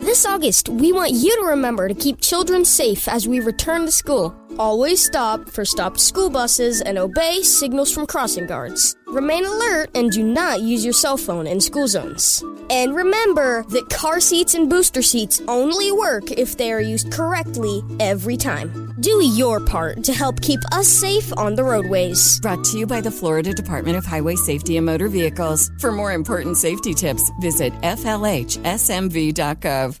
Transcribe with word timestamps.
This 0.00 0.24
August, 0.24 0.70
we 0.70 0.92
want 0.92 1.12
you 1.12 1.36
to 1.36 1.42
remember 1.48 1.86
to 1.86 1.94
keep 1.94 2.22
children 2.22 2.64
safe 2.64 3.06
as 3.06 3.28
we 3.28 3.38
return 3.38 3.84
to 3.84 3.92
school. 3.92 4.34
Always 4.58 5.04
stop 5.04 5.48
for 5.48 5.64
stopped 5.64 6.00
school 6.00 6.28
buses 6.28 6.80
and 6.80 6.98
obey 6.98 7.42
signals 7.42 7.92
from 7.92 8.06
crossing 8.06 8.46
guards. 8.46 8.96
Remain 9.06 9.44
alert 9.44 9.90
and 9.94 10.10
do 10.10 10.22
not 10.22 10.60
use 10.60 10.84
your 10.84 10.92
cell 10.92 11.16
phone 11.16 11.46
in 11.46 11.60
school 11.60 11.88
zones. 11.88 12.44
And 12.68 12.94
remember 12.94 13.64
that 13.70 13.90
car 13.90 14.20
seats 14.20 14.54
and 14.54 14.70
booster 14.70 15.02
seats 15.02 15.40
only 15.48 15.92
work 15.92 16.30
if 16.30 16.56
they 16.56 16.72
are 16.72 16.80
used 16.80 17.10
correctly 17.10 17.82
every 17.98 18.36
time. 18.36 18.94
Do 19.00 19.24
your 19.24 19.60
part 19.60 20.04
to 20.04 20.12
help 20.12 20.40
keep 20.40 20.60
us 20.72 20.86
safe 20.86 21.36
on 21.36 21.54
the 21.54 21.64
roadways. 21.64 22.38
Brought 22.40 22.64
to 22.64 22.78
you 22.78 22.86
by 22.86 23.00
the 23.00 23.10
Florida 23.10 23.52
Department 23.52 23.96
of 23.96 24.04
Highway 24.04 24.36
Safety 24.36 24.76
and 24.76 24.86
Motor 24.86 25.08
Vehicles. 25.08 25.70
For 25.78 25.90
more 25.90 26.12
important 26.12 26.58
safety 26.58 26.94
tips, 26.94 27.30
visit 27.40 27.72
FLHSMV.gov. 27.82 30.00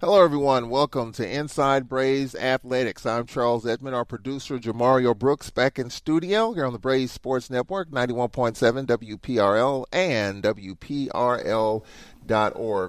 Hello, 0.00 0.24
everyone. 0.24 0.70
Welcome 0.70 1.12
to 1.12 1.26
Inside 1.26 1.88
Braves 1.88 2.34
Athletics. 2.34 3.06
I'm 3.06 3.26
Charles 3.26 3.64
Edmond, 3.64 3.94
our 3.94 4.04
producer, 4.04 4.58
Jamario 4.58 5.16
Brooks, 5.16 5.50
back 5.50 5.78
in 5.78 5.88
studio 5.88 6.52
here 6.52 6.66
on 6.66 6.72
the 6.72 6.80
Braves 6.80 7.12
Sports 7.12 7.48
Network, 7.48 7.90
91.7 7.90 8.86
WPRL 8.86 9.84
and 9.92 10.42
WPRL.org. 10.42 11.84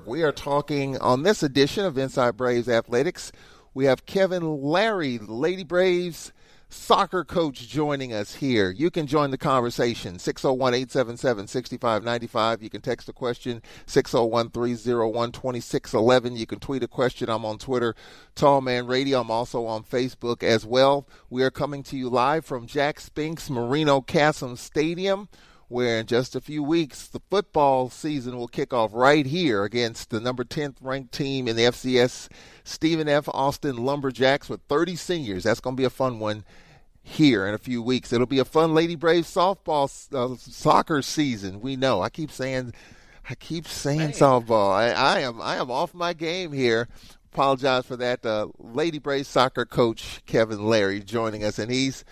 We 0.07 0.23
are 0.23 0.31
talking 0.31 0.97
on 0.97 1.21
this 1.21 1.43
edition 1.43 1.85
of 1.85 1.95
Inside 1.95 2.37
Braves 2.37 2.67
Athletics. 2.67 3.31
We 3.75 3.85
have 3.85 4.07
Kevin 4.07 4.63
Larry, 4.63 5.19
Lady 5.19 5.63
Braves 5.63 6.33
soccer 6.75 7.23
coach 7.23 7.67
joining 7.67 8.13
us 8.13 8.35
here. 8.35 8.69
You 8.69 8.91
can 8.91 9.07
join 9.07 9.31
the 9.31 9.37
conversation 9.37 10.17
601-877-6595. 10.17 12.61
You 12.61 12.69
can 12.69 12.81
text 12.81 13.09
a 13.09 13.13
question 13.13 13.63
601-301-2611. 13.87 16.37
You 16.37 16.45
can 16.45 16.59
tweet 16.59 16.83
a 16.83 16.87
question. 16.87 17.29
I'm 17.29 17.45
on 17.45 17.57
Twitter, 17.57 17.95
Tallman 18.35 18.85
Radio. 18.87 19.21
I'm 19.21 19.31
also 19.31 19.65
on 19.65 19.83
Facebook 19.83 20.43
as 20.43 20.65
well. 20.65 21.07
We 21.29 21.43
are 21.43 21.51
coming 21.51 21.83
to 21.83 21.95
you 21.97 22.09
live 22.09 22.43
from 22.45 22.67
Jack 22.67 22.99
Spinks 22.99 23.49
Marino 23.49 24.01
Casem 24.01 24.57
Stadium 24.57 25.29
where 25.67 25.99
in 25.99 26.05
just 26.05 26.35
a 26.35 26.41
few 26.41 26.61
weeks 26.61 27.07
the 27.07 27.19
football 27.31 27.89
season 27.89 28.37
will 28.37 28.47
kick 28.47 28.71
off 28.71 28.91
right 28.93 29.25
here 29.25 29.63
against 29.63 30.11
the 30.11 30.19
number 30.19 30.43
10th 30.43 30.75
ranked 30.79 31.11
team 31.11 31.47
in 31.47 31.55
the 31.55 31.63
FCS, 31.63 32.29
Stephen 32.63 33.09
F. 33.09 33.27
Austin 33.29 33.83
Lumberjacks 33.83 34.47
with 34.47 34.61
30 34.69 34.95
seniors. 34.95 35.43
That's 35.43 35.59
going 35.59 35.75
to 35.75 35.81
be 35.81 35.85
a 35.85 35.89
fun 35.89 36.19
one 36.19 36.43
here 37.07 37.45
in 37.45 37.53
a 37.53 37.59
few 37.59 37.81
weeks. 37.81 38.11
It'll 38.11 38.25
be 38.25 38.39
a 38.39 38.45
fun 38.45 38.73
Lady 38.73 38.95
Braves 38.95 39.33
softball 39.33 39.87
uh, 40.13 40.35
soccer 40.37 41.01
season. 41.01 41.61
We 41.61 41.75
know. 41.75 42.01
I 42.01 42.09
keep 42.09 42.31
saying, 42.31 42.73
I 43.29 43.35
keep 43.35 43.67
saying 43.67 43.99
Man. 43.99 44.11
softball. 44.11 44.71
I, 44.73 44.89
I 44.89 45.19
am 45.19 45.39
I 45.39 45.55
am 45.57 45.69
off 45.69 45.93
my 45.93 46.13
game 46.13 46.51
here. 46.51 46.89
Apologize 47.31 47.85
for 47.85 47.95
that. 47.97 48.25
Uh, 48.25 48.47
Lady 48.57 48.97
Braves 48.97 49.27
soccer 49.27 49.65
coach 49.65 50.21
Kevin 50.25 50.65
Larry 50.65 50.99
joining 50.99 51.43
us, 51.43 51.59
and 51.59 51.71
he's 51.71 52.03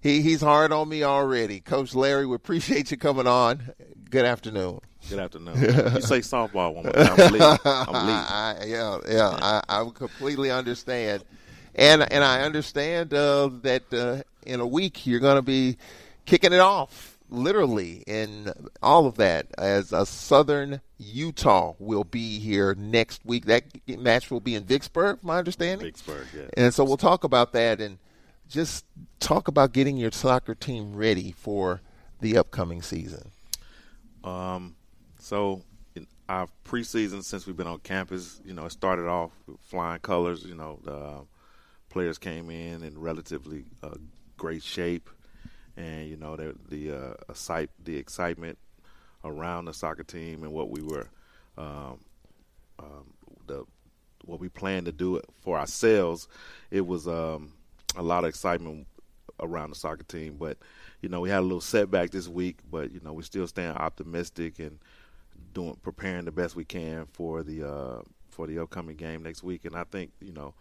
he 0.00 0.22
he's 0.22 0.40
hard 0.40 0.72
on 0.72 0.88
me 0.88 1.02
already. 1.04 1.60
Coach 1.60 1.94
Larry, 1.94 2.26
we 2.26 2.34
appreciate 2.34 2.90
you 2.90 2.96
coming 2.96 3.26
on. 3.26 3.72
Good 4.08 4.24
afternoon. 4.24 4.80
Good 5.10 5.18
afternoon. 5.18 5.60
you 5.60 6.00
say 6.00 6.20
softball 6.20 6.74
one 6.74 6.84
more 6.84 6.92
time. 6.92 7.12
I'm 7.18 7.32
leaving. 7.32 7.42
I'm 7.42 7.52
leaving. 7.52 7.64
I, 7.64 8.56
yeah, 8.66 8.98
yeah. 9.08 9.38
I, 9.40 9.62
I 9.68 9.90
completely 9.94 10.50
understand, 10.50 11.24
and 11.78 12.12
and 12.12 12.24
I 12.24 12.42
understand 12.42 13.14
uh, 13.14 13.48
that 13.62 13.84
uh, 13.92 14.22
in 14.44 14.60
a 14.60 14.66
week 14.66 15.06
you're 15.06 15.20
going 15.20 15.36
to 15.36 15.42
be 15.42 15.78
kicking 16.26 16.52
it 16.52 16.60
off, 16.60 17.16
literally, 17.30 18.04
and 18.06 18.52
all 18.82 19.06
of 19.06 19.16
that 19.16 19.46
as 19.56 19.92
a 19.92 20.04
Southern 20.04 20.80
Utah 20.98 21.74
will 21.78 22.04
be 22.04 22.38
here 22.40 22.74
next 22.74 23.24
week. 23.24 23.46
That 23.46 23.64
match 23.86 24.30
will 24.30 24.40
be 24.40 24.54
in 24.54 24.64
Vicksburg, 24.64 25.20
my 25.22 25.38
understanding. 25.38 25.86
Vicksburg, 25.86 26.26
yeah. 26.36 26.48
And 26.56 26.74
so 26.74 26.84
we'll 26.84 26.96
talk 26.96 27.24
about 27.24 27.52
that 27.52 27.80
and 27.80 27.98
just 28.48 28.84
talk 29.20 29.46
about 29.46 29.72
getting 29.72 29.96
your 29.96 30.10
soccer 30.10 30.54
team 30.54 30.96
ready 30.96 31.32
for 31.32 31.80
the 32.20 32.36
upcoming 32.36 32.82
season. 32.82 33.30
Um, 34.24 34.74
so 35.20 35.62
our 36.28 36.48
preseason 36.64 37.22
since 37.22 37.46
we've 37.46 37.56
been 37.56 37.66
on 37.66 37.78
campus, 37.78 38.40
you 38.44 38.52
know, 38.52 38.66
it 38.66 38.72
started 38.72 39.06
off 39.06 39.30
with 39.46 39.60
flying 39.60 40.00
colors. 40.00 40.44
You 40.44 40.56
know, 40.56 40.80
the 40.82 40.94
uh, 40.94 41.20
players 41.88 42.18
came 42.18 42.50
in 42.50 42.82
in 42.82 42.98
relatively 42.98 43.64
uh, 43.82 43.94
great 44.36 44.62
shape, 44.62 45.10
and 45.76 46.08
you 46.08 46.16
know, 46.16 46.36
the 46.36 46.54
the 46.68 46.92
uh, 46.92 47.66
the 47.84 47.96
excitement 47.96 48.58
around 49.24 49.66
the 49.66 49.74
soccer 49.74 50.04
team 50.04 50.42
and 50.42 50.52
what 50.52 50.70
we 50.70 50.82
were, 50.82 51.08
um, 51.56 51.98
um, 52.78 53.12
the 53.46 53.64
what 54.24 54.40
we 54.40 54.48
planned 54.48 54.86
to 54.86 54.92
do 54.92 55.20
for 55.40 55.58
ourselves. 55.58 56.28
It 56.70 56.86
was 56.86 57.08
um, 57.08 57.52
a 57.96 58.02
lot 58.02 58.24
of 58.24 58.28
excitement 58.28 58.86
around 59.40 59.70
the 59.70 59.76
soccer 59.76 60.04
team, 60.04 60.36
but 60.38 60.58
you 61.00 61.08
know, 61.08 61.20
we 61.20 61.30
had 61.30 61.40
a 61.40 61.42
little 61.42 61.60
setback 61.60 62.10
this 62.10 62.28
week, 62.28 62.58
but 62.70 62.92
you 62.92 63.00
know, 63.02 63.12
we're 63.12 63.22
still 63.22 63.46
staying 63.46 63.70
optimistic 63.70 64.58
and 64.58 64.78
doing 65.54 65.76
preparing 65.82 66.24
the 66.24 66.32
best 66.32 66.56
we 66.56 66.64
can 66.64 67.06
for 67.12 67.42
the 67.42 67.68
uh, 67.68 68.02
for 68.30 68.46
the 68.46 68.58
upcoming 68.58 68.96
game 68.96 69.22
next 69.22 69.42
week. 69.42 69.64
And 69.64 69.76
I 69.76 69.84
think 69.84 70.12
you 70.20 70.32
know, 70.32 70.54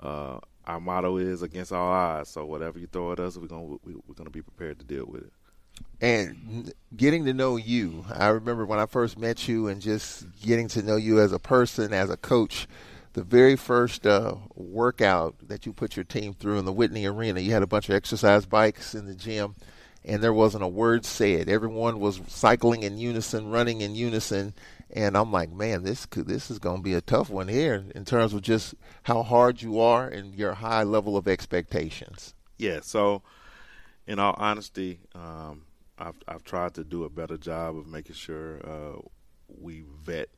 uh, 0.00 0.38
our 0.66 0.80
motto 0.80 1.16
is 1.16 1.42
against 1.42 1.72
all 1.72 1.88
odds. 1.88 2.30
So 2.30 2.44
whatever 2.44 2.78
you 2.78 2.86
throw 2.86 3.12
at 3.12 3.20
us, 3.20 3.36
we're 3.36 3.46
gonna 3.46 3.76
we, 3.84 3.94
we're 4.06 4.14
gonna 4.14 4.30
be 4.30 4.42
prepared 4.42 4.78
to 4.80 4.84
deal 4.84 5.06
with 5.06 5.22
it. 5.22 5.32
And 6.00 6.72
getting 6.96 7.24
to 7.26 7.34
know 7.34 7.56
you, 7.56 8.04
I 8.12 8.28
remember 8.28 8.64
when 8.64 8.78
I 8.78 8.86
first 8.86 9.18
met 9.18 9.46
you, 9.46 9.68
and 9.68 9.80
just 9.80 10.24
getting 10.40 10.68
to 10.68 10.82
know 10.82 10.96
you 10.96 11.20
as 11.20 11.32
a 11.32 11.38
person, 11.38 11.92
as 11.92 12.10
a 12.10 12.16
coach 12.16 12.66
the 13.16 13.24
very 13.24 13.56
first 13.56 14.06
uh, 14.06 14.34
workout 14.54 15.34
that 15.48 15.64
you 15.64 15.72
put 15.72 15.96
your 15.96 16.04
team 16.04 16.34
through 16.34 16.58
in 16.58 16.66
the 16.66 16.72
Whitney 16.72 17.06
Arena, 17.06 17.40
you 17.40 17.50
had 17.50 17.62
a 17.62 17.66
bunch 17.66 17.88
of 17.88 17.94
exercise 17.94 18.44
bikes 18.44 18.94
in 18.94 19.06
the 19.06 19.14
gym, 19.14 19.54
and 20.04 20.22
there 20.22 20.34
wasn't 20.34 20.62
a 20.62 20.68
word 20.68 21.02
said. 21.06 21.48
Everyone 21.48 21.98
was 21.98 22.20
cycling 22.28 22.82
in 22.82 22.98
unison, 22.98 23.50
running 23.50 23.80
in 23.80 23.94
unison, 23.94 24.52
and 24.90 25.16
I'm 25.16 25.32
like, 25.32 25.50
man, 25.50 25.82
this 25.82 26.06
could, 26.06 26.26
this 26.26 26.50
is 26.50 26.58
going 26.58 26.78
to 26.78 26.82
be 26.82 26.94
a 26.94 27.00
tough 27.00 27.28
one 27.28 27.48
here 27.48 27.84
in 27.94 28.04
terms 28.04 28.32
of 28.32 28.42
just 28.42 28.74
how 29.02 29.22
hard 29.22 29.60
you 29.62 29.80
are 29.80 30.08
and 30.08 30.34
your 30.34 30.54
high 30.54 30.84
level 30.84 31.16
of 31.16 31.26
expectations. 31.26 32.34
Yeah. 32.56 32.80
So, 32.82 33.22
in 34.06 34.18
all 34.18 34.36
honesty, 34.38 35.00
um, 35.14 35.62
I've 35.98 36.14
I've 36.28 36.44
tried 36.44 36.74
to 36.74 36.84
do 36.84 37.04
a 37.04 37.10
better 37.10 37.36
job 37.36 37.76
of 37.76 37.86
making 37.86 38.14
sure 38.14 38.60
uh, 38.64 39.00
we 39.48 39.84
vet 40.04 40.28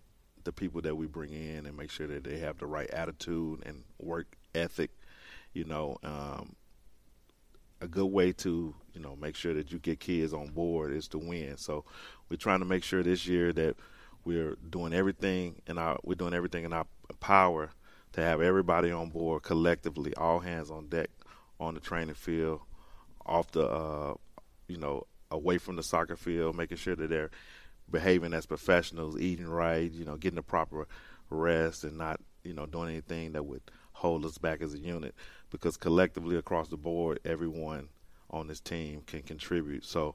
the 0.45 0.53
people 0.53 0.81
that 0.83 0.97
we 0.97 1.07
bring 1.07 1.33
in 1.33 1.67
and 1.67 1.77
make 1.77 1.91
sure 1.91 2.07
that 2.07 2.25
they 2.25 2.39
have 2.39 2.59
the 2.59 2.67
right 2.67 2.89
attitude 2.91 3.63
and 3.67 3.85
work 3.99 4.37
ethic. 4.55 4.91
You 5.53 5.65
know, 5.65 5.99
um, 6.03 6.57
a 7.81 7.89
good 7.89 8.07
way 8.07 8.33
to 8.33 8.75
you 8.95 9.01
know 9.01 9.17
make 9.17 9.37
sure 9.37 9.53
that 9.55 9.71
you 9.73 9.79
get 9.79 10.01
kids 10.01 10.33
on 10.33 10.49
board 10.49 10.93
is 10.93 11.09
to 11.09 11.19
win. 11.19 11.57
So 11.59 11.85
we're 12.29 12.37
trying 12.37 12.61
to 12.61 12.65
make 12.67 12.85
sure 12.85 13.03
this 13.03 13.27
year 13.27 13.53
that 13.53 13.77
we're 14.25 14.57
doing 14.69 14.93
everything 14.93 15.61
in 15.67 15.79
our 15.79 15.99
we're 16.03 16.15
doing 16.15 16.35
everything 16.35 16.65
in 16.65 16.73
our 16.73 16.87
power 17.21 17.71
to 18.13 18.21
have 18.21 18.41
everybody 18.41 18.91
on 18.91 19.11
board 19.11 19.43
collectively, 19.43 20.15
all 20.15 20.41
hands 20.41 20.71
on 20.71 20.89
deck 20.89 21.11
on 21.61 21.75
the 21.75 21.81
training 21.81 22.15
field, 22.15 22.61
off 23.27 23.51
the 23.53 23.67
uh, 23.67 24.15
you 24.67 24.77
know 24.77 25.07
away 25.31 25.59
from 25.59 25.77
the 25.77 25.83
soccer 25.83 26.17
field, 26.17 26.57
making 26.57 26.79
sure 26.79 26.97
that 26.97 27.11
they're 27.11 27.31
behaving 27.91 28.35
as 28.35 28.47
professionals, 28.47 29.19
eating 29.19 29.49
right, 29.49 29.91
you 29.91 30.05
know, 30.05 30.17
getting 30.17 30.37
the 30.37 30.43
proper 30.43 30.87
rest, 31.31 31.85
and 31.85 31.99
not 31.99 32.21
you 32.45 32.55
know 32.55 32.67
doing 32.67 32.91
anything 32.91 33.33
that 33.33 33.45
would 33.45 33.63
hold 33.93 34.25
us 34.25 34.39
back 34.39 34.63
as 34.63 34.75
a 34.75 34.79
unit. 34.79 35.15
Because 35.51 35.77
collectively 35.77 36.37
across 36.37 36.69
the 36.69 36.77
board, 36.77 37.21
everyone 37.25 37.89
on 38.31 38.47
this 38.47 38.61
team 38.61 39.03
can 39.07 39.23
contribute. 39.23 39.85
So 39.85 40.15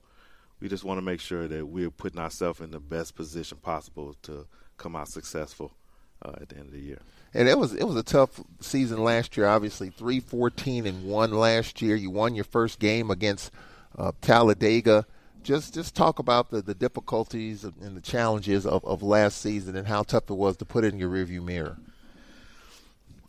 we 0.63 0.69
just 0.69 0.85
want 0.85 0.97
to 0.97 1.01
make 1.01 1.19
sure 1.19 1.45
that 1.45 1.67
we're 1.67 1.91
putting 1.91 2.21
ourselves 2.21 2.61
in 2.61 2.71
the 2.71 2.79
best 2.79 3.15
position 3.15 3.57
possible 3.57 4.15
to 4.21 4.47
come 4.77 4.95
out 4.95 5.09
successful 5.09 5.73
uh, 6.21 6.31
at 6.39 6.47
the 6.47 6.55
end 6.55 6.67
of 6.67 6.71
the 6.71 6.79
year. 6.79 6.99
And 7.33 7.49
it 7.49 7.59
was 7.59 7.73
it 7.73 7.83
was 7.83 7.97
a 7.97 8.03
tough 8.03 8.39
season 8.61 9.03
last 9.03 9.35
year. 9.35 9.45
Obviously, 9.45 9.89
three 9.89 10.21
fourteen 10.21 10.87
and 10.87 11.03
one 11.03 11.31
last 11.31 11.81
year. 11.81 11.97
You 11.97 12.11
won 12.11 12.33
your 12.33 12.45
first 12.45 12.79
game 12.79 13.11
against 13.11 13.51
uh, 13.97 14.13
Talladega 14.21 15.05
just 15.43 15.73
just 15.73 15.93
talk 15.93 16.19
about 16.19 16.49
the, 16.49 16.61
the 16.61 16.73
difficulties 16.73 17.65
and 17.65 17.97
the 17.97 18.01
challenges 18.01 18.65
of, 18.65 18.85
of 18.85 19.03
last 19.03 19.41
season 19.41 19.75
and 19.75 19.85
how 19.85 20.03
tough 20.03 20.29
it 20.29 20.35
was 20.35 20.55
to 20.55 20.63
put 20.63 20.85
it 20.85 20.93
in 20.93 20.99
your 20.99 21.09
rearview 21.09 21.43
mirror. 21.43 21.77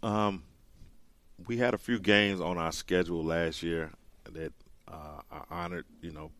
Um, 0.05 0.45
we 1.49 1.57
had 1.57 1.75
a 1.75 1.79
few 1.79 1.99
games 1.99 2.41
on 2.41 2.59
our 2.59 2.71
schedule 2.71 3.25
last 3.25 3.65
year 3.65 3.91
that 4.31 4.53
uh, 4.87 5.23
I 5.33 5.43
honored, 5.51 5.87
you 6.01 6.13
know, 6.13 6.31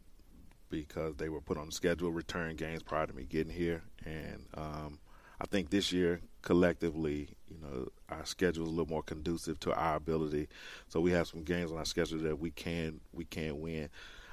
because 0.81 1.17
they 1.17 1.29
were 1.29 1.41
put 1.41 1.59
on 1.59 1.71
schedule, 1.71 2.11
return 2.11 2.57
games 2.57 2.83
prior 2.83 3.07
to 3.07 3.13
me 3.13 3.25
getting 3.25 3.53
here, 3.53 3.83
and 4.05 4.47
um, 4.55 4.99
I 5.41 5.47
think 5.47 5.71
this 5.71 5.93
year 5.93 6.21
collectively, 6.43 7.29
you 7.49 7.59
know, 7.61 7.89
our 8.09 8.25
schedule 8.25 8.65
is 8.65 8.69
a 8.69 8.73
little 8.73 8.89
more 8.89 9.03
conducive 9.03 9.59
to 9.61 9.75
our 9.75 9.97
ability. 9.97 10.49
So 10.89 11.01
we 11.01 11.13
have 11.13 11.27
some 11.27 11.43
games 11.43 11.73
on 11.73 11.79
our 11.79 11.85
schedule 11.85 12.21
that 12.21 12.39
we 12.39 12.51
can 12.51 13.01
we 13.13 13.25
can 13.25 13.61
win. 13.61 13.89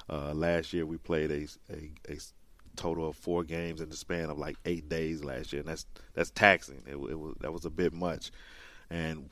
Uh, 0.08 0.32
last 0.34 0.72
year 0.72 0.84
we 0.84 0.98
played 0.98 1.30
a, 1.30 1.46
a, 1.72 1.90
a 2.12 2.18
total 2.76 3.08
of 3.08 3.16
four 3.16 3.44
games 3.44 3.80
in 3.80 3.88
the 3.88 3.96
span 3.96 4.30
of 4.30 4.38
like 4.38 4.56
eight 4.64 4.88
days 4.88 5.24
last 5.24 5.52
year, 5.52 5.60
and 5.60 5.68
that's 5.68 5.86
that's 6.14 6.30
taxing. 6.30 6.82
It, 6.86 6.94
it 6.94 7.18
was 7.18 7.34
that 7.40 7.52
was 7.52 7.64
a 7.64 7.70
bit 7.70 7.92
much, 7.92 8.30
and 8.90 9.30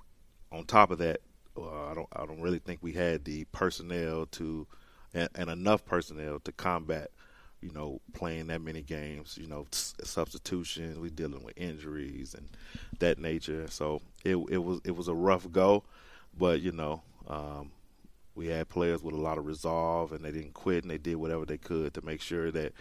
on 0.53 0.65
top 0.65 0.91
of 0.91 0.99
that, 0.99 1.21
uh, 1.57 1.91
I 1.91 1.95
don't 1.95 2.09
I 2.15 2.27
don't 2.27 2.43
really 2.43 2.59
think 2.59 2.81
we 2.83 2.93
had 2.93 3.25
the 3.25 3.45
personnel 3.53 4.27
to 4.33 4.67
and, 5.15 5.29
and 5.35 5.51
enough 5.51 5.85
personnel 5.85 6.41
to 6.41 6.53
combat 6.53 7.11
you 7.61 7.71
know, 7.73 8.01
playing 8.15 8.47
that 8.47 8.63
many 8.63 8.81
games, 8.83 9.39
you 9.41 9.47
know, 9.47 9.67
substitutions, 9.71 10.99
we 10.99 11.11
dealing 11.11 11.45
with 11.45 11.59
injuries 11.59 12.35
and 12.35 12.49
that 13.01 13.19
nature. 13.19 13.67
So 13.69 14.01
it 14.25 14.37
it 14.51 14.59
was 14.59 14.81
it 14.85 14.97
was 14.97 15.09
a 15.09 15.15
rough 15.15 15.51
go, 15.53 15.85
but 16.37 16.61
you 16.63 16.73
know, 16.73 17.03
um, 17.29 17.71
we 18.35 18.47
had 18.47 18.69
players 18.69 19.03
with 19.03 19.15
a 19.15 19.21
lot 19.21 19.39
of 19.39 19.47
resolve 19.47 20.13
and 20.13 20.25
they 20.25 20.33
didn't 20.33 20.55
quit 20.55 20.85
and 20.85 20.91
they 20.91 20.99
did 20.99 21.17
whatever 21.17 21.45
they 21.45 21.59
could 21.59 21.93
to 21.95 22.05
make 22.05 22.23
sure 22.23 22.51
that 22.51 22.73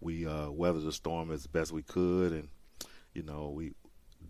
we 0.00 0.26
uh, 0.26 0.50
weathered 0.50 0.84
the 0.84 0.92
storm 0.92 1.30
as 1.30 1.46
best 1.46 1.70
we 1.70 1.82
could 1.82 2.32
and 2.32 2.48
you 3.12 3.22
know 3.22 3.50
we 3.50 3.72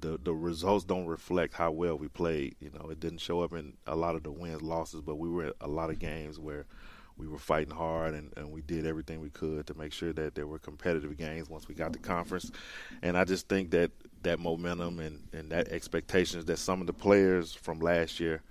the 0.00 0.18
the 0.22 0.34
results 0.34 0.84
don't 0.84 1.06
reflect 1.06 1.54
how 1.54 1.70
well 1.70 1.96
we 1.96 2.08
played. 2.08 2.56
You 2.58 2.70
know, 2.70 2.90
it 2.90 2.98
didn't 2.98 3.18
show 3.18 3.40
up 3.40 3.52
in 3.52 3.74
a 3.86 3.94
lot 3.94 4.16
of 4.16 4.24
the 4.24 4.32
wins 4.32 4.62
losses, 4.62 5.00
but 5.00 5.16
we 5.16 5.28
were 5.28 5.46
in 5.46 5.52
a 5.60 5.68
lot 5.68 5.90
of 5.90 6.00
games 6.00 6.40
where 6.40 6.66
we 7.22 7.28
were 7.28 7.38
fighting 7.38 7.74
hard 7.74 8.14
and, 8.14 8.32
and 8.36 8.50
we 8.50 8.62
did 8.62 8.86
everything 8.86 9.20
we 9.20 9.30
could 9.30 9.66
to 9.68 9.74
make 9.74 9.92
sure 9.92 10.12
that 10.12 10.34
there 10.34 10.46
were 10.46 10.58
competitive 10.58 11.16
games 11.16 11.48
once 11.48 11.68
we 11.68 11.74
got 11.74 11.92
the 11.92 11.98
conference. 11.98 12.50
And 13.02 13.16
I 13.16 13.24
just 13.24 13.48
think 13.48 13.70
that 13.70 13.92
that 14.22 14.40
momentum 14.40 14.98
and, 14.98 15.22
and 15.32 15.50
that 15.50 15.68
expectations 15.68 16.44
that 16.46 16.58
some 16.58 16.80
of 16.80 16.86
the 16.86 16.92
players 16.92 17.54
from 17.54 17.80
last 17.80 18.18
year 18.18 18.42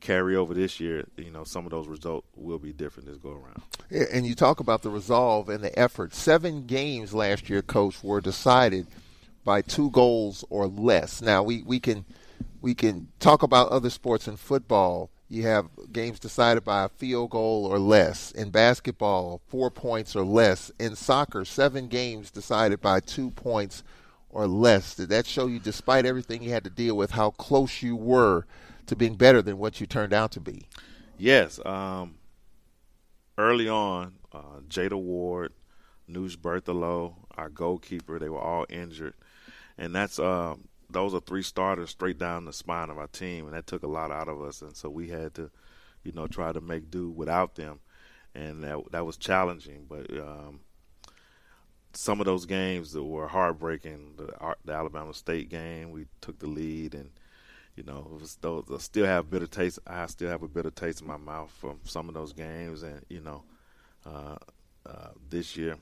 carry 0.00 0.36
over 0.36 0.54
this 0.54 0.78
year, 0.78 1.04
you 1.16 1.30
know, 1.30 1.44
some 1.44 1.64
of 1.64 1.70
those 1.70 1.88
results 1.88 2.26
will 2.36 2.58
be 2.58 2.72
different 2.72 3.08
this 3.08 3.16
go 3.16 3.30
around. 3.30 3.62
Yeah, 3.90 4.04
and 4.12 4.26
you 4.26 4.34
talk 4.34 4.60
about 4.60 4.82
the 4.82 4.90
resolve 4.90 5.48
and 5.48 5.64
the 5.64 5.76
effort. 5.78 6.14
Seven 6.14 6.66
games 6.66 7.14
last 7.14 7.48
year, 7.48 7.62
coach, 7.62 8.02
were 8.04 8.20
decided 8.20 8.86
by 9.44 9.62
two 9.62 9.90
goals 9.90 10.44
or 10.50 10.66
less. 10.66 11.22
Now 11.22 11.42
we, 11.42 11.62
we 11.62 11.80
can 11.80 12.04
we 12.60 12.74
can 12.74 13.08
talk 13.18 13.42
about 13.42 13.68
other 13.68 13.88
sports 13.90 14.28
in 14.28 14.36
football 14.36 15.10
you 15.28 15.42
have 15.42 15.68
games 15.92 16.18
decided 16.18 16.64
by 16.64 16.84
a 16.84 16.88
field 16.88 17.30
goal 17.30 17.66
or 17.66 17.78
less. 17.78 18.32
In 18.32 18.50
basketball, 18.50 19.42
four 19.48 19.70
points 19.70 20.16
or 20.16 20.24
less. 20.24 20.72
In 20.78 20.96
soccer, 20.96 21.44
seven 21.44 21.88
games 21.88 22.30
decided 22.30 22.80
by 22.80 23.00
two 23.00 23.30
points 23.30 23.82
or 24.30 24.46
less. 24.46 24.94
Did 24.94 25.10
that 25.10 25.26
show 25.26 25.46
you, 25.46 25.58
despite 25.58 26.06
everything 26.06 26.42
you 26.42 26.50
had 26.50 26.64
to 26.64 26.70
deal 26.70 26.96
with, 26.96 27.10
how 27.10 27.30
close 27.30 27.82
you 27.82 27.94
were 27.94 28.46
to 28.86 28.96
being 28.96 29.16
better 29.16 29.42
than 29.42 29.58
what 29.58 29.80
you 29.80 29.86
turned 29.86 30.14
out 30.14 30.32
to 30.32 30.40
be? 30.40 30.66
Yes. 31.18 31.60
Um, 31.64 32.14
early 33.36 33.68
on, 33.68 34.14
uh, 34.32 34.60
Jada 34.68 35.00
Ward, 35.00 35.52
Noosh 36.10 36.38
Berthelo, 36.38 37.14
our 37.36 37.50
goalkeeper, 37.50 38.18
they 38.18 38.30
were 38.30 38.40
all 38.40 38.64
injured. 38.70 39.14
And 39.76 39.94
that's 39.94 40.18
um, 40.18 40.68
those 40.90 41.14
are 41.14 41.20
three 41.20 41.42
starters 41.42 41.90
straight 41.90 42.18
down 42.18 42.44
the 42.44 42.52
spine 42.52 42.90
of 42.90 42.98
our 42.98 43.08
team, 43.08 43.46
and 43.46 43.54
that 43.54 43.66
took 43.66 43.82
a 43.82 43.88
lot 43.88 44.10
out 44.10 44.28
of 44.28 44.40
us. 44.40 44.62
And 44.62 44.76
so 44.76 44.88
we 44.88 45.08
had 45.08 45.34
to, 45.34 45.50
you 46.02 46.12
know, 46.12 46.26
try 46.26 46.52
to 46.52 46.60
make 46.60 46.90
do 46.90 47.10
without 47.10 47.54
them, 47.56 47.80
and 48.34 48.62
that 48.64 48.78
that 48.92 49.04
was 49.04 49.16
challenging. 49.16 49.86
But 49.88 50.10
um, 50.18 50.60
some 51.92 52.20
of 52.20 52.26
those 52.26 52.46
games 52.46 52.92
that 52.92 53.04
were 53.04 53.28
heartbreaking, 53.28 54.14
the, 54.16 54.54
the 54.64 54.72
Alabama 54.72 55.12
State 55.12 55.50
game, 55.50 55.90
we 55.90 56.06
took 56.20 56.38
the 56.38 56.46
lead, 56.46 56.94
and 56.94 57.10
you 57.76 57.84
know, 57.84 58.08
it 58.12 58.20
was 58.20 58.36
those, 58.36 58.64
I 58.72 58.78
still 58.78 59.06
have 59.06 59.30
bitter 59.30 59.46
taste. 59.46 59.78
I 59.86 60.06
still 60.06 60.30
have 60.30 60.42
a 60.42 60.48
bitter 60.48 60.70
taste 60.70 61.02
in 61.02 61.06
my 61.06 61.18
mouth 61.18 61.50
from 61.50 61.80
some 61.84 62.08
of 62.08 62.14
those 62.14 62.32
games, 62.32 62.82
and 62.82 63.04
you 63.10 63.20
know, 63.20 63.44
uh, 64.06 64.36
uh, 64.86 65.10
this 65.28 65.54
year, 65.54 65.76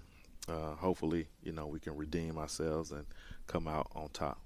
uh, 0.49 0.75
hopefully, 0.75 1.29
you 1.44 1.53
know, 1.53 1.69
we 1.69 1.79
can 1.79 1.97
redeem 1.97 2.38
ourselves 2.38 2.91
and 2.91 3.06
come 3.47 3.69
out 3.69 3.88
on 3.94 4.08
top. 4.08 4.41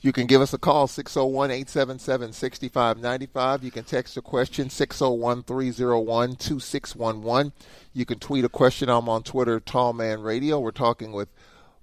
You 0.00 0.12
can 0.12 0.26
give 0.26 0.40
us 0.40 0.52
a 0.52 0.58
call, 0.58 0.86
601 0.86 1.50
877 1.50 2.32
6595. 2.32 3.64
You 3.64 3.70
can 3.70 3.84
text 3.84 4.16
a 4.16 4.22
question, 4.22 4.70
601 4.70 5.42
301 5.42 6.36
2611. 6.36 7.52
You 7.92 8.04
can 8.04 8.18
tweet 8.18 8.44
a 8.44 8.48
question. 8.48 8.88
I'm 8.88 9.08
on 9.08 9.22
Twitter, 9.22 9.58
Tallman 9.58 10.20
Radio. 10.20 10.60
We're 10.60 10.70
talking 10.70 11.12
with 11.12 11.28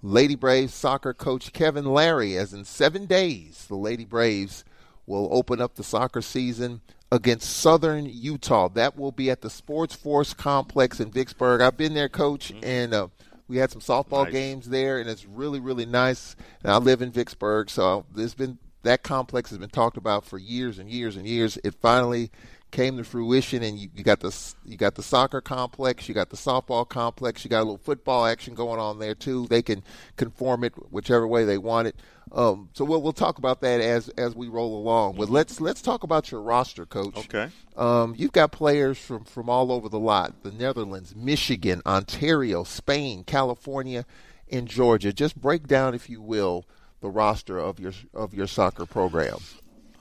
Lady 0.02 0.36
Braves 0.36 0.74
soccer 0.74 1.14
coach 1.14 1.54
Kevin 1.54 1.86
Larry, 1.86 2.38
as 2.38 2.54
in 2.54 2.66
seven 2.66 3.06
days, 3.06 3.66
the 3.68 3.76
Lady 3.76 4.06
Braves 4.06 4.64
will 5.06 5.30
open 5.32 5.62
up 5.62 5.76
the 5.76 5.84
soccer 5.84 6.22
season 6.22 6.82
against 7.12 7.50
Southern 7.50 8.06
Utah. 8.06 8.68
That 8.68 8.98
will 8.98 9.12
be 9.12 9.30
at 9.30 9.42
the 9.42 9.50
Sports 9.50 9.96
Force 9.96 10.34
Complex 10.34 11.00
in 11.00 11.12
Vicksburg. 11.12 11.62
I've 11.62 11.78
been 11.78 11.94
there, 11.94 12.10
coach, 12.10 12.54
mm-hmm. 12.54 12.66
and 12.66 12.94
uh, 12.94 13.08
we 13.54 13.60
had 13.60 13.72
some 13.72 13.82
softball 13.82 14.24
nice. 14.26 14.34
games 14.34 14.70
there, 14.70 15.00
and 15.00 15.08
it's 15.08 15.26
really, 15.26 15.60
really 15.60 15.86
nice. 15.86 16.36
And 16.64 16.72
I 16.72 16.78
live 16.78 17.04
in 17.04 17.12
Vicksburg, 17.12 17.70
so 17.70 18.04
there's 18.14 18.34
been 18.34 18.58
that 18.82 19.04
complex 19.04 19.52
has 19.52 19.60
been 19.60 19.70
talked 19.70 19.96
about 19.96 20.26
for 20.26 20.38
years 20.38 20.80
and 20.80 20.90
years 20.90 21.16
and 21.16 21.26
years. 21.28 21.58
It 21.64 21.76
finally 21.76 22.32
came 22.74 22.98
to 22.98 23.04
fruition, 23.04 23.64
and 23.64 23.78
you, 23.78 23.88
you 23.96 24.04
got 24.04 24.20
the 24.20 24.36
you 24.66 24.76
got 24.76 24.96
the 24.96 25.04
soccer 25.04 25.40
complex, 25.40 26.10
you 26.10 26.16
got 26.16 26.30
the 26.30 26.36
softball 26.36 26.88
complex, 26.88 27.46
you 27.46 27.50
got 27.50 27.60
a 27.60 27.64
little 27.64 27.78
football 27.78 28.26
action 28.26 28.56
going 28.56 28.80
on 28.80 29.00
there 29.00 29.16
too. 29.16 29.48
They 29.48 29.62
can 29.62 29.84
conform 30.18 30.66
it 30.66 30.74
whichever 30.92 31.26
way 31.26 31.46
they 31.46 31.58
want 31.58 31.88
it. 31.88 31.96
Um, 32.34 32.70
so 32.74 32.84
we'll 32.84 33.02
we'll 33.02 33.14
talk 33.14 33.38
about 33.38 33.62
that 33.62 33.80
as 33.80 34.10
as 34.10 34.36
we 34.36 34.48
roll 34.48 34.76
along. 34.76 35.16
But 35.16 35.30
let's 35.30 35.62
let's 35.62 35.82
talk 35.82 36.04
about 36.04 36.32
your 36.32 36.42
roster, 36.42 36.86
coach. 36.86 37.16
Okay. 37.16 37.50
Um, 37.78 38.16
you've 38.18 38.32
got 38.32 38.52
players 38.52 38.98
from 38.98 39.24
from 39.24 39.50
all 39.50 39.72
over 39.72 39.88
the 39.88 40.00
lot: 40.00 40.44
the 40.44 40.52
Netherlands, 40.52 41.16
Michigan, 41.16 41.82
Ontario, 41.86 42.64
Spain, 42.64 43.24
California, 43.24 44.04
and 44.52 44.68
Georgia. 44.68 45.14
Just 45.14 45.40
break 45.40 45.68
down, 45.68 45.94
if 45.94 46.10
you 46.10 46.22
will, 46.22 46.66
the 47.02 47.10
roster 47.10 47.60
of 47.60 47.80
your 47.80 47.94
of 48.14 48.34
your 48.34 48.48
soccer 48.48 48.88
program. 48.88 49.38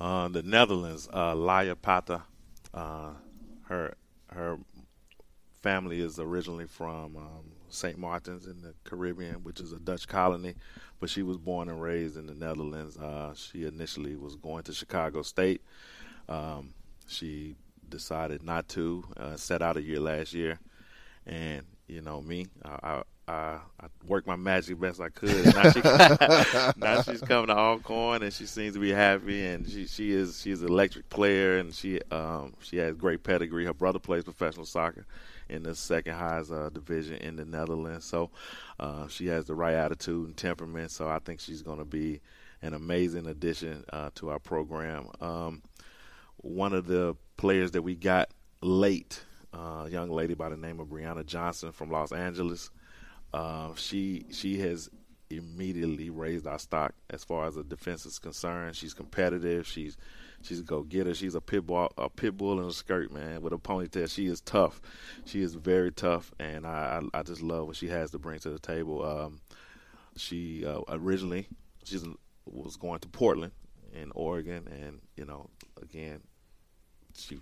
Uh, 0.01 0.27
the 0.29 0.43
Netherlands, 0.43 1.09
uh, 1.13 1.33
Laya 1.35 1.77
Pata, 1.77 2.23
uh, 2.75 3.11
her 3.65 3.95
her 4.29 4.59
family 5.63 6.01
is 6.01 6.19
originally 6.19 6.67
from 6.67 7.17
um, 7.17 7.53
St. 7.69 7.97
Martin's 7.99 8.47
in 8.47 8.61
the 8.63 8.75
Caribbean, 8.85 9.45
which 9.45 9.61
is 9.61 9.73
a 9.73 9.79
Dutch 9.79 10.09
colony, 10.09 10.55
but 11.01 11.09
she 11.09 11.23
was 11.23 11.37
born 11.37 11.69
and 11.69 11.81
raised 11.81 12.17
in 12.17 12.27
the 12.27 12.35
Netherlands. 12.35 12.97
Uh, 12.97 13.35
she 13.35 13.65
initially 13.65 14.17
was 14.17 14.37
going 14.37 14.65
to 14.65 14.75
Chicago 14.75 15.23
State. 15.23 15.63
Um, 16.29 16.75
she 17.07 17.55
decided 17.89 18.43
not 18.43 18.69
to. 18.69 19.05
Uh, 19.17 19.37
set 19.37 19.63
out 19.63 19.77
a 19.77 19.83
year 19.83 20.01
last 20.01 20.33
year, 20.33 20.59
and 21.27 21.63
you 21.87 22.01
know 22.01 22.21
me, 22.21 22.47
I, 22.65 23.03
I, 23.29 23.59
I 23.81 23.87
worked 24.07 24.27
my 24.27 24.37
magic 24.37 24.81
best 24.81 25.01
I 25.01 25.09
could. 25.09 25.55
Now, 25.55 25.71
she, 25.71 25.81
now 26.81 27.03
she's 27.03 27.21
coming 27.21 27.47
to 27.47 27.57
Alcorn, 27.57 28.23
and 28.23 28.33
she 28.33 28.47
seems 28.47 28.75
to 28.75 28.81
be 28.81 28.91
happy. 28.91 29.47
And 29.47 29.69
she 29.69 29.87
she 29.87 30.13
is 30.13 30.41
she's 30.41 30.63
an 30.63 30.69
electric 30.69 31.09
player, 31.09 31.59
and 31.59 31.73
she 31.75 32.01
um 32.11 32.55
she 32.61 32.79
has 32.79 32.97
great 32.97 33.23
pedigree. 33.23 33.65
Her 33.65 33.75
brother 33.75 33.99
plays 33.99 34.25
professional 34.25 34.67
soccer 34.67 35.07
in 35.49 35.63
the 35.63 35.75
second 35.75 36.15
highest 36.15 36.51
uh, 36.51 36.71
division 36.71 37.17
in 37.17 37.37
the 37.37 37.45
Netherlands. 37.45 38.05
So 38.05 38.31
uh, 38.81 39.07
she 39.09 39.27
has 39.27 39.45
the 39.47 39.55
right 39.55 39.75
attitude 39.75 40.27
and 40.27 40.37
temperament. 40.37 40.91
So 40.91 41.09
I 41.09 41.19
think 41.19 41.41
she's 41.41 41.63
going 41.63 41.79
to 41.79 41.85
be 41.85 42.21
an 42.63 42.75
amazing 42.75 43.27
addition 43.27 43.85
uh, 43.93 44.11
to 44.17 44.31
our 44.31 44.39
program. 44.39 45.09
Um, 45.21 45.63
one 46.39 46.73
of 46.73 46.87
the 46.87 47.17
players 47.37 47.73
that 47.73 47.83
we 47.83 47.95
got 47.95 48.31
late, 48.63 49.25
uh, 49.53 49.85
a 49.87 49.91
young 49.91 50.11
lady 50.11 50.35
by 50.35 50.49
the 50.49 50.57
name 50.57 50.81
of 50.81 50.89
Brianna 50.89 51.27
Johnson 51.27 51.73
from 51.73 51.91
Los 51.91 52.13
Angeles. 52.13 52.71
Uh, 53.33 53.75
she 53.75 54.27
she 54.31 54.59
has 54.59 54.91
immediately 55.31 56.11
raised 56.11 56.47
our 56.47 56.59
stock 56.59 56.95
as 57.09 57.25
far 57.25 57.47
as 57.47 57.55
the 57.55 57.65
defense 57.65 58.05
is 58.05 58.19
concerned. 58.19 58.77
She's 58.77 58.95
competitive. 58.95 59.67
She's 59.67 59.97
She's 60.43 60.59
a 60.59 60.65
go 60.65 60.83
getter. 60.83 61.15
She's 61.15 61.35
a 61.35 61.41
pit 61.41 61.67
bull, 61.67 61.93
a 61.97 62.09
pit 62.09 62.37
bull 62.37 62.61
in 62.61 62.67
a 62.67 62.73
skirt, 62.73 63.13
man, 63.13 63.43
with 63.43 63.53
a 63.53 63.59
ponytail. 63.59 64.11
She 64.11 64.27
is 64.27 64.41
tough. 64.41 64.81
She 65.25 65.41
is 65.41 65.55
very 65.55 65.93
tough, 65.93 66.33
and 66.39 66.67
I, 66.67 67.01
I, 67.15 67.21
I 67.21 67.23
just 67.23 67.43
love 67.43 67.69
what 67.69 67.77
she 67.77 67.89
has 67.89 68.11
to 68.11 68.19
bring 68.19 68.41
to 68.41 68.51
the 68.51 68.59
table. 68.59 69.05
Um, 69.05 69.41
she 70.17 70.67
uh, 70.67 70.81
originally 70.89 71.49
she 71.85 71.99
was 72.45 72.77
going 72.77 72.99
to 73.01 73.09
Portland 73.09 73.53
in 73.95 74.11
Oregon, 74.15 74.67
and 74.69 75.01
you 75.17 75.25
know, 75.25 75.49
again, 75.81 76.21
she 77.15 77.39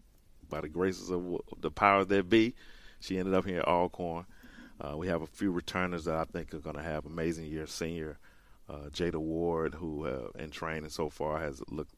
by 0.49 0.61
the 0.61 0.68
graces 0.68 1.11
of 1.11 1.40
the 1.61 1.70
powers 1.70 2.09
that 2.09 2.28
be, 2.28 2.54
she 3.00 3.18
ended 3.18 3.35
up 3.35 3.47
here 3.47 3.61
at 3.61 3.68
Alcorn. 3.68 4.26
Uh, 4.81 4.97
we 4.97 5.09
have 5.09 5.23
a 5.23 5.27
few 5.27 5.51
returners 5.51 6.05
that 6.05 6.17
I 6.17 6.25
think 6.25 6.55
are 6.55 6.59
going 6.59 6.77
to 6.77 6.83
have 6.83 7.05
amazing 7.05 7.47
years. 7.47 7.71
Senior 7.71 8.19
uh, 8.69 8.89
Jada 8.91 9.17
Ward, 9.17 9.75
who 9.75 10.07
uh, 10.07 10.29
in 10.39 10.51
training 10.51 10.91
so 10.91 11.11
far 11.11 11.41
has 11.41 11.63
looked 11.69 11.95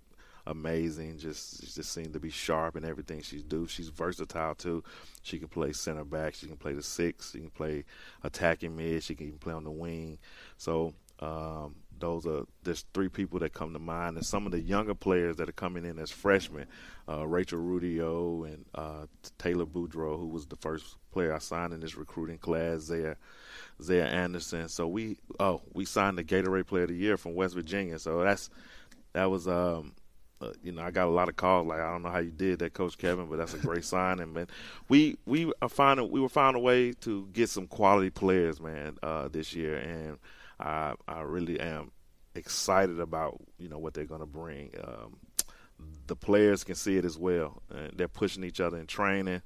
amazing. 0.46 1.18
Just 1.18 1.74
just 1.74 1.92
seemed 1.92 2.12
to 2.14 2.20
be 2.20 2.30
sharp 2.30 2.76
in 2.76 2.84
everything 2.84 3.22
she's 3.22 3.44
do. 3.44 3.66
She's 3.66 3.88
versatile 3.88 4.54
too. 4.54 4.82
She 5.22 5.38
can 5.38 5.48
play 5.48 5.72
center 5.72 6.04
back. 6.04 6.34
She 6.34 6.46
can 6.46 6.56
play 6.56 6.72
the 6.72 6.82
six. 6.82 7.32
She 7.32 7.38
can 7.38 7.50
play 7.50 7.84
attacking 8.24 8.76
mid. 8.76 9.02
She 9.04 9.14
can 9.14 9.28
even 9.28 9.38
play 9.38 9.54
on 9.54 9.64
the 9.64 9.70
wing. 9.70 10.18
So 10.56 10.94
um, 11.20 11.76
those 12.02 12.26
are 12.26 12.44
there's 12.64 12.84
three 12.92 13.08
people 13.08 13.38
that 13.38 13.54
come 13.54 13.72
to 13.72 13.78
mind, 13.78 14.16
and 14.16 14.26
some 14.26 14.44
of 14.44 14.52
the 14.52 14.60
younger 14.60 14.94
players 14.94 15.36
that 15.36 15.48
are 15.48 15.52
coming 15.52 15.84
in 15.84 15.98
as 15.98 16.10
freshmen, 16.10 16.66
uh, 17.08 17.26
Rachel 17.26 17.60
Rudio 17.60 18.44
and 18.44 18.64
uh, 18.74 19.06
Taylor 19.38 19.64
Boudreau, 19.64 20.18
who 20.18 20.26
was 20.26 20.46
the 20.46 20.56
first 20.56 20.96
player 21.12 21.32
I 21.32 21.38
signed 21.38 21.72
in 21.72 21.80
this 21.80 21.96
recruiting 21.96 22.38
class. 22.38 22.80
Zaya, 22.80 23.16
Zaya 23.80 24.04
Anderson. 24.04 24.68
So 24.68 24.88
we 24.88 25.18
oh 25.38 25.62
we 25.72 25.84
signed 25.84 26.18
the 26.18 26.24
Gatorade 26.24 26.66
Player 26.66 26.82
of 26.82 26.88
the 26.88 26.96
Year 26.96 27.16
from 27.16 27.34
West 27.34 27.54
Virginia. 27.54 27.98
So 27.98 28.22
that's 28.22 28.50
that 29.12 29.30
was 29.30 29.46
um 29.46 29.94
uh, 30.40 30.52
you 30.60 30.72
know, 30.72 30.82
I 30.82 30.90
got 30.90 31.06
a 31.06 31.10
lot 31.10 31.28
of 31.28 31.36
calls 31.36 31.68
like 31.68 31.78
I 31.78 31.88
don't 31.92 32.02
know 32.02 32.10
how 32.10 32.18
you 32.18 32.32
did 32.32 32.58
that, 32.58 32.74
Coach 32.74 32.98
Kevin, 32.98 33.26
but 33.26 33.36
that's 33.36 33.54
a 33.54 33.58
great 33.58 33.84
signing, 33.84 34.32
man, 34.32 34.48
we 34.88 35.16
we 35.24 35.52
are 35.62 35.68
finding 35.68 36.10
we 36.10 36.20
were 36.20 36.28
finding 36.28 36.60
a 36.60 36.64
way 36.64 36.92
to 37.02 37.28
get 37.32 37.48
some 37.48 37.68
quality 37.68 38.10
players, 38.10 38.60
man, 38.60 38.98
uh, 39.04 39.28
this 39.28 39.54
year, 39.54 39.76
and 39.76 40.18
I 40.62 40.94
I 41.08 41.20
really 41.22 41.60
am 41.60 41.90
excited 42.34 43.00
about 43.00 43.40
you 43.58 43.68
know 43.68 43.78
what 43.78 43.94
they're 43.94 44.04
going 44.04 44.20
to 44.20 44.26
bring. 44.26 44.70
Um, 44.82 45.16
the 46.06 46.16
players 46.16 46.62
can 46.62 46.76
see 46.76 46.96
it 46.96 47.04
as 47.04 47.18
well, 47.18 47.62
and 47.70 47.92
they're 47.96 48.08
pushing 48.08 48.44
each 48.44 48.60
other 48.60 48.78
in 48.78 48.86
training, 48.86 49.42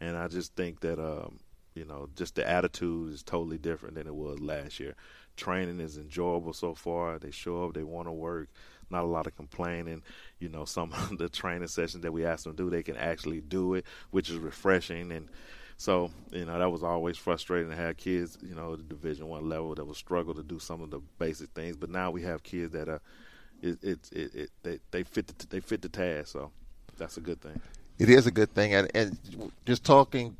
and 0.00 0.16
I 0.16 0.28
just 0.28 0.54
think 0.54 0.80
that 0.80 0.98
um, 0.98 1.40
you 1.74 1.84
know 1.84 2.08
just 2.14 2.36
the 2.36 2.48
attitude 2.48 3.12
is 3.12 3.22
totally 3.22 3.58
different 3.58 3.96
than 3.96 4.06
it 4.06 4.14
was 4.14 4.38
last 4.40 4.78
year. 4.80 4.94
Training 5.36 5.80
is 5.80 5.96
enjoyable 5.96 6.52
so 6.52 6.74
far. 6.74 7.18
They 7.18 7.30
show 7.30 7.64
up, 7.64 7.74
they 7.74 7.82
want 7.82 8.08
to 8.08 8.12
work. 8.12 8.48
Not 8.90 9.04
a 9.04 9.06
lot 9.06 9.26
of 9.28 9.36
complaining. 9.36 10.02
You 10.38 10.48
know, 10.48 10.64
some 10.64 10.92
of 11.10 11.18
the 11.18 11.28
training 11.28 11.68
sessions 11.68 12.02
that 12.02 12.12
we 12.12 12.24
ask 12.24 12.44
them 12.44 12.56
to 12.56 12.64
do, 12.64 12.70
they 12.70 12.82
can 12.82 12.96
actually 12.96 13.40
do 13.40 13.74
it, 13.74 13.84
which 14.10 14.30
is 14.30 14.36
refreshing 14.36 15.10
and 15.12 15.28
so 15.80 16.10
you 16.30 16.44
know 16.44 16.58
that 16.58 16.70
was 16.70 16.82
always 16.82 17.16
frustrating 17.16 17.70
to 17.70 17.76
have 17.76 17.96
kids, 17.96 18.36
you 18.42 18.54
know, 18.54 18.76
the 18.76 18.82
Division 18.82 19.28
One 19.28 19.48
level 19.48 19.74
that 19.74 19.82
would 19.86 19.96
struggle 19.96 20.34
to 20.34 20.42
do 20.42 20.58
some 20.58 20.82
of 20.82 20.90
the 20.90 21.00
basic 21.18 21.48
things. 21.52 21.74
But 21.74 21.88
now 21.88 22.10
we 22.10 22.20
have 22.20 22.42
kids 22.42 22.74
that 22.74 22.86
are, 22.90 23.00
it, 23.62 23.82
it, 23.82 23.98
it, 24.12 24.34
it 24.34 24.50
they 24.62 24.78
they 24.90 25.02
fit 25.04 25.28
the, 25.28 25.46
they 25.46 25.60
fit 25.60 25.80
the 25.80 25.88
task. 25.88 26.32
So 26.32 26.50
that's 26.98 27.16
a 27.16 27.22
good 27.22 27.40
thing. 27.40 27.58
It 27.98 28.10
is 28.10 28.26
a 28.26 28.30
good 28.30 28.52
thing, 28.54 28.74
and, 28.74 28.90
and 28.94 29.16
just 29.64 29.82
talking 29.82 30.36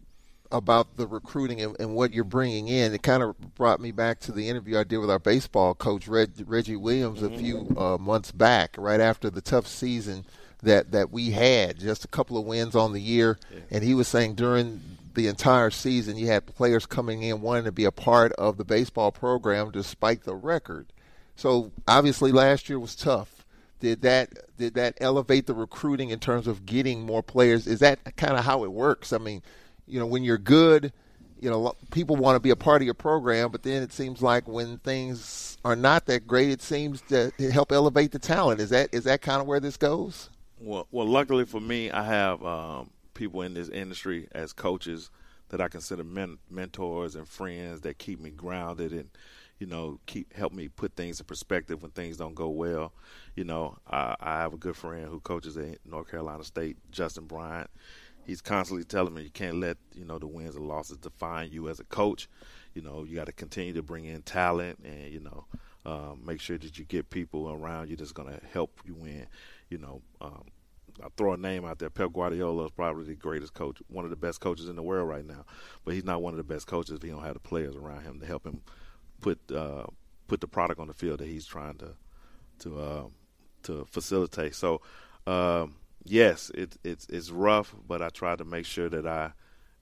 about 0.52 0.98
the 0.98 1.06
recruiting 1.06 1.62
and, 1.62 1.74
and, 1.80 1.94
what 1.94 2.12
you're 2.12 2.24
bringing 2.24 2.68
in, 2.68 2.92
it 2.92 3.02
kind 3.02 3.22
of 3.22 3.54
brought 3.54 3.80
me 3.80 3.92
back 3.92 4.20
to 4.20 4.32
the 4.32 4.46
interview 4.46 4.76
I 4.76 4.84
did 4.84 4.98
with 4.98 5.10
our 5.10 5.20
baseball 5.20 5.74
coach 5.74 6.06
Reg, 6.06 6.32
Reggie 6.46 6.76
Williams 6.76 7.20
mm-hmm. 7.20 7.34
a 7.34 7.38
few 7.38 7.78
uh, 7.78 7.96
months 7.96 8.30
back, 8.30 8.74
right 8.76 9.00
after 9.00 9.30
the 9.30 9.40
tough 9.40 9.66
season 9.66 10.26
that 10.62 10.92
that 10.92 11.10
we 11.10 11.30
had, 11.30 11.78
just 11.78 12.04
a 12.04 12.08
couple 12.08 12.36
of 12.36 12.44
wins 12.44 12.76
on 12.76 12.92
the 12.92 13.00
year, 13.00 13.38
yeah. 13.50 13.60
and 13.70 13.82
he 13.82 13.94
was 13.94 14.06
saying 14.06 14.34
during 14.34 14.82
the 15.14 15.26
entire 15.26 15.70
season, 15.70 16.16
you 16.16 16.26
had 16.26 16.46
players 16.46 16.86
coming 16.86 17.22
in 17.22 17.40
wanting 17.40 17.64
to 17.64 17.72
be 17.72 17.84
a 17.84 17.92
part 17.92 18.32
of 18.32 18.56
the 18.56 18.64
baseball 18.64 19.12
program 19.12 19.70
despite 19.70 20.24
the 20.24 20.34
record. 20.34 20.92
So 21.36 21.72
obviously, 21.88 22.32
last 22.32 22.68
year 22.68 22.78
was 22.78 22.94
tough. 22.94 23.46
Did 23.80 24.02
that 24.02 24.30
did 24.58 24.74
that 24.74 24.94
elevate 25.00 25.46
the 25.46 25.54
recruiting 25.54 26.10
in 26.10 26.18
terms 26.18 26.46
of 26.46 26.66
getting 26.66 27.00
more 27.00 27.22
players? 27.22 27.66
Is 27.66 27.80
that 27.80 28.16
kind 28.16 28.36
of 28.36 28.44
how 28.44 28.64
it 28.64 28.72
works? 28.72 29.12
I 29.12 29.18
mean, 29.18 29.42
you 29.86 29.98
know, 29.98 30.06
when 30.06 30.22
you're 30.22 30.38
good, 30.38 30.92
you 31.40 31.48
know, 31.48 31.74
people 31.90 32.16
want 32.16 32.36
to 32.36 32.40
be 32.40 32.50
a 32.50 32.56
part 32.56 32.82
of 32.82 32.84
your 32.84 32.94
program, 32.94 33.50
but 33.50 33.62
then 33.62 33.82
it 33.82 33.92
seems 33.92 34.20
like 34.20 34.46
when 34.46 34.78
things 34.78 35.56
are 35.64 35.76
not 35.76 36.06
that 36.06 36.26
great, 36.26 36.50
it 36.50 36.60
seems 36.60 37.00
to 37.08 37.32
help 37.50 37.72
elevate 37.72 38.12
the 38.12 38.18
talent. 38.18 38.60
Is 38.60 38.70
that 38.70 38.90
is 38.92 39.04
that 39.04 39.22
kind 39.22 39.40
of 39.40 39.46
where 39.46 39.60
this 39.60 39.78
goes? 39.78 40.28
Well, 40.60 40.86
well, 40.90 41.06
luckily 41.06 41.46
for 41.46 41.60
me, 41.60 41.90
I 41.90 42.04
have 42.04 42.44
um, 42.44 42.90
people 43.20 43.42
in 43.42 43.52
this 43.52 43.68
industry 43.68 44.26
as 44.32 44.54
coaches 44.54 45.10
that 45.50 45.60
I 45.60 45.68
consider 45.68 46.02
men- 46.02 46.38
mentors 46.48 47.14
and 47.14 47.28
friends 47.28 47.82
that 47.82 47.98
keep 47.98 48.18
me 48.18 48.30
grounded 48.30 48.92
and 48.92 49.10
you 49.58 49.66
know 49.66 50.00
keep 50.06 50.32
help 50.32 50.54
me 50.54 50.68
put 50.68 50.96
things 50.96 51.20
in 51.20 51.26
perspective 51.26 51.82
when 51.82 51.90
things 51.90 52.16
don't 52.16 52.34
go 52.34 52.48
well. 52.48 52.94
You 53.36 53.44
know, 53.44 53.76
I, 53.86 54.16
I 54.20 54.38
have 54.38 54.54
a 54.54 54.56
good 54.56 54.74
friend 54.74 55.06
who 55.06 55.20
coaches 55.20 55.58
at 55.58 55.84
North 55.84 56.10
Carolina 56.10 56.44
State, 56.44 56.78
Justin 56.90 57.26
Bryant. 57.26 57.68
He's 58.24 58.40
constantly 58.40 58.84
telling 58.84 59.12
me 59.12 59.24
you 59.24 59.30
can't 59.30 59.60
let 59.60 59.76
you 59.94 60.06
know 60.06 60.18
the 60.18 60.26
wins 60.26 60.56
and 60.56 60.66
losses 60.66 60.96
define 60.96 61.52
you 61.52 61.68
as 61.68 61.78
a 61.78 61.84
coach. 61.84 62.26
You 62.72 62.80
know, 62.80 63.04
you 63.04 63.16
got 63.16 63.26
to 63.26 63.32
continue 63.32 63.74
to 63.74 63.82
bring 63.82 64.06
in 64.06 64.22
talent 64.22 64.78
and 64.82 65.12
you 65.12 65.20
know 65.20 65.44
um, 65.84 66.22
make 66.24 66.40
sure 66.40 66.56
that 66.56 66.78
you 66.78 66.86
get 66.86 67.10
people 67.10 67.50
around 67.50 67.90
you 67.90 67.96
that's 67.96 68.12
going 68.12 68.32
to 68.32 68.40
help 68.46 68.80
you 68.86 68.94
win. 68.94 69.26
You 69.68 69.76
know, 69.76 70.00
um, 70.22 70.44
I 71.02 71.08
throw 71.16 71.32
a 71.32 71.36
name 71.36 71.64
out 71.64 71.78
there. 71.78 71.90
Pep 71.90 72.12
Guardiola 72.12 72.64
is 72.66 72.70
probably 72.70 73.04
the 73.04 73.14
greatest 73.14 73.54
coach, 73.54 73.82
one 73.88 74.04
of 74.04 74.10
the 74.10 74.16
best 74.16 74.40
coaches 74.40 74.68
in 74.68 74.76
the 74.76 74.82
world 74.82 75.08
right 75.08 75.24
now. 75.24 75.44
But 75.84 75.94
he's 75.94 76.04
not 76.04 76.22
one 76.22 76.32
of 76.32 76.38
the 76.38 76.44
best 76.44 76.66
coaches 76.66 76.96
if 76.96 77.02
he 77.02 77.10
don't 77.10 77.22
have 77.22 77.34
the 77.34 77.40
players 77.40 77.76
around 77.76 78.02
him 78.02 78.20
to 78.20 78.26
help 78.26 78.44
him 78.44 78.62
put 79.20 79.38
uh, 79.52 79.84
put 80.28 80.40
the 80.40 80.48
product 80.48 80.80
on 80.80 80.86
the 80.86 80.94
field 80.94 81.20
that 81.20 81.28
he's 81.28 81.46
trying 81.46 81.76
to 81.78 81.94
to 82.60 82.80
uh, 82.80 83.04
to 83.64 83.86
facilitate. 83.90 84.54
So 84.54 84.80
um, 85.26 85.76
yes, 86.04 86.50
it, 86.54 86.76
it's 86.84 87.06
it's 87.08 87.30
rough, 87.30 87.74
but 87.86 88.02
I 88.02 88.08
try 88.08 88.36
to 88.36 88.44
make 88.44 88.66
sure 88.66 88.88
that 88.88 89.06
I, 89.06 89.32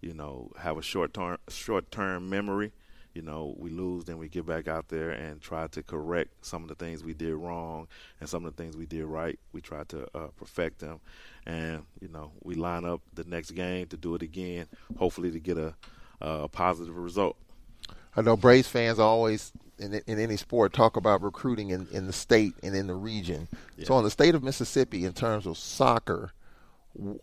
you 0.01 0.15
know, 0.15 0.51
have 0.59 0.77
a 0.77 0.83
short 0.83 1.15
term 1.15 1.39
short 1.49 1.91
term 1.91 2.29
memory 2.29 2.73
you 3.19 3.25
know, 3.25 3.57
we 3.59 3.69
lose, 3.69 4.05
then 4.05 4.17
we 4.17 4.29
get 4.29 4.47
back 4.47 4.69
out 4.69 4.87
there 4.87 5.11
and 5.11 5.41
try 5.41 5.67
to 5.67 5.83
correct 5.83 6.47
some 6.47 6.63
of 6.63 6.69
the 6.69 6.77
things 6.77 7.03
we 7.03 7.15
did 7.15 7.35
wrong 7.35 7.89
and 8.21 8.29
some 8.29 8.45
of 8.45 8.55
the 8.55 8.63
things 8.63 8.77
we 8.77 8.87
did 8.87 9.07
right. 9.07 9.37
We 9.53 9.61
try 9.61 9.83
to 9.89 10.07
uh, 10.17 10.29
perfect 10.37 10.79
them, 10.79 11.01
and 11.45 11.83
you 12.01 12.07
know, 12.07 12.31
we 12.45 12.55
line 12.55 12.85
up 12.85 13.01
the 13.15 13.25
next 13.25 13.51
game 13.51 13.89
to 13.89 13.97
do 13.97 14.15
it 14.15 14.23
again, 14.23 14.67
hopefully 14.97 15.33
to 15.33 15.41
get 15.41 15.59
a, 15.59 15.75
a 16.21 16.47
positive 16.47 16.97
result. 16.97 17.37
I 18.17 18.23
know 18.23 18.37
Braves 18.37 18.69
fans 18.69 19.01
always 19.01 19.51
in, 19.81 19.95
in 20.07 20.21
any 20.21 20.37
sport 20.37 20.73
talk 20.73 20.97
about 20.97 21.21
recruiting 21.21 21.71
in, 21.71 21.89
in 21.91 22.07
the 22.07 22.13
state 22.13 22.55
and 22.63 22.73
in 22.73 22.87
the 22.87 22.95
region. 22.95 23.49
Yeah. 23.77 23.87
So, 23.87 23.99
in 23.99 24.05
the 24.05 24.13
state 24.13 24.37
of 24.37 24.45
Mississippi, 24.45 25.05
in 25.05 25.13
terms 25.13 25.45
of 25.45 25.59
soccer, 25.59 26.31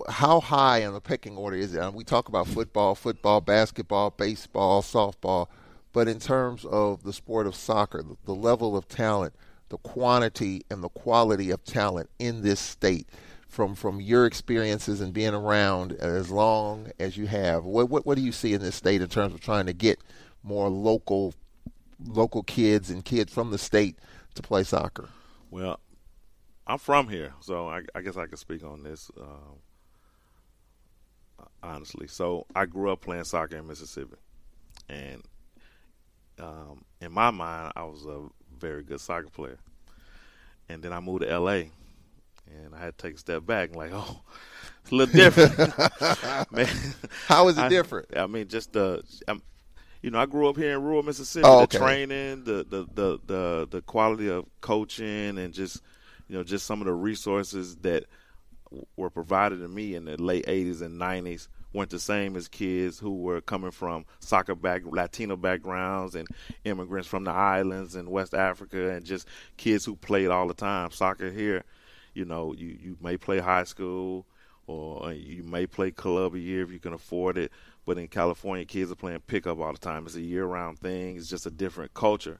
how 0.09 0.41
high 0.41 0.79
in 0.79 0.91
the 0.91 0.99
pecking 0.99 1.37
order 1.37 1.55
is 1.55 1.73
it? 1.73 1.79
I 1.79 1.85
mean, 1.85 1.95
we 1.95 2.03
talk 2.03 2.27
about 2.27 2.47
football, 2.47 2.95
football, 2.95 3.39
basketball, 3.39 4.09
baseball, 4.09 4.81
softball. 4.81 5.47
But 5.95 6.09
in 6.09 6.19
terms 6.19 6.65
of 6.65 7.03
the 7.03 7.13
sport 7.13 7.47
of 7.47 7.55
soccer, 7.55 8.03
the, 8.03 8.17
the 8.25 8.35
level 8.35 8.75
of 8.75 8.85
talent, 8.89 9.33
the 9.69 9.77
quantity 9.77 10.65
and 10.69 10.83
the 10.83 10.89
quality 10.89 11.51
of 11.51 11.63
talent 11.63 12.09
in 12.19 12.41
this 12.41 12.59
state, 12.59 13.07
from 13.47 13.75
from 13.75 14.01
your 14.01 14.25
experiences 14.25 14.99
and 14.99 15.13
being 15.13 15.33
around 15.33 15.93
as 15.93 16.29
long 16.29 16.91
as 16.99 17.15
you 17.15 17.27
have, 17.27 17.63
what 17.63 17.89
what, 17.89 18.05
what 18.05 18.17
do 18.17 18.21
you 18.21 18.33
see 18.33 18.53
in 18.53 18.59
this 18.59 18.75
state 18.75 19.01
in 19.01 19.07
terms 19.07 19.33
of 19.33 19.39
trying 19.39 19.67
to 19.67 19.71
get 19.71 19.97
more 20.43 20.67
local 20.67 21.33
local 22.05 22.43
kids 22.43 22.89
and 22.89 23.05
kids 23.05 23.33
from 23.33 23.51
the 23.51 23.57
state 23.57 23.97
to 24.33 24.41
play 24.41 24.63
soccer? 24.63 25.07
Well, 25.49 25.79
I'm 26.67 26.77
from 26.77 27.07
here, 27.07 27.35
so 27.39 27.69
I, 27.69 27.83
I 27.95 28.01
guess 28.01 28.17
I 28.17 28.25
can 28.25 28.35
speak 28.35 28.65
on 28.65 28.83
this 28.83 29.09
uh, 29.17 29.53
honestly. 31.63 32.07
So 32.07 32.47
I 32.53 32.65
grew 32.65 32.91
up 32.91 32.99
playing 32.99 33.23
soccer 33.23 33.55
in 33.55 33.65
Mississippi, 33.65 34.17
and 34.89 35.23
um, 36.39 36.83
in 37.01 37.11
my 37.11 37.31
mind, 37.31 37.73
I 37.75 37.83
was 37.83 38.05
a 38.05 38.23
very 38.57 38.83
good 38.83 39.01
soccer 39.01 39.29
player. 39.29 39.59
And 40.69 40.81
then 40.81 40.93
I 40.93 40.99
moved 40.99 41.21
to 41.21 41.39
LA, 41.39 41.69
and 42.47 42.73
I 42.73 42.79
had 42.79 42.97
to 42.97 43.07
take 43.07 43.15
a 43.15 43.19
step 43.19 43.45
back 43.45 43.69
and 43.69 43.77
like, 43.77 43.91
oh, 43.93 44.21
it's 44.81 44.91
a 44.91 44.95
little 44.95 45.13
different. 45.13 45.57
Man, 46.51 46.67
how 47.27 47.47
is 47.47 47.57
it 47.57 47.63
I, 47.63 47.69
different? 47.69 48.17
I 48.17 48.27
mean, 48.27 48.47
just 48.47 48.73
the, 48.73 49.03
I'm, 49.27 49.41
you 50.01 50.11
know, 50.11 50.19
I 50.19 50.25
grew 50.25 50.49
up 50.49 50.57
here 50.57 50.75
in 50.75 50.83
rural 50.83 51.03
Mississippi. 51.03 51.45
Oh, 51.45 51.61
okay. 51.61 51.77
The 51.77 51.83
training, 51.83 52.43
the, 52.43 52.65
the 52.69 52.87
the 52.93 53.19
the 53.25 53.67
the 53.71 53.81
quality 53.81 54.29
of 54.29 54.45
coaching, 54.61 55.37
and 55.37 55.53
just 55.53 55.81
you 56.27 56.37
know, 56.37 56.43
just 56.43 56.65
some 56.65 56.81
of 56.81 56.85
the 56.85 56.93
resources 56.93 57.75
that 57.77 58.05
were 58.95 59.09
provided 59.09 59.59
to 59.61 59.67
me 59.67 59.95
in 59.95 60.05
the 60.05 60.21
late 60.21 60.45
'80s 60.45 60.81
and 60.81 60.99
'90s 60.99 61.47
weren't 61.75 61.89
the 61.89 61.99
same 61.99 62.35
as 62.35 62.47
kids 62.47 62.97
who 62.97 63.13
were 63.17 63.41
coming 63.41 63.71
from 63.71 64.05
soccer 64.19 64.55
back 64.55 64.83
Latino 64.85 65.35
backgrounds 65.35 66.15
and 66.15 66.27
immigrants 66.63 67.07
from 67.07 67.25
the 67.25 67.31
islands 67.31 67.95
and 67.95 68.09
West 68.09 68.33
Africa 68.33 68.91
and 68.91 69.05
just 69.05 69.27
kids 69.57 69.85
who 69.85 69.95
played 69.95 70.29
all 70.29 70.47
the 70.47 70.53
time. 70.53 70.89
Soccer 70.91 71.29
here, 71.29 71.63
you 72.13 72.25
know, 72.25 72.53
you, 72.53 72.77
you 72.81 72.97
may 73.01 73.17
play 73.17 73.39
high 73.39 73.65
school 73.65 74.25
or 74.67 75.11
you 75.13 75.43
may 75.43 75.67
play 75.67 75.91
club 75.91 76.33
a 76.33 76.39
year 76.39 76.63
if 76.63 76.71
you 76.71 76.79
can 76.79 76.93
afford 76.93 77.37
it. 77.37 77.51
But 77.85 77.97
in 77.99 78.07
California, 78.07 78.65
kids 78.65 78.91
are 78.91 78.95
playing 78.95 79.19
pickup 79.27 79.59
all 79.59 79.71
the 79.71 79.77
time. 79.77 80.05
It's 80.05 80.15
a 80.15 80.21
year-round 80.21 80.79
thing. 80.79 81.17
It's 81.17 81.29
just 81.29 81.45
a 81.45 81.51
different 81.51 81.93
culture. 81.93 82.39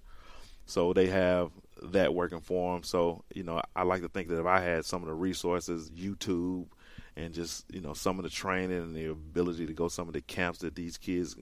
So 0.66 0.94
they 0.94 1.08
have 1.08 1.52
that 1.84 2.16
working 2.16 2.40
for 2.40 2.74
them. 2.74 2.84
So 2.84 3.24
you 3.34 3.44
know, 3.44 3.62
I 3.76 3.84
like 3.84 4.02
to 4.02 4.10
think 4.10 4.30
that 4.30 4.40
if 4.40 4.46
I 4.46 4.60
had 4.60 4.86
some 4.86 5.04
of 5.04 5.08
the 5.08 5.14
resources, 5.14 5.92
YouTube, 5.92 6.68
and 7.18 7.34
just 7.34 7.66
you 7.74 7.82
know 7.82 7.94
some 7.94 8.20
of 8.20 8.24
the 8.24 8.30
training 8.30 8.78
and 8.78 8.96
the 8.96 9.06
ability 9.06 9.66
to 9.66 9.74
go 9.74 9.88
some 9.88 10.08
of 10.08 10.14
the 10.14 10.22
camps 10.22 10.60
that 10.60 10.76
these 10.76 10.98
kids 10.98 11.36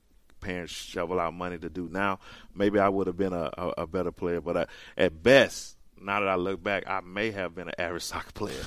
parents 0.43 0.73
shovel 0.73 1.19
out 1.19 1.33
money 1.33 1.57
to 1.57 1.69
do 1.69 1.89
now, 1.91 2.19
maybe 2.53 2.77
I 2.77 2.89
would 2.89 3.07
have 3.07 3.17
been 3.17 3.33
a, 3.33 3.49
a, 3.57 3.73
a 3.79 3.87
better 3.87 4.11
player. 4.11 4.41
But 4.41 4.57
I, 4.57 4.65
at 4.97 5.23
best, 5.23 5.77
now 5.99 6.19
that 6.19 6.29
I 6.29 6.35
look 6.35 6.61
back, 6.61 6.83
I 6.85 7.01
may 7.01 7.31
have 7.31 7.55
been 7.55 7.69
an 7.69 7.75
average 7.79 8.03
soccer 8.03 8.31
player. 8.33 8.61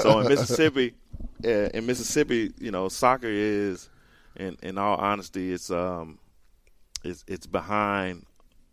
so 0.00 0.20
in 0.20 0.28
Mississippi, 0.28 0.94
uh, 1.44 1.48
in 1.48 1.86
Mississippi, 1.86 2.52
you 2.60 2.70
know, 2.70 2.88
soccer 2.88 3.28
is, 3.28 3.88
in 4.36 4.56
in 4.62 4.78
all 4.78 4.96
honesty, 4.96 5.52
it's 5.52 5.70
um, 5.70 6.18
it's 7.02 7.24
it's 7.26 7.46
behind 7.46 8.26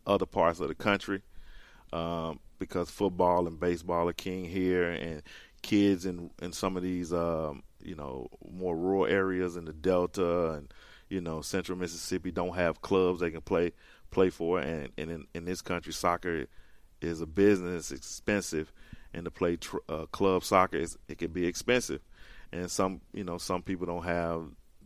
other 0.05 0.25
parts 0.25 0.59
of 0.59 0.67
the 0.67 0.75
country, 0.75 1.21
um, 1.93 2.39
because 2.59 2.89
football 2.89 3.47
and 3.47 3.59
baseball 3.59 4.09
are 4.09 4.13
king 4.13 4.45
here, 4.45 4.89
and 4.89 5.21
kids 5.61 6.05
in 6.05 6.31
in 6.41 6.51
some 6.51 6.75
of 6.75 6.83
these 6.83 7.13
um, 7.13 7.61
you 7.83 7.95
know 7.95 8.27
more 8.51 8.75
rural 8.75 9.05
areas 9.05 9.55
in 9.55 9.65
the 9.65 9.73
Delta 9.73 10.51
and 10.51 10.73
you 11.09 11.21
know 11.21 11.41
Central 11.41 11.77
Mississippi 11.77 12.31
don't 12.31 12.55
have 12.55 12.81
clubs 12.81 13.19
they 13.19 13.31
can 13.31 13.41
play 13.41 13.73
play 14.11 14.29
for, 14.29 14.59
and, 14.59 14.89
and 14.97 15.09
in, 15.09 15.27
in 15.33 15.45
this 15.45 15.61
country, 15.61 15.93
soccer 15.93 16.45
is 17.01 17.21
a 17.21 17.25
business, 17.25 17.91
expensive, 17.91 18.71
and 19.13 19.25
to 19.25 19.31
play 19.31 19.55
tr- 19.55 19.77
uh, 19.89 20.05
club 20.07 20.43
soccer 20.43 20.77
is 20.77 20.97
it 21.07 21.17
can 21.17 21.31
be 21.31 21.45
expensive, 21.47 22.01
and 22.51 22.69
some 22.69 23.01
you 23.13 23.23
know 23.23 23.37
some 23.37 23.61
people 23.61 23.87
don't 23.87 24.03
have 24.03 24.43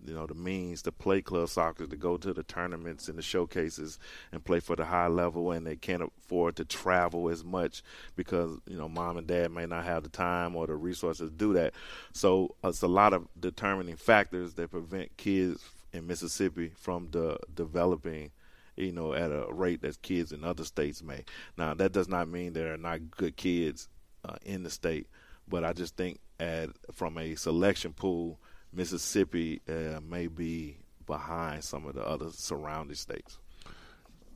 you 0.07 0.13
know 0.13 0.25
the 0.25 0.33
means 0.33 0.81
to 0.81 0.91
play 0.91 1.21
club 1.21 1.49
soccer 1.49 1.85
to 1.85 1.95
go 1.95 2.17
to 2.17 2.33
the 2.33 2.43
tournaments 2.43 3.07
and 3.07 3.17
the 3.17 3.21
showcases 3.21 3.99
and 4.31 4.43
play 4.43 4.59
for 4.59 4.75
the 4.75 4.85
high 4.85 5.07
level 5.07 5.51
and 5.51 5.65
they 5.65 5.75
can't 5.75 6.03
afford 6.03 6.55
to 6.55 6.65
travel 6.65 7.29
as 7.29 7.43
much 7.43 7.83
because 8.15 8.59
you 8.67 8.77
know 8.77 8.89
mom 8.89 9.17
and 9.17 9.27
dad 9.27 9.51
may 9.51 9.65
not 9.65 9.83
have 9.83 10.03
the 10.03 10.09
time 10.09 10.55
or 10.55 10.67
the 10.67 10.75
resources 10.75 11.29
to 11.29 11.35
do 11.35 11.53
that. 11.53 11.73
So 12.13 12.55
it's 12.63 12.81
a 12.81 12.87
lot 12.87 13.13
of 13.13 13.27
determining 13.39 13.95
factors 13.95 14.53
that 14.55 14.71
prevent 14.71 15.17
kids 15.17 15.63
in 15.93 16.07
Mississippi 16.07 16.71
from 16.75 17.09
the 17.11 17.37
developing 17.53 18.31
you 18.75 18.91
know 18.91 19.13
at 19.13 19.31
a 19.31 19.47
rate 19.51 19.81
that 19.81 20.01
kids 20.01 20.31
in 20.31 20.43
other 20.43 20.65
states 20.65 21.01
may. 21.03 21.23
Now 21.57 21.73
that 21.73 21.91
does 21.91 22.07
not 22.07 22.27
mean 22.27 22.53
there 22.53 22.73
are 22.73 22.77
not 22.77 23.11
good 23.11 23.37
kids 23.37 23.87
uh, 24.23 24.35
in 24.43 24.63
the 24.63 24.69
state 24.69 25.07
but 25.47 25.63
I 25.63 25.73
just 25.73 25.95
think 25.95 26.19
at 26.39 26.69
from 26.91 27.17
a 27.17 27.35
selection 27.35 27.93
pool 27.93 28.39
Mississippi 28.75 29.61
uh, 29.67 29.99
may 30.07 30.27
be 30.27 30.77
behind 31.05 31.63
some 31.63 31.85
of 31.85 31.95
the 31.95 32.05
other 32.05 32.29
surrounding 32.31 32.95
states. 32.95 33.37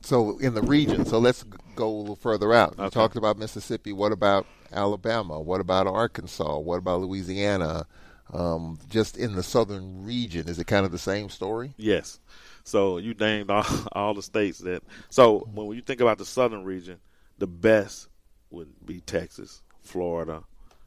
So 0.02 0.38
in 0.38 0.54
the 0.54 0.62
region, 0.62 1.04
so 1.04 1.18
let's 1.18 1.42
go 1.76 1.88
a 1.88 1.98
little 2.00 2.16
further 2.16 2.52
out. 2.54 2.74
You 2.78 2.84
okay. 2.84 2.94
talked 2.94 3.16
about 3.16 3.38
Mississippi. 3.38 3.92
What 3.92 4.12
about 4.12 4.46
Alabama? 4.72 5.38
What 5.40 5.60
about 5.60 5.86
Arkansas? 5.86 6.58
What 6.58 6.78
about 6.78 7.00
Louisiana? 7.00 7.86
Um, 8.32 8.78
just 8.88 9.16
in 9.16 9.34
the 9.34 9.42
southern 9.42 10.04
region, 10.04 10.48
is 10.48 10.58
it 10.58 10.66
kind 10.66 10.86
of 10.86 10.92
the 10.92 10.98
same 10.98 11.28
story? 11.28 11.74
Yes. 11.76 12.20
So 12.64 12.98
you 12.98 13.12
named 13.14 13.50
all, 13.50 13.66
all 13.92 14.14
the 14.14 14.22
states 14.22 14.60
that. 14.60 14.82
So 15.10 15.40
when 15.52 15.76
you 15.76 15.82
think 15.82 16.00
about 16.00 16.18
the 16.18 16.24
southern 16.24 16.64
region, 16.64 16.98
the 17.38 17.46
best 17.46 18.08
would 18.50 18.68
be 18.86 19.00
Texas, 19.00 19.62
Florida, 19.82 20.44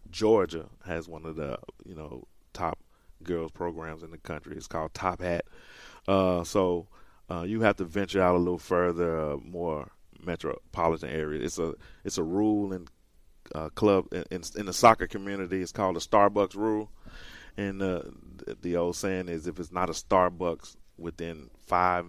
Georgia 0.10 0.68
has 0.86 1.08
one 1.08 1.26
of 1.26 1.36
the 1.36 1.58
you 1.86 1.96
know 1.96 2.28
top 2.54 2.78
girls 3.24 3.52
programs 3.52 4.04
in 4.04 4.12
the 4.12 4.18
country. 4.18 4.56
It's 4.56 4.68
called 4.68 4.94
Top 4.94 5.22
Hat. 5.22 5.46
Uh, 6.08 6.44
so 6.44 6.88
uh, 7.30 7.44
you 7.44 7.62
have 7.62 7.78
to 7.78 7.86
venture 7.86 8.22
out 8.22 8.36
a 8.36 8.38
little 8.38 8.60
further, 8.60 9.20
uh, 9.20 9.38
more 9.38 9.90
metropolitan 10.24 11.10
area. 11.10 11.42
It's 11.42 11.60
a 11.60 11.74
it's 12.04 12.18
a 12.18 12.24
rule 12.24 12.74
in 12.74 12.88
uh, 13.54 13.70
club 13.70 14.08
in, 14.12 14.44
in, 14.56 14.66
the 14.66 14.74
soccer 14.74 15.08
community. 15.08 15.62
It's 15.62 15.72
called 15.72 15.96
the 15.96 16.00
Starbucks 16.00 16.56
rule, 16.56 16.90
and 17.58 17.82
uh, 17.82 18.02
the 18.62 18.78
old 18.78 18.96
saying 18.96 19.30
is 19.30 19.48
if 19.48 19.60
it's 19.60 19.72
not 19.72 19.90
a 19.90 19.94
Starbucks 19.94 20.76
within 20.98 21.50
five 21.66 22.06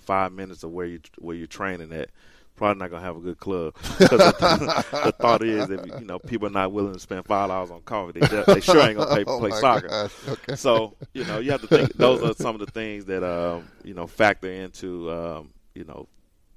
five 0.00 0.32
minutes 0.32 0.62
of 0.62 0.70
where 0.70 0.86
you 0.86 1.00
where 1.18 1.36
you're 1.36 1.46
training 1.46 1.92
at, 1.92 2.10
probably 2.56 2.80
not 2.80 2.90
gonna 2.90 3.02
have 3.02 3.16
a 3.16 3.20
good 3.20 3.38
club. 3.38 3.74
the, 3.98 4.84
the, 5.04 5.12
thought 5.18 5.42
is, 5.42 5.70
if 5.70 5.86
you 5.86 6.06
know 6.06 6.18
people 6.18 6.48
are 6.48 6.52
not 6.52 6.72
willing 6.72 6.92
to 6.92 7.00
spend 7.00 7.24
five 7.26 7.48
dollars 7.48 7.70
on 7.70 7.80
coffee, 7.82 8.20
they, 8.20 8.42
they 8.54 8.60
sure 8.60 8.80
ain't 8.80 8.98
gonna 8.98 9.14
pay, 9.14 9.24
oh 9.26 9.38
play 9.38 9.50
soccer. 9.52 10.10
Okay. 10.28 10.56
So 10.56 10.94
you 11.14 11.24
know 11.24 11.38
you 11.38 11.50
have 11.50 11.60
to 11.62 11.66
think 11.66 11.94
those 11.94 12.22
are 12.22 12.34
some 12.34 12.54
of 12.54 12.60
the 12.60 12.70
things 12.72 13.06
that 13.06 13.24
um, 13.24 13.68
you 13.84 13.94
know 13.94 14.06
factor 14.06 14.50
into 14.50 15.10
um, 15.10 15.50
you 15.74 15.84
know 15.84 16.08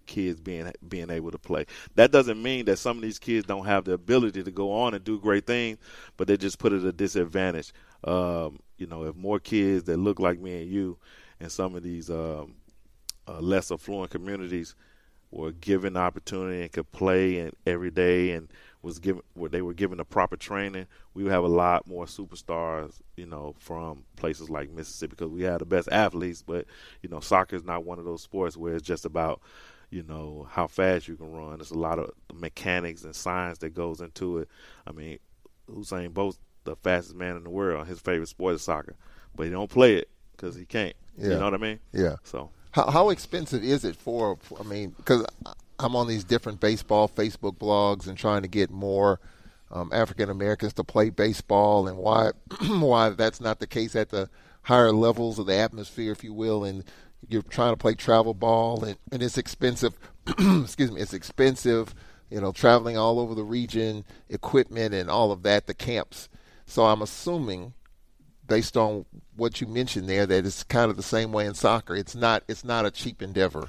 kids 0.05 0.39
being 0.39 0.71
being 0.87 1.09
able 1.09 1.31
to 1.31 1.39
play. 1.39 1.65
That 1.95 2.11
doesn't 2.11 2.41
mean 2.41 2.65
that 2.65 2.77
some 2.77 2.97
of 2.97 3.03
these 3.03 3.19
kids 3.19 3.45
don't 3.45 3.65
have 3.65 3.85
the 3.85 3.93
ability 3.93 4.43
to 4.43 4.51
go 4.51 4.71
on 4.71 4.93
and 4.93 5.03
do 5.03 5.19
great 5.19 5.47
things, 5.47 5.77
but 6.17 6.27
they 6.27 6.37
just 6.37 6.59
put 6.59 6.73
it 6.73 6.81
at 6.81 6.85
a 6.85 6.91
disadvantage. 6.91 7.73
Um, 8.03 8.59
you 8.77 8.87
know, 8.87 9.05
if 9.05 9.15
more 9.15 9.39
kids 9.39 9.85
that 9.85 9.97
look 9.97 10.19
like 10.19 10.39
me 10.39 10.61
and 10.61 10.71
you 10.71 10.97
in 11.39 11.49
some 11.49 11.75
of 11.75 11.83
these 11.83 12.09
um, 12.09 12.55
uh, 13.27 13.39
less 13.39 13.71
affluent 13.71 14.11
communities 14.11 14.75
were 15.35 15.51
given 15.51 15.93
the 15.93 15.99
opportunity 15.99 16.61
and 16.61 16.71
could 16.71 16.89
play 16.91 17.39
and 17.39 17.53
every 17.67 17.91
day 17.91 18.31
and 18.31 18.47
was 18.81 18.99
given 18.99 19.21
where 19.33 19.49
they 19.49 19.61
were 19.61 19.73
given 19.73 19.97
the 19.97 20.05
proper 20.05 20.37
training, 20.37 20.87
we 21.13 21.23
would 21.23 21.31
have 21.31 21.43
a 21.43 21.47
lot 21.47 21.85
more 21.87 22.05
superstars, 22.05 23.01
you 23.17 23.25
know, 23.25 23.53
from 23.59 24.03
places 24.15 24.49
like 24.49 24.69
Mississippi 24.71 25.15
because 25.17 25.29
we 25.29 25.43
have 25.43 25.59
the 25.59 25.65
best 25.65 25.89
athletes, 25.91 26.41
but 26.41 26.65
you 27.01 27.09
know, 27.09 27.19
soccer 27.19 27.55
is 27.55 27.65
not 27.65 27.83
one 27.83 27.99
of 27.99 28.05
those 28.05 28.21
sports 28.21 28.55
where 28.55 28.75
it's 28.75 28.87
just 28.87 29.05
about 29.05 29.41
you 29.89 30.03
know 30.03 30.47
how 30.49 30.67
fast 30.67 31.07
you 31.07 31.15
can 31.15 31.31
run. 31.31 31.57
There's 31.57 31.71
a 31.71 31.77
lot 31.77 31.99
of 31.99 32.11
mechanics 32.33 33.03
and 33.03 33.15
science 33.15 33.57
that 33.59 33.73
goes 33.73 34.01
into 34.01 34.39
it. 34.39 34.49
I 34.87 34.93
mean, 34.93 35.19
Usain 35.69 36.13
Bolt, 36.13 36.37
the 36.63 36.75
fastest 36.77 37.15
man 37.15 37.35
in 37.35 37.43
the 37.43 37.49
world, 37.49 37.87
his 37.87 37.99
favorite 37.99 38.29
sport 38.29 38.55
is 38.55 38.61
soccer, 38.61 38.95
but 39.35 39.43
he 39.43 39.51
don't 39.51 39.69
play 39.69 39.95
it 39.95 40.09
because 40.31 40.55
he 40.55 40.65
can't. 40.65 40.95
Yeah. 41.17 41.29
You 41.29 41.35
know 41.35 41.45
what 41.45 41.53
I 41.53 41.57
mean? 41.57 41.79
Yeah. 41.91 42.15
So 42.23 42.51
how, 42.75 42.91
how 42.91 43.09
expensive 43.09 43.63
is 43.63 43.85
it 43.85 43.95
for? 43.95 44.37
I 44.59 44.63
mean, 44.63 44.93
because 44.97 45.25
I'm 45.79 45.95
on 45.95 46.09
these 46.09 46.25
different 46.25 46.59
baseball 46.59 47.07
Facebook 47.07 47.57
blogs 47.57 48.05
and 48.05 48.17
trying 48.17 48.41
to 48.41 48.49
get 48.49 48.69
more 48.69 49.21
um, 49.71 49.89
African 49.93 50.29
Americans 50.29 50.73
to 50.73 50.83
play 50.83 51.09
baseball, 51.09 51.87
and 51.87 51.97
why 51.97 52.31
why 52.67 53.09
that's 53.09 53.39
not 53.39 53.59
the 53.59 53.67
case 53.67 53.95
at 53.95 54.09
the 54.09 54.29
higher 54.63 54.91
levels 54.91 55.39
of 55.39 55.45
the 55.45 55.55
atmosphere, 55.55 56.11
if 56.11 56.21
you 56.21 56.33
will, 56.33 56.65
and 56.65 56.83
you're 57.29 57.43
trying 57.43 57.71
to 57.71 57.77
play 57.77 57.93
travel 57.93 58.33
ball, 58.33 58.83
and, 58.83 58.97
and 59.09 59.23
it's 59.23 59.37
expensive. 59.37 59.97
excuse 60.27 60.91
me, 60.91 60.99
it's 60.99 61.13
expensive. 61.13 61.95
You 62.29 62.41
know, 62.41 62.51
traveling 62.51 62.97
all 62.97 63.21
over 63.21 63.35
the 63.35 63.43
region, 63.43 64.03
equipment, 64.27 64.93
and 64.93 65.09
all 65.09 65.31
of 65.31 65.43
that, 65.43 65.67
the 65.67 65.73
camps. 65.73 66.27
So 66.65 66.83
I'm 66.87 67.01
assuming 67.01 67.73
based 68.47 68.77
on 68.77 69.05
what 69.35 69.61
you 69.61 69.67
mentioned 69.67 70.07
there 70.07 70.25
that 70.25 70.45
it's 70.45 70.63
kind 70.63 70.89
of 70.89 70.97
the 70.97 71.03
same 71.03 71.31
way 71.31 71.45
in 71.45 71.53
soccer. 71.53 71.95
It's 71.95 72.15
not 72.15 72.43
it's 72.47 72.63
not 72.63 72.85
a 72.85 72.91
cheap 72.91 73.21
endeavor. 73.21 73.67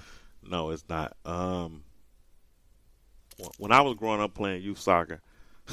No, 0.48 0.70
it's 0.70 0.84
not. 0.88 1.16
Um, 1.24 1.82
when 3.58 3.72
I 3.72 3.80
was 3.80 3.96
growing 3.96 4.20
up 4.20 4.34
playing 4.34 4.62
youth 4.62 4.78
soccer, 4.78 5.20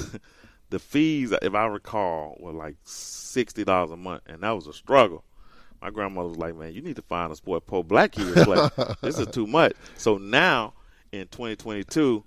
the 0.70 0.80
fees, 0.80 1.34
if 1.42 1.54
I 1.54 1.66
recall, 1.66 2.38
were 2.40 2.52
like 2.52 2.76
sixty 2.84 3.64
dollars 3.64 3.92
a 3.92 3.98
month, 3.98 4.24
and 4.26 4.42
that 4.42 4.52
was 4.52 4.68
a 4.68 4.74
struggle. 4.74 5.24
My 5.82 5.90
grandmother 5.90 6.30
was 6.30 6.38
like, 6.38 6.56
"Man, 6.56 6.74
you 6.74 6.82
need 6.82 6.96
to 6.96 7.02
find 7.02 7.32
a 7.32 7.36
sport 7.36 7.66
poor 7.66 7.84
black 7.84 8.14
kids 8.14 8.44
play. 8.44 8.70
this 9.02 9.20
is 9.20 9.28
too 9.28 9.48
much." 9.48 9.74
So 9.98 10.18
now 10.18 10.74
in 11.12 11.28
2022, 11.28 12.24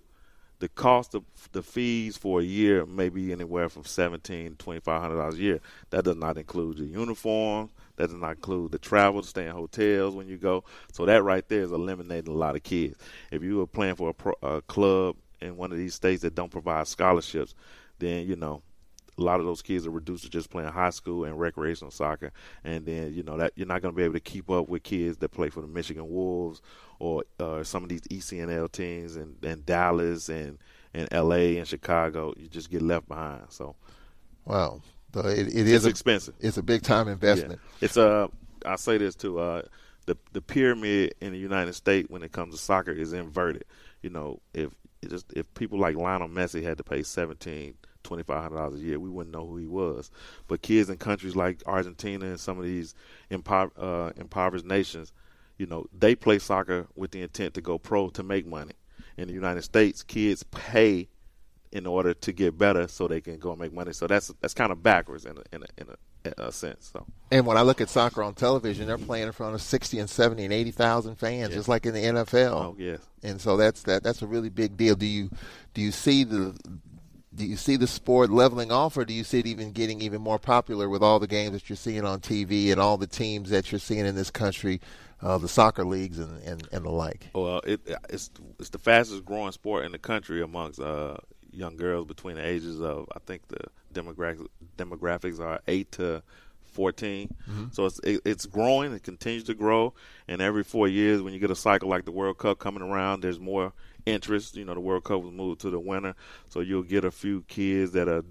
the 0.59 0.69
cost 0.69 1.15
of 1.15 1.25
the 1.53 1.63
fees 1.63 2.17
for 2.17 2.41
a 2.41 2.45
year 2.45 2.87
may 2.87 3.09
be 3.09 3.33
anywhere 3.33 3.69
from 3.69 3.85
seventeen 3.85 4.51
to 4.51 4.57
twenty 4.57 4.81
five 4.81 5.01
hundred 5.01 5.17
dollars 5.17 5.35
a 5.35 5.43
year. 5.43 5.61
That 5.91 6.05
does 6.05 6.17
not 6.17 6.39
include 6.39 6.79
the 6.79 6.85
uniform. 6.85 7.71
That 7.97 8.09
does 8.09 8.19
not 8.19 8.37
include 8.37 8.73
the 8.73 8.79
travel 8.79 9.23
to 9.23 9.29
stay 9.29 9.47
in 9.47 9.53
hotels 9.53 10.15
when 10.15 10.29
you 10.29 10.37
go. 10.39 10.65
So 10.93 11.07
that 11.07 11.23
right 11.23 11.47
there 11.49 11.63
is 11.63 11.73
eliminating 11.73 12.33
a 12.33 12.37
lot 12.37 12.57
of 12.57 12.63
kids. 12.63 12.99
If 13.31 13.43
you 13.43 13.59
were 13.59 13.67
playing 13.67 13.97
for 13.97 14.11
a, 14.11 14.15
pro, 14.15 14.35
a 14.43 14.63
club 14.63 15.17
in 15.41 15.57
one 15.57 15.73
of 15.73 15.79
these 15.79 15.95
states 15.95 16.23
that 16.23 16.35
don't 16.35 16.51
provide 16.51 16.89
scholarships, 16.89 17.55
then 17.99 18.27
you 18.27 18.37
know 18.37 18.63
a 19.19 19.23
lot 19.23 19.41
of 19.41 19.47
those 19.47 19.63
kids 19.63 19.87
are 19.87 19.91
reduced 19.91 20.25
to 20.25 20.31
just 20.31 20.51
playing 20.51 20.71
high 20.71 20.91
school 20.91 21.25
and 21.25 21.39
recreational 21.39 21.91
soccer, 21.91 22.33
and 22.65 22.85
then 22.85 23.15
you 23.15 23.23
know 23.23 23.37
that 23.37 23.53
you're 23.57 23.67
not 23.67 23.83
going 23.83 23.95
to 23.95 23.97
be 23.97 24.05
able 24.05 24.15
to 24.15 24.21
keep 24.21 24.51
up 24.51 24.69
with 24.69 24.83
kids 24.83 25.19
that 25.19 25.31
play 25.31 25.49
for 25.49 25.61
the 25.61 25.67
Michigan 25.67 26.09
Wolves 26.09 26.61
or 26.99 27.25
uh, 27.41 27.63
some 27.63 27.83
of 27.83 27.89
these 27.89 28.03
ECNL 28.03 28.71
teams 28.71 29.17
and, 29.17 29.37
and 29.43 29.65
Dallas 29.65 30.29
and 30.29 30.59
and 30.95 31.09
LA 31.13 31.59
and 31.59 31.67
Chicago. 31.67 32.35
You 32.37 32.49
just 32.49 32.71
get 32.71 32.83
left 32.83 33.09
behind. 33.09 33.45
So, 33.51 33.77
wow, 34.45 34.81
it, 35.15 35.49
it 35.49 35.55
is 35.55 35.85
it's 35.85 35.87
expensive. 35.87 36.35
It's 36.41 36.57
a 36.57 36.63
big 36.63 36.83
time 36.83 37.09
investment. 37.09 37.61
Yeah. 37.81 37.85
It's 37.85 37.97
a. 37.97 38.31
Uh, 38.65 38.77
say 38.77 38.99
this 38.99 39.15
too. 39.15 39.39
Uh, 39.39 39.63
the 40.07 40.17
the 40.33 40.41
pyramid 40.41 41.15
in 41.21 41.33
the 41.33 41.39
United 41.39 41.75
States 41.75 42.09
when 42.11 42.23
it 42.23 42.33
comes 42.33 42.55
to 42.55 42.61
soccer 42.61 42.93
is 42.93 43.13
inverted. 43.13 43.65
You 44.03 44.11
know, 44.11 44.41
if 44.55 44.73
just 45.09 45.33
if 45.35 45.53
people 45.55 45.79
like 45.79 45.97
Lionel 45.97 46.29
Messi 46.29 46.63
had 46.63 46.79
to 46.79 46.85
pay 46.85 47.03
seventeen 47.03 47.75
twenty 48.07 48.23
five 48.23 48.43
hundred 48.43 48.57
dollars 48.57 48.81
a 48.81 48.85
year, 48.85 48.99
we 48.99 49.11
wouldn't 49.11 49.35
know 49.35 49.47
who 49.47 49.57
he 49.57 49.67
was. 49.67 50.11
But 50.49 50.63
kids 50.63 50.89
in 50.89 50.97
countries 50.97 51.37
like 51.37 51.63
Argentina 51.67 52.27
and 52.27 52.41
some 52.41 52.59
of 52.59 52.65
these 52.65 52.95
impo- 53.31 53.73
uh, 53.77 54.13
impoverished 54.17 54.65
nations, 54.65 55.13
you 55.59 55.67
know, 55.67 55.87
they 55.97 56.15
play 56.15 56.39
soccer 56.39 56.87
with 56.95 57.11
the 57.11 57.23
intent 57.23 57.55
to 57.55 57.61
go 57.61 57.79
pro 57.79 58.09
to 58.11 58.23
make 58.23 58.47
money. 58.47 58.73
In 59.17 59.29
the 59.29 59.35
United 59.35 59.63
States, 59.63 60.03
kids 60.03 60.43
pay 60.45 61.09
in 61.73 61.87
order 61.87 62.15
to 62.15 62.33
get 62.33 62.57
better 62.57 62.87
so 62.89 63.09
they 63.09 63.21
can 63.21 63.39
go 63.39 63.51
and 63.51 63.61
make 63.61 63.73
money. 63.73 63.93
So 63.93 64.07
that's 64.07 64.33
that's 64.41 64.55
kind 64.55 64.73
of 64.73 64.83
backwards 64.83 65.27
in 65.27 65.37
a, 65.37 65.43
in 65.55 65.63
a, 65.63 65.67
in 65.79 65.89
a, 66.39 66.47
a 66.47 66.53
sense. 66.53 66.91
So. 66.93 67.05
And 67.31 67.47
when 67.47 67.57
I 67.57 67.63
look 67.63 67.81
at 67.81 67.89
soccer 67.89 68.23
on 68.23 68.35
television, 68.35 68.87
they're 68.87 68.99
playing 68.99 69.27
in 69.27 69.33
front 69.33 69.55
of 69.55 69.63
sixty 69.63 69.99
and 69.99 70.09
seventy 70.09 70.45
and 70.45 70.53
eighty 70.53 70.71
thousand 70.71 71.17
fans, 71.17 71.55
just 71.55 71.69
like 71.69 71.87
in 71.87 71.95
the 71.95 72.03
NFL. 72.03 72.53
Oh 72.53 72.77
yes. 72.79 73.01
And 73.23 73.41
so 73.41 73.57
that's 73.57 73.83
that. 73.83 74.03
That's 74.03 74.23
a 74.23 74.27
really 74.27 74.49
big 74.49 74.77
deal. 74.77 74.95
Do 74.95 75.07
you 75.07 75.31
do 75.75 75.83
you 75.83 75.93
see 75.93 76.25
the 76.25 76.55
do 77.37 77.45
you 77.45 77.57
see 77.57 77.77
the 77.77 77.87
sport 77.87 78.31
leveling 78.31 78.73
off, 78.73 78.97
or 78.97 79.05
do 79.05 79.13
you 79.13 79.23
see 79.23 79.41
it 79.41 79.47
even 79.47 79.73
getting 79.73 80.01
even 80.01 80.23
more 80.23 80.39
popular 80.39 80.89
with 80.89 81.03
all 81.03 81.19
the 81.19 81.27
games 81.27 81.53
that 81.53 81.69
you're 81.69 81.77
seeing 81.77 82.05
on 82.05 82.21
TV 82.21 82.73
and 82.73 82.81
all 82.81 82.97
the 82.97 83.07
teams 83.07 83.51
that 83.51 83.71
you're 83.71 83.79
seeing 83.79 84.07
in 84.07 84.15
this 84.15 84.31
country, 84.31 84.81
uh, 85.21 85.37
the 85.39 85.49
soccer 85.49 85.85
leagues 85.85 86.19
and, 86.19 86.43
and, 86.43 86.67
and 86.73 86.85
the 86.85 86.91
like? 86.91 87.29
Well, 87.35 87.61
it, 87.65 87.81
it's 88.09 88.31
it's 88.59 88.71
the 88.71 88.79
fastest 88.79 89.25
growing 89.25 89.53
sport 89.53 89.85
in 89.85 89.93
the 89.93 89.99
country 89.99 90.43
amongst 90.43 90.81
uh, 90.81 91.17
young 91.53 91.77
girls 91.77 92.07
between 92.07 92.37
the 92.37 92.47
ages 92.47 92.81
of 92.81 93.09
I 93.15 93.19
think 93.21 93.49
the 93.49 93.61
demographics 93.93 94.47
demographics 94.79 95.39
are 95.39 95.61
eight 95.69 95.93
to 95.93 96.23
14. 96.77 97.29
Mm-hmm. 97.29 97.65
So 97.73 97.87
it's 97.87 97.99
it, 98.01 98.21
it's 98.25 98.47
growing. 98.47 98.93
It 98.93 99.03
continues 99.03 99.45
to 99.45 99.55
grow, 99.55 99.95
and 100.29 100.41
every 100.41 100.65
four 100.65 100.89
years, 100.89 101.23
when 101.23 101.33
you 101.33 101.41
get 101.41 101.51
a 101.51 101.57
cycle 101.57 101.89
like 101.89 102.05
the 102.05 102.13
World 102.13 102.39
Cup 102.39 102.59
coming 102.59 102.83
around, 102.83 103.23
there's 103.23 103.41
more 103.41 103.73
interest. 104.07 104.57
You 104.57 104.65
know, 104.65 104.75
the 104.75 104.81
World 104.81 105.05
Cup 105.05 105.23
was 105.23 105.33
moved 105.33 105.61
to 105.63 105.71
the 105.71 105.81
winter, 105.81 106.15
so 106.49 106.61
you'll 106.61 106.83
get 106.83 107.05
a 107.05 107.11
few 107.11 107.43
kids 107.43 107.93
that 107.93 108.09
are 108.09 108.25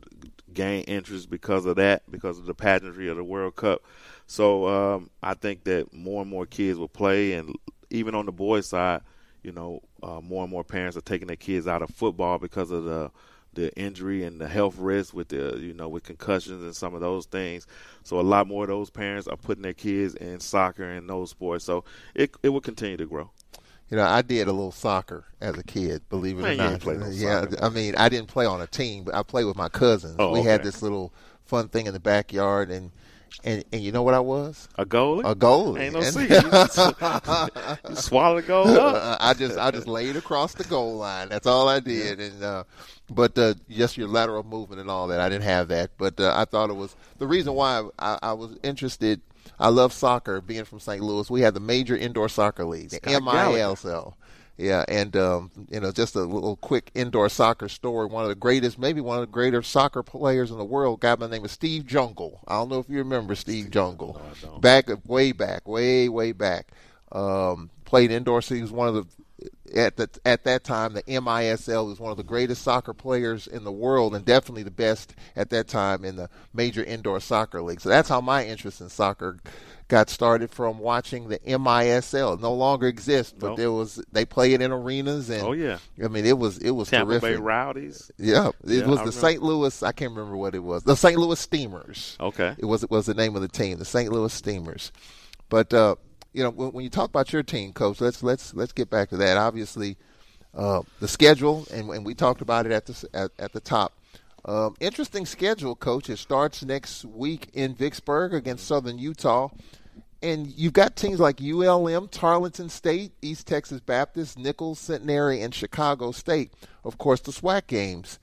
gain 0.53 0.83
interest 0.85 1.29
because 1.29 1.65
of 1.65 1.75
that, 1.75 2.09
because 2.09 2.39
of 2.39 2.45
the 2.45 2.53
pageantry 2.53 3.09
of 3.09 3.17
the 3.17 3.23
World 3.23 3.55
Cup. 3.55 3.83
So 4.27 4.67
um, 4.67 5.09
I 5.21 5.35
think 5.35 5.65
that 5.65 5.93
more 5.93 6.21
and 6.21 6.31
more 6.31 6.45
kids 6.45 6.79
will 6.79 6.87
play, 6.87 7.33
and 7.33 7.55
even 7.89 8.15
on 8.15 8.25
the 8.25 8.31
boys' 8.31 8.67
side, 8.67 9.01
you 9.43 9.51
know, 9.51 9.81
uh, 10.01 10.21
more 10.21 10.43
and 10.43 10.51
more 10.51 10.63
parents 10.63 10.97
are 10.97 11.01
taking 11.01 11.27
their 11.27 11.35
kids 11.35 11.67
out 11.67 11.81
of 11.83 11.89
football 11.91 12.39
because 12.39 12.71
of 12.71 12.85
the 12.85 13.11
the 13.53 13.73
injury 13.77 14.23
and 14.23 14.39
the 14.39 14.47
health 14.49 14.77
risk 14.77 15.13
with 15.13 15.29
the 15.29 15.57
you 15.59 15.73
know 15.73 15.87
with 15.87 16.03
concussions 16.03 16.61
and 16.61 16.75
some 16.75 16.93
of 16.93 17.01
those 17.01 17.25
things. 17.25 17.65
So 18.03 18.19
a 18.19 18.21
lot 18.21 18.47
more 18.47 18.63
of 18.63 18.69
those 18.69 18.89
parents 18.89 19.27
are 19.27 19.37
putting 19.37 19.63
their 19.63 19.73
kids 19.73 20.13
in 20.15 20.39
soccer 20.41 20.83
and 20.83 21.09
those 21.09 21.29
sports. 21.31 21.65
So 21.65 21.85
it 22.13 22.35
it 22.43 22.49
will 22.49 22.61
continue 22.61 22.97
to 22.97 23.05
grow. 23.05 23.31
You 23.89 23.97
know, 23.97 24.03
I 24.03 24.21
did 24.23 24.47
a 24.47 24.51
little 24.51 24.71
soccer 24.71 25.25
as 25.39 25.57
a 25.57 25.63
kid, 25.63 26.01
believe 26.09 26.39
it 26.39 26.43
or 26.43 26.55
not. 26.55 26.83
Yeah, 27.13 27.41
soccer. 27.41 27.63
I 27.63 27.69
mean, 27.69 27.95
I 27.95 28.09
didn't 28.09 28.27
play 28.27 28.45
on 28.45 28.61
a 28.61 28.67
team, 28.67 29.03
but 29.03 29.13
I 29.13 29.21
played 29.21 29.45
with 29.45 29.55
my 29.55 29.69
cousins. 29.69 30.15
Oh, 30.17 30.31
we 30.31 30.39
okay. 30.39 30.49
had 30.49 30.63
this 30.63 30.81
little 30.81 31.13
fun 31.43 31.69
thing 31.69 31.85
in 31.85 31.93
the 31.93 31.99
backyard, 31.99 32.71
and 32.71 32.91
and 33.43 33.63
and 33.71 33.81
you 33.83 33.91
know 33.91 34.01
what 34.01 34.13
I 34.13 34.19
was? 34.19 34.67
A 34.77 34.85
goalie? 34.85 35.29
A 35.29 35.35
goalie. 35.35 35.79
Ain't 35.79 35.93
no 35.93 36.01
secret. 36.01 36.43
You 37.85 37.89
you 37.89 37.95
swallow 37.95 38.41
the 38.41 38.47
goal 38.47 38.67
up. 38.67 38.95
Uh, 38.95 39.17
I 39.19 39.33
just 39.33 39.57
I 39.57 39.71
just 39.71 39.87
laid 39.87 40.15
across 40.15 40.53
the 40.53 40.63
goal 40.63 40.97
line. 40.97 41.29
That's 41.29 41.45
all 41.47 41.69
I 41.69 41.79
did. 41.79 42.19
And 42.19 42.43
uh, 42.43 42.63
but 43.09 43.37
uh, 43.37 43.53
just 43.69 43.97
your 43.97 44.07
lateral 44.07 44.43
movement 44.43 44.81
and 44.81 44.89
all 44.89 45.07
that, 45.07 45.19
I 45.19 45.29
didn't 45.29 45.43
have 45.43 45.67
that. 45.67 45.91
But 45.97 46.19
uh, 46.19 46.33
I 46.35 46.45
thought 46.45 46.69
it 46.69 46.75
was 46.75 46.95
the 47.19 47.27
reason 47.27 47.53
why 47.53 47.87
I, 47.99 48.17
I 48.21 48.33
was 48.33 48.57
interested. 48.63 49.21
I 49.59 49.69
love 49.69 49.93
soccer. 49.93 50.41
Being 50.41 50.65
from 50.65 50.79
St. 50.79 51.01
Louis, 51.01 51.29
we 51.29 51.41
had 51.41 51.53
the 51.53 51.59
major 51.59 51.95
indoor 51.95 52.29
soccer 52.29 52.65
league, 52.65 52.89
the 52.89 52.99
MISL. 52.99 54.13
Yeah, 54.57 54.85
and 54.87 55.15
um, 55.17 55.51
you 55.69 55.81
know, 55.81 55.91
just 55.91 56.15
a 56.15 56.21
little 56.21 56.55
quick 56.55 56.89
indoor 56.95 57.27
soccer 57.27 57.67
story. 57.67 58.07
One 58.07 58.23
of 58.23 58.29
the 58.29 58.35
greatest, 58.35 58.79
maybe 58.79 59.01
one 59.01 59.17
of 59.17 59.21
the 59.21 59.31
greater 59.31 59.61
soccer 59.61 60.01
players 60.01 60.49
in 60.49 60.57
the 60.57 60.63
world, 60.63 61.01
guy 61.01 61.15
by 61.15 61.27
the 61.27 61.35
name 61.35 61.43
of 61.43 61.51
Steve 61.51 61.83
Zungul. 61.83 62.39
I 62.47 62.53
don't 62.53 62.69
know 62.69 62.79
if 62.79 62.89
you 62.89 62.97
remember 62.99 63.35
Steve 63.35 63.65
Zungul. 63.65 64.15
No, 64.15 64.21
I 64.21 64.45
don't. 64.45 64.61
Back, 64.61 64.89
way 65.05 65.33
back, 65.33 65.67
way, 65.67 66.07
way 66.07 66.31
back. 66.31 66.71
Um, 67.11 67.69
played 67.83 68.11
indoor. 68.11 68.39
He 68.39 68.61
was 68.61 68.71
one 68.71 68.87
of 68.87 68.95
the 68.95 69.05
at 69.75 69.97
the 69.97 70.09
at 70.25 70.43
that 70.45 70.63
time 70.63 70.93
the 70.93 71.03
MISL 71.03 71.85
was 71.87 71.99
one 71.99 72.11
of 72.11 72.17
the 72.17 72.23
greatest 72.23 72.61
soccer 72.61 72.93
players 72.93 73.45
in 73.47 73.63
the 73.63 73.71
world 73.71 74.15
and 74.15 74.23
definitely 74.25 74.63
the 74.63 74.71
best 74.71 75.13
at 75.35 75.49
that 75.49 75.67
time 75.67 76.05
in 76.05 76.15
the 76.15 76.29
major 76.53 76.83
indoor 76.83 77.19
soccer 77.19 77.61
league. 77.61 77.81
So 77.81 77.89
that's 77.89 78.07
how 78.09 78.21
my 78.21 78.45
interest 78.45 78.79
in 78.81 78.89
soccer 78.89 79.39
got 79.87 80.09
started 80.09 80.49
from 80.49 80.79
watching 80.79 81.27
the 81.27 81.37
MISL. 81.39 82.35
It 82.35 82.41
no 82.41 82.53
longer 82.53 82.87
exists, 82.87 83.33
but 83.37 83.49
Nope. 83.49 83.57
there 83.57 83.71
was 83.71 84.03
they 84.11 84.25
play 84.25 84.53
it 84.53 84.61
in 84.61 84.71
arenas 84.71 85.29
and 85.29 85.43
Oh 85.43 85.51
yeah. 85.51 85.77
I 86.03 86.07
mean 86.07 86.25
it 86.25 86.37
was 86.37 86.57
it 86.59 86.71
was 86.71 86.89
Tampa 86.89 87.19
terrific. 87.19 87.35
Bay 87.37 87.41
Rowdies. 87.41 88.11
Yeah, 88.17 88.49
it 88.49 88.55
Yeah, 88.63 88.85
was 88.87 88.99
I 88.99 89.05
the. 89.05 89.11
St. 89.11 89.43
Louis. 89.43 89.83
I 89.83 89.91
can't 89.91 90.11
remember 90.11 90.37
what 90.37 90.55
it 90.55 90.63
was. 90.63 90.83
The 90.83 90.95
St. 90.95 91.17
Louis 91.19 91.39
Steamers. 91.39 92.17
Okay. 92.19 92.55
It 92.57 92.65
was 92.65 92.83
it 92.83 92.89
was 92.89 93.05
the 93.07 93.13
name 93.13 93.35
of 93.35 93.41
the 93.41 93.47
team, 93.47 93.77
the 93.77 93.85
St. 93.85 94.11
Louis 94.11 94.31
Steamers. 94.33 94.91
But 95.49 95.71
uh, 95.73 95.95
you 96.35 96.43
know, 96.43 96.49
when, 96.49 96.71
when 96.73 96.83
you 96.83 96.89
talk 96.89 97.09
about 97.09 97.31
your 97.31 97.43
team, 97.43 97.71
coach, 97.71 98.01
let's 98.01 98.21
let's 98.21 98.53
let's 98.53 98.73
get 98.73 98.89
back 98.89 99.09
to 99.09 99.17
that. 99.17 99.37
Obviously, 99.37 99.95
uh, 100.53 100.81
the 100.99 101.07
schedule, 101.07 101.65
and, 101.71 101.89
and 101.89 102.05
we 102.05 102.13
talked 102.13 102.41
about 102.41 102.65
it 102.65 102.73
at 102.73 102.85
the 102.85 103.07
at, 103.13 103.31
at 103.39 103.53
the 103.53 103.61
top. 103.61 103.93
Um, 104.43 104.75
interesting 104.81 105.25
schedule, 105.25 105.75
coach. 105.75 106.09
It 106.09 106.17
starts 106.17 106.63
next 106.63 107.05
week 107.05 107.49
in 107.53 107.73
Vicksburg 107.73 108.33
against 108.33 108.67
Southern 108.67 108.99
Utah. 108.99 109.49
And 110.21 110.47
you've 110.47 110.73
got 110.73 110.95
teams 110.95 111.19
like 111.19 111.39
ULM, 111.41 112.07
Tarleton 112.09 112.69
State, 112.69 113.11
East 113.21 113.47
Texas 113.47 113.79
Baptist, 113.79 114.37
Nicholls, 114.37 114.79
Centenary, 114.79 115.41
and 115.41 115.53
Chicago 115.53 116.11
State. 116.11 116.51
Of 116.83 116.97
course, 116.97 117.21
the 117.21 117.31
SWAC 117.31 117.67
games. 117.67 118.19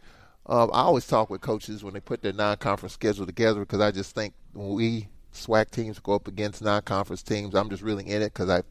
Um, 0.47 0.71
I 0.73 0.83
always 0.83 1.07
talk 1.07 1.31
with 1.31 1.41
coaches 1.41 1.85
when 1.85 1.95
they 1.95 2.01
put 2.01 2.23
their 2.23 2.33
non-conference 2.33 2.93
schedule 2.93 3.25
together 3.25 3.61
because 3.61 3.81
I 3.81 3.91
just 3.91 4.15
think 4.15 4.35
we 4.53 5.09
SWAC 5.33 5.71
teams 5.71 5.99
go 5.99 6.15
up 6.15 6.29
against 6.29 6.63
non-conference 6.63 7.23
teams, 7.23 7.55
I'm 7.55 7.71
just 7.71 7.83
really 7.83 8.07
in 8.07 8.23
it 8.23 8.33
because 8.33 8.51
I 8.51 8.63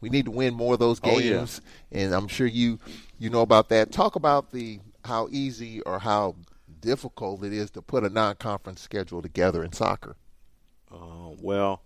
we 0.00 0.08
need 0.10 0.26
to 0.26 0.30
win 0.30 0.54
more 0.54 0.74
of 0.74 0.80
those 0.80 1.00
Oh, 1.02 1.18
yeah. 1.18 1.36
games, 1.38 1.60
and 1.92 2.14
I'm 2.14 2.28
sure 2.28 2.46
you 2.46 2.78
you 3.18 3.30
know 3.30 3.42
about 3.42 3.68
that. 3.70 3.92
Talk 3.92 4.16
about 4.16 4.50
the 4.52 4.80
how 5.04 5.28
easy 5.30 5.80
or 5.82 5.98
how 5.98 6.36
difficult 6.80 7.44
it 7.44 7.52
is 7.52 7.70
to 7.72 7.82
put 7.82 8.04
a 8.04 8.08
non-conference 8.10 8.80
schedule 8.80 9.22
together 9.22 9.62
in 9.64 9.72
soccer. 9.72 10.16
Uh, 10.92 11.30
well, 11.40 11.82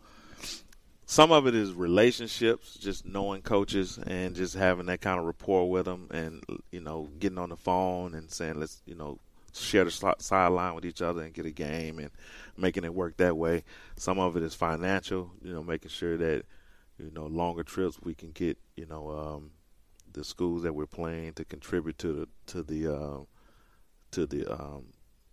some 1.06 1.32
of 1.32 1.46
it 1.46 1.54
is 1.54 1.72
relationships, 1.72 2.74
just 2.74 3.04
knowing 3.06 3.42
coaches 3.42 3.98
and 4.06 4.34
just 4.34 4.54
having 4.54 4.86
that 4.86 5.00
kind 5.00 5.18
of 5.18 5.24
rapport 5.26 5.68
with 5.70 5.84
them, 5.86 6.08
and 6.12 6.42
you 6.70 6.80
know, 6.80 7.08
getting 7.18 7.38
on 7.38 7.48
the 7.50 7.56
phone 7.56 8.14
and 8.14 8.30
saying, 8.30 8.58
let's 8.60 8.80
you 8.86 8.94
know, 8.94 9.18
share 9.52 9.84
the 9.84 10.14
sideline 10.18 10.74
with 10.74 10.84
each 10.84 11.02
other 11.02 11.22
and 11.22 11.34
get 11.34 11.46
a 11.46 11.50
game 11.50 11.98
and 11.98 12.10
making 12.56 12.84
it 12.84 12.94
work 12.94 13.16
that 13.18 13.36
way. 13.36 13.64
Some 13.96 14.18
of 14.18 14.36
it 14.36 14.42
is 14.42 14.54
financial, 14.54 15.32
you 15.42 15.52
know, 15.52 15.62
making 15.62 15.90
sure 15.90 16.16
that 16.16 16.44
you 16.98 17.10
know 17.10 17.26
longer 17.26 17.62
trips 17.62 17.98
we 18.02 18.14
can 18.14 18.30
get 18.32 18.58
you 18.76 18.86
know 18.86 19.10
um, 19.10 19.50
the 20.12 20.24
schools 20.24 20.62
that 20.62 20.74
we're 20.74 20.86
playing 20.86 21.32
to 21.34 21.44
contribute 21.44 21.98
to 21.98 22.12
the 22.12 22.28
to 22.46 22.62
the 22.62 22.94
uh, 22.94 23.18
to 24.10 24.26
the 24.26 24.46
um, 24.52 24.86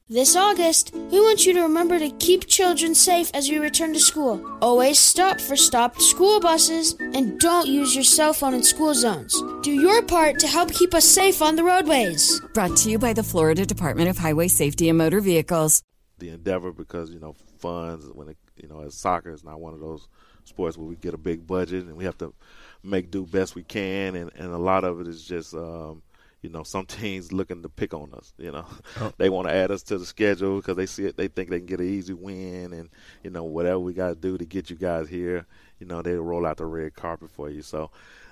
This 0.10 0.38
August, 0.38 0.94
we 0.94 1.20
want 1.20 1.46
you 1.46 1.52
to 1.54 1.64
remember 1.64 2.00
to 2.00 2.10
keep 2.12 2.48
children 2.48 2.96
safe 2.96 3.30
as 3.34 3.50
we 3.50 3.58
return 3.58 3.92
to 3.92 4.00
school. 4.00 4.42
Always 4.62 4.98
stop 4.98 5.38
for 5.42 5.58
stopped 5.58 6.02
school 6.02 6.40
buses 6.40 6.96
and 6.98 7.38
don't 7.42 7.68
use 7.68 7.94
your 7.94 8.06
cell 8.06 8.32
phone 8.32 8.54
in 8.54 8.64
school 8.64 8.94
zones. 8.94 9.36
Do 9.64 9.72
your 9.74 10.02
part 10.02 10.40
to 10.40 10.48
help 10.48 10.72
keep 10.72 10.94
us 10.94 11.04
safe 11.04 11.42
on 11.42 11.58
the 11.58 11.64
roadways. 11.66 12.40
Brought 12.54 12.78
to 12.78 12.90
you 12.90 12.98
by 12.98 13.12
the 13.12 13.22
Florida 13.22 13.66
Department 13.66 14.10
of 14.10 14.18
Highway 14.18 14.48
Safety 14.48 14.88
and 14.88 14.98
Motor 14.98 15.20
Vehicles. 15.20 15.84
the 16.20 16.30
endeavor 16.30 16.72
because 16.72 17.12
you 17.12 17.20
know 17.20 17.36
funds 17.60 18.06
when 18.14 18.30
it 18.30 18.38
you 18.56 18.70
know 18.70 18.80
as 18.84 18.96
soccer 18.96 19.32
is 19.32 19.44
not 19.44 19.60
one 19.60 19.74
of 19.74 19.82
those 19.82 20.08
sports 20.46 20.78
where 20.78 20.88
we 20.88 20.96
get 20.96 21.14
a 21.14 21.18
big 21.18 21.46
budget 21.46 21.86
and 21.86 21.98
we 21.98 22.06
have 22.06 22.18
to 22.18 22.34
make 22.82 23.12
do 23.12 23.26
best 23.26 23.56
we 23.56 23.62
can 23.64 24.16
and 24.16 24.32
and 24.36 24.54
a 24.54 24.58
lot 24.58 24.84
of 24.86 25.02
it 25.02 25.08
is 25.08 25.24
just 25.24 25.54
um 25.54 26.02
you 26.42 26.50
know 26.50 26.64
some 26.64 26.86
teams 26.88 27.32
looking 27.32 27.62
to 27.62 27.70
pick 27.70 27.94
on 27.94 28.14
us 28.14 28.34
you 28.38 28.52
know 28.52 28.66
they 29.18 29.30
want 29.30 29.48
to 29.48 29.54
add 29.54 29.72
us 29.72 29.84
to 29.84 29.98
the 29.98 30.06
schedule 30.06 30.58
because 30.58 30.78
they 30.78 30.86
see 30.86 31.06
it 31.06 31.18
they 31.18 31.28
think 31.28 31.50
they 31.50 31.60
can 31.60 31.66
get 31.66 31.80
an 31.80 31.88
easy 31.90 32.14
win 32.14 32.74
and 32.74 32.90
you 33.24 33.30
know 33.30 33.44
whatever 33.44 33.80
we 33.80 33.94
got 33.94 34.10
to 34.10 34.16
do 34.16 34.38
to 34.38 34.46
get 34.46 34.70
you 34.70 34.76
guys 34.76 35.10
here 35.10 35.46
you 35.80 35.86
know 35.86 36.02
they 36.02 36.14
roll 36.14 36.46
out 36.46 36.58
the 36.58 36.66
red 36.66 36.94
carpet 36.94 37.30
for 37.30 37.50
you 37.50 37.62
so 37.62 37.90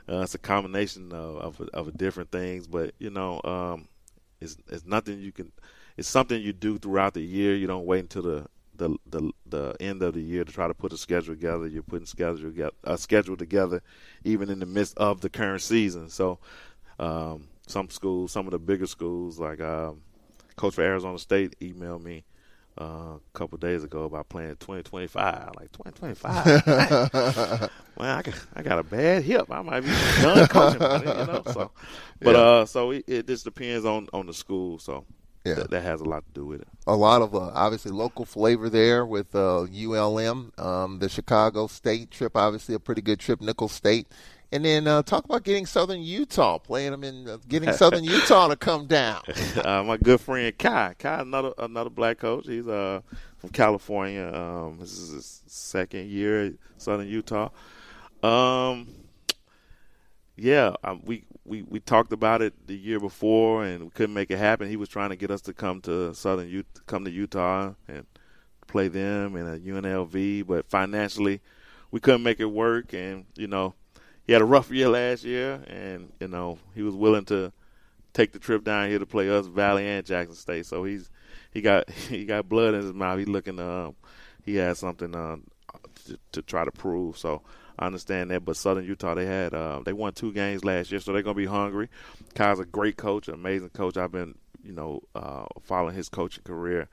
uh, 0.08 0.22
it's 0.22 0.36
a 0.36 0.40
combination 0.40 1.12
of 1.12 1.60
of, 1.60 1.70
of 1.74 1.98
different 1.98 2.32
things 2.32 2.68
but 2.68 2.94
you 3.00 3.10
know 3.10 3.42
um 3.44 3.88
it's 4.42 4.58
it's 4.70 4.86
nothing 4.86 5.20
you 5.20 5.32
can 5.32 5.52
it's 5.98 6.08
something 6.08 6.42
you 6.42 6.54
do 6.54 6.78
throughout 6.78 7.14
the 7.14 7.22
year. 7.22 7.56
You 7.56 7.68
don't 7.68 7.86
wait 7.86 8.00
until 8.00 8.22
the 8.22 8.48
the 8.76 8.98
the, 9.08 9.32
the 9.46 9.76
end 9.80 10.02
of 10.02 10.14
the 10.14 10.22
year 10.22 10.44
to 10.44 10.52
try 10.52 10.68
to 10.68 10.74
put 10.74 10.94
a 10.94 10.98
schedule 10.98 11.36
together. 11.36 11.68
You're 11.68 11.84
putting 11.84 12.06
schedule 12.06 12.52
a 12.84 12.98
schedule 12.98 13.38
together, 13.38 13.82
even 14.24 14.50
in 14.50 14.60
the 14.60 14.66
midst 14.66 14.98
of 14.98 15.22
the 15.22 15.30
current 15.30 15.62
season. 15.62 16.10
So, 16.10 16.40
um, 17.00 17.48
some 17.68 17.90
schools, 17.90 18.32
some 18.32 18.46
of 18.48 18.52
the 18.52 18.60
bigger 18.60 18.88
schools, 18.88 19.40
like 19.40 19.62
um, 19.62 20.02
coach 20.56 20.76
for 20.76 20.84
Arizona 20.84 21.18
State, 21.20 21.56
emailed 21.60 22.04
me 22.04 22.24
uh, 22.80 22.84
a 23.18 23.20
couple 23.34 23.58
days 23.58 23.84
ago 23.84 24.04
about 24.06 24.30
playing 24.30 24.56
2025. 24.58 25.52
Like 25.56 25.72
2025, 25.72 26.64
man, 26.68 26.98
I 28.18 28.22
got 28.22 28.36
I 28.56 28.62
got 28.64 28.80
a 28.80 28.84
bad 28.84 29.24
hip. 29.24 29.48
I 29.50 29.62
might 29.62 29.82
be 29.82 29.98
done 30.20 30.46
coaching, 30.46 30.86
then, 30.90 31.16
you 31.16 31.24
know. 31.26 31.44
So, 31.46 31.72
but 32.24 32.36
Yeah. 32.36 32.38
uh, 32.38 32.66
so 32.66 32.92
it, 32.92 33.06
it 33.08 33.28
just 33.28 33.46
depends 33.46 33.86
on 33.86 34.08
on 34.14 34.28
the 34.28 34.34
school. 34.34 34.80
So 34.80 35.06
Yeah. 35.46 35.56
that, 35.56 35.70
that 35.72 35.82
has 35.84 36.02
a 36.02 36.06
lot 36.06 36.26
to 36.26 36.32
do 36.34 36.46
with 36.46 36.62
it. 36.62 36.68
a 36.88 36.96
lot 36.96 37.22
of 37.22 37.34
uh, 37.34 37.52
obviously 37.54 37.92
local 37.92 38.26
flavor 38.26 38.70
there 38.70 39.06
with 39.06 39.34
uh, 39.36 39.66
ULM, 39.72 40.52
um, 40.58 41.00
the 41.00 41.10
Chicago 41.10 41.68
State 41.68 42.12
trip, 42.12 42.36
obviously 42.36 42.76
a 42.76 42.80
pretty 42.80 43.02
good 43.02 43.20
trip, 43.20 43.42
Nicholls 43.42 43.72
State, 43.72 44.08
And 44.56 44.64
then 44.64 44.88
uh, 44.88 45.04
talk 45.04 45.26
about 45.26 45.44
getting 45.44 45.66
Southern 45.66 46.02
Utah, 46.02 46.60
playing 46.60 46.92
them 46.92 47.04
in, 47.04 47.28
uh, 47.28 47.40
getting 47.46 47.74
Southern 47.74 48.06
Utah 48.06 48.48
to 48.48 48.56
come 48.56 48.88
down. 48.88 49.22
uh, 49.66 49.84
my 49.84 49.98
good 49.98 50.22
friend 50.22 50.58
Kai, 50.58 50.96
Kai, 50.98 51.20
another 51.20 51.52
another 51.58 51.90
black 51.90 52.20
coach. 52.20 52.48
He's 52.48 52.66
uh 52.66 53.02
from 53.38 53.50
California. 53.50 54.32
Um, 54.34 54.78
this 54.80 54.94
is 54.94 55.12
his 55.12 55.42
second 55.46 56.08
year 56.10 56.46
at 56.46 56.54
Southern 56.78 57.10
Utah. 57.10 57.50
Um, 58.24 58.88
yeah, 60.38 60.76
um, 60.86 61.02
we, 61.04 61.26
we 61.44 61.64
we 61.64 61.82
talked 61.82 62.14
about 62.14 62.42
it 62.42 62.54
the 62.66 62.78
year 62.78 63.02
before, 63.02 63.66
and 63.66 63.84
we 63.84 63.90
couldn't 63.90 64.16
make 64.16 64.32
it 64.32 64.38
happen. 64.38 64.70
He 64.70 64.78
was 64.78 64.88
trying 64.88 65.10
to 65.10 65.18
get 65.18 65.32
us 65.32 65.42
to 65.42 65.54
come 65.54 65.82
to 65.82 66.16
Southern 66.16 66.48
Utah, 66.48 66.80
come 66.88 67.04
to 67.04 67.12
Utah 67.12 67.74
and 67.90 68.06
play 68.68 68.88
them 68.88 69.36
in 69.36 69.48
a 69.48 69.58
UNLV, 69.58 70.48
but 70.48 70.70
financially 70.70 71.42
we 71.92 72.00
couldn't 72.00 72.24
make 72.24 72.40
it 72.40 72.46
work. 72.46 72.94
And 72.94 73.26
you 73.36 73.48
know, 73.48 73.76
he 74.26 74.34
had 74.34 74.42
a 74.42 74.46
rough 74.46 74.72
year 74.72 74.90
last 74.90 75.24
year, 75.24 75.62
and 75.68 76.12
you 76.20 76.28
know 76.28 76.58
he 76.74 76.82
was 76.82 76.96
willing 76.96 77.26
to 77.26 77.52
take 78.14 78.32
the 78.32 78.40
trip 78.40 78.64
down 78.64 78.90
here 78.90 79.00
to 79.00 79.06
play 79.06 79.30
us, 79.30 79.46
Valley 79.46 79.88
and 79.88 80.06
Jackson 80.06 80.36
State. 80.36 80.66
So 80.66 80.84
he's 80.84 81.10
he 81.52 81.62
got 81.62 81.90
he 82.10 82.26
got 82.26 82.50
blood 82.50 82.74
in 82.74 82.82
his 82.82 82.94
mouth. 82.94 83.20
He's 83.20 83.28
looking 83.28 83.60
uh 83.60 83.92
he 84.44 84.56
has 84.58 84.78
something 84.80 85.16
uh, 85.16 85.38
to, 86.06 86.20
to 86.34 86.42
try 86.44 86.64
to 86.64 86.72
prove. 86.72 87.18
So 87.18 87.42
I 87.78 87.88
understand 87.88 88.32
that, 88.32 88.46
but 88.46 88.58
Southern 88.58 88.86
Utah 88.86 89.16
they 89.16 89.26
had 89.26 89.54
uh, 89.54 89.82
they 89.84 89.94
won 89.94 90.14
two 90.14 90.32
games 90.32 90.64
last 90.64 90.92
year, 90.92 91.00
so 91.00 91.14
they're 91.14 91.22
gonna 91.22 91.36
be 91.36 91.46
hungry. 91.46 91.90
Kyle's 92.34 92.60
a 92.60 92.66
great 92.66 92.98
coach, 92.98 93.28
amazing 93.28 93.70
coach. 93.70 93.98
I've 93.98 94.12
been 94.12 94.36
you 94.64 94.74
know 94.74 95.02
uh, 95.14 95.46
following 95.62 95.96
his 95.96 96.10
coaching 96.10 96.44
career 96.44 96.88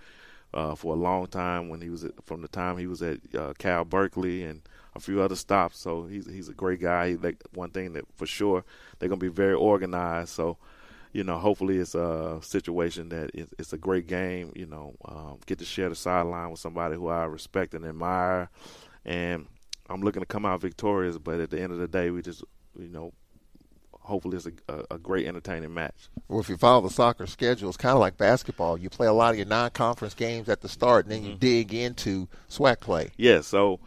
uh, 0.53 0.75
for 0.75 0.95
a 0.95 0.99
long 0.99 1.27
time. 1.27 1.69
When 1.69 1.81
he 1.81 1.91
was 1.91 2.05
at, 2.05 2.13
from 2.25 2.43
the 2.43 2.49
time 2.49 2.79
he 2.79 2.87
was 2.87 3.03
at 3.03 3.19
uh, 3.35 3.53
Cal 3.59 3.85
Berkeley 3.85 4.45
and 4.45 4.63
a 4.95 5.01
few 5.01 5.23
other 5.23 5.37
stops, 5.37 5.79
so 5.79 6.05
he's 6.05 6.27
he's 6.27 6.49
a 6.49 6.55
great 6.55 6.81
guy. 6.81 7.11
He, 7.11 7.17
one 7.55 7.71
thing 7.71 7.95
that 7.95 8.05
for 8.17 8.27
sure 8.27 8.65
they're 8.99 9.09
gonna 9.09 9.19
be 9.19 9.29
very 9.29 9.55
organized. 9.55 10.31
So 10.31 10.59
you 11.13 11.25
know, 11.25 11.39
hopefully 11.39 11.79
it's 11.79 11.95
a 11.95 12.39
situation 12.43 13.11
that 13.11 13.31
it's, 13.35 13.73
a 13.73 13.79
great 13.79 14.07
game. 14.07 14.53
You 14.57 14.67
know, 14.67 14.95
um, 15.05 15.39
get 15.47 15.59
to 15.59 15.65
share 15.65 15.91
the 15.91 15.95
sideline 15.95 16.51
with 16.51 16.61
somebody 16.61 16.95
who 16.95 17.09
I 17.09 17.25
respect 17.25 17.75
and 17.75 17.85
admire, 17.85 18.49
and 19.05 19.47
I'm 19.91 20.01
looking 20.01 20.23
to 20.23 20.27
come 20.27 20.47
out 20.47 20.61
victorious. 20.61 21.19
But 21.19 21.41
at 21.41 21.51
the 21.51 21.61
end 21.61 21.73
of 21.73 21.79
the 21.79 21.89
day, 21.89 22.11
we 22.11 22.23
just, 22.23 22.43
you 22.79 22.89
know, 22.89 23.13
hopefully 23.93 24.39
it's 24.39 24.47
a, 24.47 24.53
a, 24.69 24.95
a, 24.95 24.99
great 24.99 25.27
entertaining 25.27 25.75
match. 25.75 26.09
Well, 26.29 26.41
if 26.41 26.49
you 26.49 26.57
follow 26.57 26.81
the 26.81 26.91
soccer 26.91 27.27
schedule, 27.27 27.69
it's 27.69 27.77
kind 27.77 27.93
of 27.93 28.01
like 28.01 28.17
basketball. 28.17 28.79
You 28.79 28.89
play 28.89 29.07
a 29.07 29.13
lot 29.13 29.33
of 29.33 29.37
your 29.37 29.47
non-conference 29.47 30.15
games 30.15 30.49
at 30.49 30.63
the 30.63 30.69
start, 30.69 31.05
and 31.05 31.13
then 31.13 31.21
mm-hmm. 31.21 31.33
you 31.33 31.37
dig 31.37 31.75
into 31.75 32.27
SWAC 32.49 32.81
play. 32.81 33.11
Yeah. 33.19 33.43
So, 33.43 33.81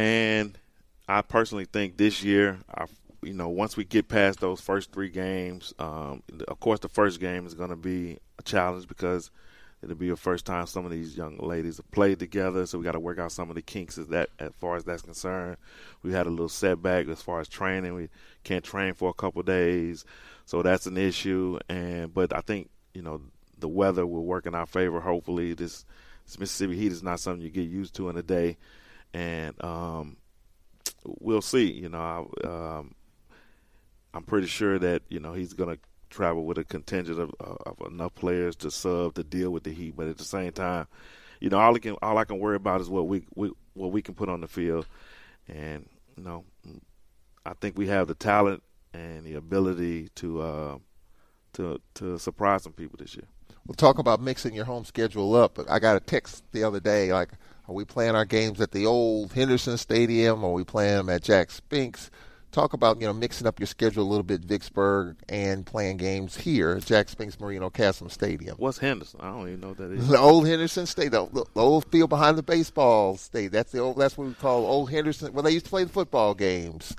and 0.00 0.58
I 1.06 1.20
personally 1.20 1.66
think 1.66 1.98
this 1.98 2.24
year, 2.24 2.58
our 2.72 2.88
you 3.22 3.34
know, 3.34 3.48
once 3.50 3.76
we 3.76 3.84
get 3.84 4.08
past 4.08 4.40
those 4.40 4.62
first 4.62 4.92
three 4.92 5.10
games, 5.10 5.74
um, 5.78 6.22
of 6.48 6.58
course, 6.58 6.80
the 6.80 6.88
first 6.88 7.20
game 7.20 7.44
is 7.44 7.52
going 7.52 7.68
to 7.68 7.76
be 7.76 8.16
a 8.38 8.42
challenge 8.42 8.88
because 8.88 9.30
it'll 9.82 9.94
be 9.94 10.08
the 10.08 10.16
first 10.16 10.46
time 10.46 10.66
some 10.66 10.86
of 10.86 10.90
these 10.90 11.18
young 11.18 11.36
ladies 11.36 11.76
have 11.76 11.90
played 11.90 12.18
together. 12.18 12.64
So 12.64 12.78
we 12.78 12.84
got 12.84 12.92
to 12.92 13.00
work 13.00 13.18
out 13.18 13.30
some 13.30 13.50
of 13.50 13.56
the 13.56 13.62
kinks 13.62 13.98
as 13.98 14.06
that 14.06 14.30
as 14.38 14.52
far 14.58 14.76
as 14.76 14.84
that's 14.84 15.02
concerned. 15.02 15.58
We 16.02 16.12
had 16.12 16.26
a 16.26 16.30
little 16.30 16.48
setback 16.48 17.08
as 17.08 17.20
far 17.20 17.40
as 17.40 17.48
training. 17.48 17.94
We 17.94 18.08
can't 18.42 18.64
train 18.64 18.94
for 18.94 19.10
a 19.10 19.14
couple 19.14 19.42
days, 19.42 20.06
so 20.46 20.62
that's 20.62 20.86
an 20.86 20.96
issue. 20.96 21.58
And 21.68 22.14
but 22.14 22.34
I 22.34 22.40
think 22.40 22.70
you 22.94 23.02
know 23.02 23.20
the 23.58 23.68
weather 23.68 24.06
will 24.06 24.24
work 24.24 24.46
in 24.46 24.54
our 24.54 24.66
favor. 24.66 25.00
Hopefully, 25.00 25.52
this, 25.52 25.84
this 26.24 26.38
Mississippi 26.38 26.76
heat 26.76 26.92
is 26.92 27.02
not 27.02 27.20
something 27.20 27.42
you 27.42 27.50
get 27.50 27.68
used 27.68 27.94
to 27.96 28.08
in 28.08 28.16
a 28.16 28.22
day, 28.22 28.56
and 29.14 29.62
um, 29.64 30.16
we'll 31.04 31.42
see. 31.42 31.70
You 31.70 31.88
know, 31.88 31.98
I, 32.44 32.46
um, 32.46 32.94
I'm 34.14 34.24
pretty 34.24 34.46
sure 34.46 34.78
that 34.78 35.02
you 35.08 35.20
know 35.20 35.32
he's 35.32 35.52
going 35.52 35.74
to 35.74 35.80
travel 36.10 36.44
with 36.44 36.58
a 36.58 36.64
contingent 36.64 37.20
of, 37.20 37.32
of, 37.40 37.76
enough 37.86 38.14
players 38.14 38.56
to 38.56 38.70
sub 38.70 39.14
to 39.14 39.22
deal 39.22 39.50
with 39.50 39.62
the 39.62 39.72
heat. 39.72 39.94
But 39.96 40.08
at 40.08 40.18
the 40.18 40.24
same 40.24 40.52
time, 40.52 40.86
you 41.40 41.48
know, 41.48 41.58
all 41.58 41.74
I 41.74 41.78
can 41.78 41.96
all 42.02 42.18
I 42.18 42.24
can 42.24 42.38
worry 42.38 42.56
about 42.56 42.80
is 42.80 42.90
what 42.90 43.06
we, 43.06 43.24
we 43.34 43.52
what 43.74 43.92
we 43.92 44.02
can 44.02 44.14
put 44.14 44.28
on 44.28 44.40
the 44.40 44.48
field, 44.48 44.86
and 45.48 45.88
you 46.16 46.24
know, 46.24 46.44
I 47.46 47.54
think 47.54 47.78
we 47.78 47.88
have 47.88 48.08
the 48.08 48.14
talent 48.14 48.62
and 48.92 49.24
the 49.24 49.34
ability 49.34 50.08
to 50.16 50.42
uh, 50.42 50.78
to 51.54 51.80
to 51.94 52.18
surprise 52.18 52.62
some 52.62 52.72
people 52.72 52.98
this 52.98 53.14
year. 53.14 53.26
We'll 53.66 53.74
talk 53.74 53.98
about 53.98 54.20
mixing 54.20 54.54
your 54.54 54.64
home 54.64 54.84
schedule 54.84 55.34
up. 55.36 55.54
But 55.54 55.70
I 55.70 55.78
got 55.78 55.96
a 55.96 56.00
text 56.00 56.44
the 56.52 56.64
other 56.64 56.80
day 56.80 57.12
like, 57.12 57.30
are 57.70 57.74
we 57.74 57.84
playing 57.84 58.16
our 58.16 58.24
games 58.24 58.60
at 58.60 58.72
the 58.72 58.84
old 58.84 59.32
Henderson 59.32 59.78
Stadium? 59.78 60.42
Or 60.42 60.50
are 60.50 60.54
we 60.54 60.64
playing 60.64 60.96
them 60.96 61.08
at 61.08 61.22
Jack 61.22 61.50
Spinks? 61.50 62.10
talk 62.52 62.72
about 62.72 63.00
you 63.00 63.06
know 63.06 63.12
mixing 63.12 63.46
up 63.46 63.60
your 63.60 63.66
schedule 63.68 64.02
a 64.02 64.08
little 64.08 64.24
bit, 64.24 64.40
Vicksburg, 64.40 65.16
and 65.28 65.64
playing 65.64 65.98
games 65.98 66.36
here 66.36 66.72
at 66.72 66.84
Jack 66.84 67.08
Spinks 67.08 67.38
Marino 67.38 67.70
Casem 67.70 68.10
Stadium. 68.10 68.56
What's 68.58 68.78
Henderson? 68.78 69.20
I 69.22 69.28
don't 69.28 69.46
even 69.46 69.60
know 69.60 69.68
what 69.68 69.76
that 69.78 69.92
is. 69.92 70.08
The 70.08 70.18
old 70.18 70.48
Henderson 70.48 70.86
State, 70.86 71.12
the, 71.12 71.26
the, 71.26 71.44
old 71.54 71.84
field 71.92 72.10
behind 72.10 72.36
the 72.36 72.42
baseball 72.42 73.16
state. 73.16 73.52
That's 73.52 73.70
the 73.70 73.78
old. 73.78 73.98
That's 73.98 74.18
what 74.18 74.26
we 74.26 74.34
call 74.34 74.66
old 74.66 74.90
Henderson. 74.90 75.32
Well, 75.32 75.44
they 75.44 75.52
used 75.52 75.66
to 75.66 75.70
play 75.70 75.84
the 75.84 75.90
football 75.90 76.34
games. 76.34 76.96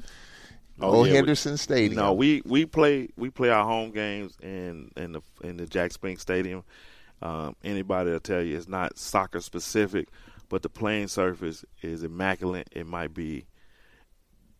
Oh, 0.79 0.91
old 0.91 1.07
yeah, 1.07 1.15
Henderson 1.15 1.53
we, 1.53 1.57
Stadium. 1.57 1.95
No, 1.95 2.13
we 2.13 2.41
we 2.45 2.65
play 2.65 3.09
we 3.17 3.29
play 3.29 3.49
our 3.49 3.65
home 3.65 3.91
games 3.91 4.37
in 4.41 4.91
in 4.95 5.11
the 5.11 5.21
in 5.43 5.57
the 5.57 5.65
Jack 5.65 5.91
Spinks 5.91 6.21
Stadium. 6.21 6.63
Um, 7.21 7.55
anybody 7.63 8.09
will 8.11 8.19
tell 8.19 8.41
you 8.41 8.57
it's 8.57 8.67
not 8.67 8.97
soccer 8.97 9.41
specific, 9.41 10.07
but 10.51 10.63
the 10.63 10.69
playing 10.69 11.07
surface 11.07 11.63
is 11.81 12.03
immaculate. 12.03 12.67
It 12.73 12.85
might 12.85 13.13
be 13.13 13.45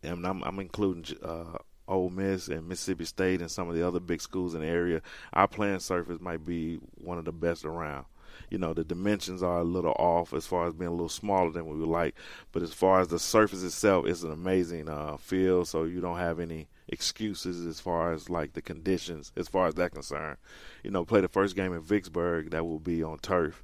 and 0.02 0.26
I'm, 0.26 0.42
I'm 0.42 0.58
including 0.58 1.16
uh, 1.22 1.58
Ole 1.86 2.08
Miss 2.08 2.48
and 2.48 2.66
Mississippi 2.66 3.04
State 3.04 3.42
and 3.42 3.50
some 3.50 3.68
of 3.68 3.74
the 3.74 3.86
other 3.86 4.00
big 4.00 4.22
schools 4.22 4.54
in 4.54 4.62
the 4.62 4.66
area. 4.66 5.02
Our 5.34 5.46
playing 5.46 5.80
surface 5.80 6.18
might 6.18 6.46
be 6.46 6.76
one 6.94 7.18
of 7.18 7.26
the 7.26 7.32
best 7.32 7.66
around. 7.66 8.06
You 8.48 8.56
know, 8.56 8.72
the 8.72 8.84
dimensions 8.84 9.42
are 9.42 9.60
a 9.60 9.64
little 9.64 9.94
off 9.98 10.32
as 10.32 10.46
far 10.46 10.66
as 10.66 10.72
being 10.72 10.88
a 10.88 10.92
little 10.92 11.10
smaller 11.10 11.50
than 11.50 11.66
we 11.66 11.76
would 11.76 11.88
like, 11.88 12.14
but 12.52 12.62
as 12.62 12.72
far 12.72 13.00
as 13.00 13.08
the 13.08 13.18
surface 13.18 13.62
itself, 13.62 14.06
it's 14.06 14.22
an 14.22 14.32
amazing 14.32 14.88
uh, 14.88 15.18
field. 15.18 15.68
So 15.68 15.84
you 15.84 16.00
don't 16.00 16.16
have 16.16 16.40
any 16.40 16.68
excuses 16.88 17.66
as 17.66 17.80
far 17.80 18.14
as 18.14 18.30
like 18.30 18.54
the 18.54 18.62
conditions, 18.62 19.30
as 19.36 19.46
far 19.46 19.66
as 19.66 19.74
that 19.74 19.92
concern. 19.92 20.38
You 20.82 20.90
know, 20.90 21.04
play 21.04 21.20
the 21.20 21.28
first 21.28 21.54
game 21.54 21.74
in 21.74 21.82
Vicksburg, 21.82 22.50
that 22.50 22.64
will 22.64 22.80
be 22.80 23.02
on 23.02 23.18
turf, 23.18 23.62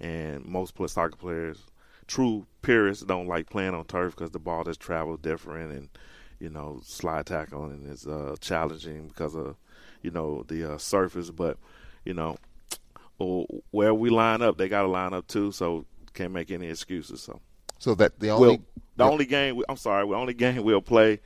and 0.00 0.44
most 0.44 0.74
soccer 0.88 1.16
players 1.16 1.58
true 2.06 2.46
purists 2.62 3.04
don't 3.04 3.26
like 3.26 3.50
playing 3.50 3.74
on 3.74 3.84
turf 3.84 4.14
because 4.14 4.30
the 4.30 4.38
ball 4.38 4.64
just 4.64 4.80
travels 4.80 5.18
different 5.20 5.72
and 5.72 5.88
you 6.38 6.48
know 6.48 6.80
slide 6.84 7.26
tackling 7.26 7.86
is 7.86 8.06
uh, 8.06 8.36
challenging 8.40 9.08
because 9.08 9.34
of 9.34 9.56
you 10.02 10.10
know 10.10 10.44
the 10.48 10.74
uh, 10.74 10.78
surface. 10.78 11.30
But 11.30 11.58
you 12.04 12.14
know 12.14 12.36
where 13.70 13.94
we 13.94 14.10
line 14.10 14.42
up, 14.42 14.58
they 14.58 14.68
got 14.68 14.82
to 14.82 14.88
line 14.88 15.14
up 15.14 15.26
too. 15.26 15.52
So 15.52 15.86
can't 16.14 16.32
make 16.32 16.50
any 16.50 16.68
excuses. 16.68 17.22
So 17.22 17.40
so 17.78 17.94
that 17.96 18.18
the 18.20 18.30
only 18.30 18.62
the 18.96 19.04
only 19.04 19.26
game 19.26 19.62
I'm 19.68 19.76
sorry, 19.76 20.06
the 20.06 20.14
only 20.14 20.34
game 20.34 20.62
we'll 20.62 20.80
play 20.80 21.20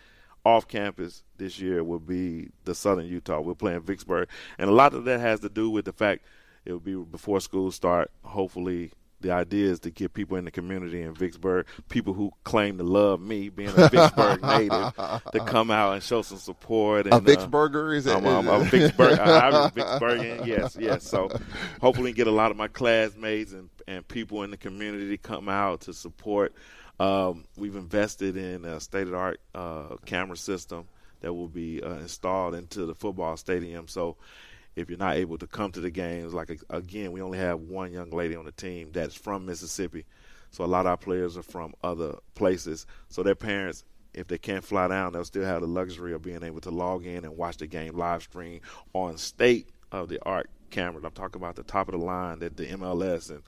off 0.44 0.66
campus 0.66 1.22
this 1.36 1.60
year 1.60 1.84
will 1.84 1.98
be 1.98 2.48
the 2.64 2.74
Southern 2.74 3.06
Utah. 3.06 3.40
We're 3.40 3.54
playing 3.54 3.82
Vicksburg, 3.82 4.28
and 4.58 4.70
a 4.70 4.72
lot 4.72 4.94
of 4.94 5.04
that 5.04 5.20
has 5.20 5.40
to 5.40 5.48
do 5.48 5.68
with 5.70 5.84
the 5.84 5.92
fact 5.92 6.24
it 6.64 6.72
will 6.72 6.80
be 6.80 6.94
before 6.94 7.40
school 7.40 7.70
start. 7.70 8.10
Hopefully, 8.22 8.92
the 9.20 9.30
idea 9.32 9.70
is 9.70 9.80
to 9.80 9.90
get 9.90 10.14
people 10.14 10.36
in 10.36 10.44
the 10.44 10.50
community 10.50 11.02
in 11.02 11.14
Vicksburg, 11.14 11.66
people 11.88 12.14
who 12.14 12.32
claim 12.44 12.78
to 12.78 12.84
love 12.84 13.20
me, 13.20 13.48
being 13.48 13.70
a 13.70 13.88
Vicksburg 13.88 14.42
native, 14.42 14.94
to 15.32 15.44
come 15.46 15.70
out 15.70 15.92
and 15.92 16.02
show 16.02 16.22
some 16.22 16.38
support. 16.38 17.06
And, 17.06 17.14
a 17.14 17.20
Vicksburger 17.20 17.90
uh, 17.90 17.96
is 17.96 18.06
it? 18.06 18.16
I'm, 18.16 18.26
I'm, 18.26 18.48
I'm 18.48 18.62
a 18.62 18.64
Vicksburg, 18.64 19.18
I'm 19.18 19.54
a 19.54 19.70
Vicksburgian, 19.74 20.46
yes, 20.46 20.76
yes. 20.80 21.06
So 21.06 21.28
hopefully 21.80 22.12
get 22.12 22.26
a 22.26 22.32
lot 22.32 22.50
of 22.50 22.56
my 22.56 22.68
classmates 22.68 23.52
and, 23.52 23.68
and 23.86 24.06
people 24.08 24.42
in 24.42 24.50
the 24.50 24.56
community 24.56 25.08
to 25.10 25.18
come 25.18 25.48
out 25.48 25.82
to 25.82 25.92
support. 25.92 26.54
Um, 26.98 27.44
we've 27.56 27.76
invested 27.76 28.36
in 28.36 28.64
a 28.64 28.80
state-of-the-art 28.80 29.40
uh, 29.54 29.96
camera 30.04 30.36
system 30.36 30.86
that 31.20 31.32
will 31.32 31.48
be 31.48 31.82
uh, 31.82 31.94
installed 31.94 32.54
into 32.54 32.86
the 32.86 32.94
football 32.94 33.36
stadium. 33.36 33.88
So 33.88 34.16
if 34.80 34.88
you're 34.88 34.98
not 34.98 35.16
able 35.16 35.38
to 35.38 35.46
come 35.46 35.72
to 35.72 35.80
the 35.80 35.90
games. 35.90 36.34
Like 36.34 36.60
again, 36.70 37.12
we 37.12 37.22
only 37.22 37.38
have 37.38 37.60
one 37.60 37.92
young 37.92 38.10
lady 38.10 38.36
on 38.36 38.44
the 38.44 38.52
team 38.52 38.90
that's 38.92 39.14
from 39.14 39.46
Mississippi, 39.46 40.04
so 40.50 40.64
a 40.64 40.66
lot 40.66 40.80
of 40.80 40.86
our 40.86 40.96
players 40.96 41.36
are 41.36 41.42
from 41.42 41.74
other 41.82 42.16
places. 42.34 42.86
So 43.08 43.22
their 43.22 43.34
parents, 43.34 43.84
if 44.14 44.26
they 44.26 44.38
can't 44.38 44.64
fly 44.64 44.88
down, 44.88 45.12
they'll 45.12 45.24
still 45.24 45.44
have 45.44 45.60
the 45.60 45.68
luxury 45.68 46.12
of 46.12 46.22
being 46.22 46.42
able 46.42 46.60
to 46.62 46.70
log 46.70 47.06
in 47.06 47.24
and 47.24 47.36
watch 47.36 47.58
the 47.58 47.66
game 47.66 47.96
live 47.96 48.22
stream 48.22 48.60
on 48.92 49.16
state 49.16 49.68
of 49.92 50.08
the 50.08 50.22
art 50.24 50.50
cameras. 50.70 51.04
I'm 51.04 51.12
talking 51.12 51.40
about 51.40 51.56
the 51.56 51.62
top 51.62 51.88
of 51.88 51.92
the 51.92 52.04
line 52.04 52.40
that 52.40 52.56
the 52.56 52.66
MLS 52.66 53.30
and 53.30 53.42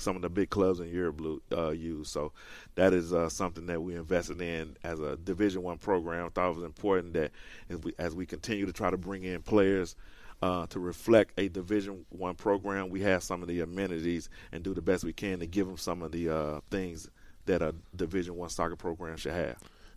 some 0.00 0.16
of 0.16 0.22
the 0.22 0.28
big 0.28 0.50
clubs 0.50 0.80
in 0.80 0.88
Europe 0.88 1.20
uh, 1.52 1.70
use. 1.70 2.08
So 2.08 2.32
that 2.76 2.92
is 2.92 3.12
uh, 3.12 3.28
something 3.28 3.66
that 3.66 3.82
we 3.82 3.96
invested 3.96 4.40
in 4.40 4.76
as 4.84 5.00
a 5.00 5.16
Division 5.16 5.62
One 5.62 5.78
program. 5.78 6.30
Thought 6.30 6.50
it 6.50 6.56
was 6.56 6.64
important 6.64 7.14
that 7.14 7.32
as 7.68 7.78
we, 7.78 7.94
as 7.98 8.14
we 8.14 8.26
continue 8.26 8.66
to 8.66 8.72
try 8.72 8.90
to 8.90 8.96
bring 8.96 9.24
in 9.24 9.42
players 9.42 9.96
uh, 10.42 10.66
to 10.68 10.78
reflect 10.78 11.32
a 11.38 11.48
Division 11.48 12.04
One 12.10 12.34
program. 12.34 12.90
We 12.90 13.00
have 13.02 13.22
some 13.22 13.42
of 13.42 13.48
the 13.48 13.60
amenities 13.60 14.28
and 14.52 14.62
do 14.62 14.74
the 14.74 14.82
best 14.82 15.04
we 15.04 15.12
can 15.12 15.40
to 15.40 15.46
give 15.46 15.66
them 15.66 15.76
some 15.76 16.02
of 16.02 16.12
the 16.12 16.28
uh, 16.28 16.60
things 16.70 17.08
that 17.46 17.62
a 17.62 17.74
Division 17.96 18.36
One 18.36 18.48
soccer 18.50 18.76
program 18.76 19.16
should 19.16 19.32
have. 19.32 19.56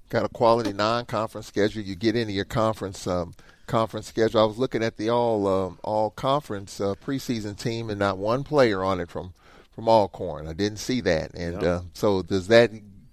got 0.10 0.26
a 0.26 0.30
quality 0.30 0.74
non-conference 0.74 1.48
schedule. 1.48 1.84
You 1.84 1.96
get 1.96 2.16
into 2.16 2.34
your 2.34 2.46
conference 2.46 3.06
um, 3.08 3.34
conference 3.68 4.08
schedule. 4.08 4.42
I 4.42 4.46
was 4.46 4.58
looking 4.58 4.84
at 4.84 4.98
the 4.98 5.10
all 5.10 5.48
um, 5.48 5.80
all 5.84 6.10
conference 6.10 6.82
uh, 6.82 6.96
preseason 7.06 7.58
team, 7.58 7.90
and 7.90 8.00
not 8.00 8.18
one 8.18 8.44
player 8.44 8.84
on 8.84 9.00
it 9.00 9.10
from 9.10 9.34
from 9.72 9.88
Alcorn. 9.88 10.48
I 10.48 10.54
didn't 10.54 10.80
see 10.80 11.02
that, 11.02 11.34
and 11.36 11.64
uh, 11.64 11.82
so 11.94 12.22
does 12.24 12.48
that 12.48 12.72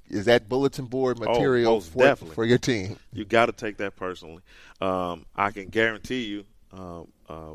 is 0.09 0.25
that 0.25 0.49
bulletin 0.49 0.87
board 0.87 1.19
Oh, 1.21 1.33
material 1.33 1.75
most 1.75 1.93
for, 1.93 2.17
for 2.17 2.45
your 2.45 2.59
team? 2.59 2.99
You 3.13 3.25
got 3.27 3.47
to 3.47 3.53
take 3.53 3.77
that 3.77 3.95
personally. 3.97 4.43
Um, 4.81 5.27
I 5.37 5.51
can 5.51 5.69
guarantee 5.69 6.25
you. 6.25 6.45
Um, 6.73 7.09
uh, 7.29 7.55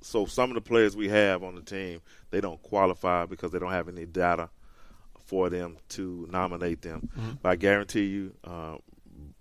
so 0.00 0.26
some 0.26 0.50
of 0.50 0.54
the 0.54 0.60
players 0.60 0.96
we 0.96 1.08
have 1.08 1.42
on 1.42 1.54
the 1.54 1.62
team, 1.62 2.00
they 2.30 2.40
don't 2.40 2.62
qualify 2.62 3.26
because 3.26 3.50
they 3.50 3.58
don't 3.58 3.72
have 3.72 3.88
any 3.88 4.06
data 4.06 4.48
for 5.24 5.50
them 5.50 5.76
to 5.90 6.26
nominate 6.30 6.82
them. 6.82 7.08
But 7.42 7.48
I 7.50 7.56
guarantee 7.56 8.04
you, 8.04 8.34
uh, 8.44 8.76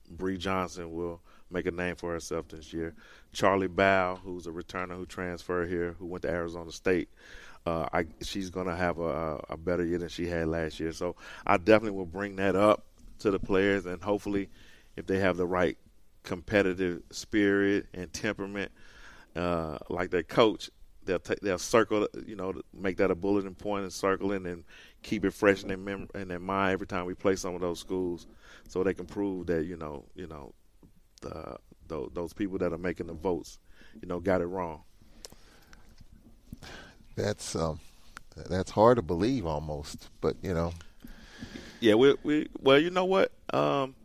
Bree 0.10 0.38
Johnson 0.38 0.92
will 0.92 1.22
make 1.50 1.66
a 1.66 1.72
name 1.72 1.96
for 1.96 2.12
herself 2.12 2.48
this 2.50 2.74
year. 2.74 2.96
Charlie 3.32 3.68
Bow, 3.68 4.20
who's 4.24 4.48
a 4.48 4.52
returner 4.52 4.96
who 4.98 5.06
transferred 5.06 5.70
here, 5.70 5.96
who 6.00 6.06
went 6.08 6.24
to 6.24 6.30
Arizona 6.30 6.72
State, 6.72 7.10
uh, 7.66 7.88
I, 7.94 8.06
she's 8.22 8.50
going 8.50 8.68
to 8.68 8.76
have 8.76 8.98
a, 8.98 9.44
a 9.50 9.58
better 9.58 9.86
year 9.86 9.98
than 9.98 10.10
she 10.10 10.26
had 10.26 10.48
last 10.48 10.80
year. 10.80 10.92
So 10.92 11.16
I 11.46 11.58
definitely 11.58 11.98
will 11.98 12.06
bring 12.06 12.38
that 12.38 12.56
up 12.56 12.86
to 13.20 13.32
the 13.32 13.40
players, 13.40 13.86
and 13.86 14.02
hopefully, 14.02 14.50
if 14.96 15.06
they 15.06 15.20
have 15.20 15.38
the 15.38 15.46
right 15.46 15.78
competitive 16.28 17.02
spirit 17.10 17.88
and 17.94 18.12
temperament, 18.12 18.72
uh, 19.36 19.78
like 19.90 20.12
their 20.12 20.24
coach, 20.24 20.70
they'll 21.06 21.20
take 21.20 21.40
they'll 21.40 21.58
circle, 21.58 22.08
you 22.26 22.36
know, 22.36 22.54
make 22.74 22.98
that 22.98 23.12
a 23.12 23.16
bulletin 23.16 23.56
point 23.56 23.84
and 23.84 23.94
circle 23.94 24.34
it 24.34 24.42
and 24.44 24.66
keep 25.04 25.24
it 25.24 25.32
fresh 25.32 25.62
in 25.64 25.70
their 25.70 25.78
mem- 25.78 26.10
in 26.16 26.28
their 26.28 26.40
mind 26.40 26.74
every 26.74 26.88
time 26.88 27.06
we 27.06 27.14
play 27.14 27.36
some 27.38 27.56
of 27.56 27.62
those 27.62 27.80
schools, 27.80 28.28
so 28.68 28.84
they 28.84 28.94
can 28.94 29.06
prove 29.06 29.48
that 29.48 29.66
you 29.66 29.78
know, 29.78 30.06
you 30.16 30.28
know, 30.28 30.54
the, 31.22 31.58
those, 31.88 32.10
those 32.14 32.34
people 32.34 32.58
that 32.60 32.74
are 32.74 32.78
making 32.78 33.08
the 33.08 33.14
votes, 33.14 33.60
you 34.02 34.08
know, 34.08 34.20
got 34.20 34.42
it 34.42 34.48
wrong. 34.48 34.84
That's 37.16 37.56
um, 37.56 37.80
that's 38.50 38.72
hard 38.72 38.98
to 38.98 39.02
believe 39.02 39.46
almost, 39.46 40.10
but 40.22 40.36
you 40.42 40.54
know, 40.54 40.74
Yeah, 41.80 41.96
we 41.96 42.16
we 42.24 42.48
well, 42.60 42.80
you 42.80 42.90
know 42.90 43.06
what? 43.06 43.32
Um, 43.54 43.96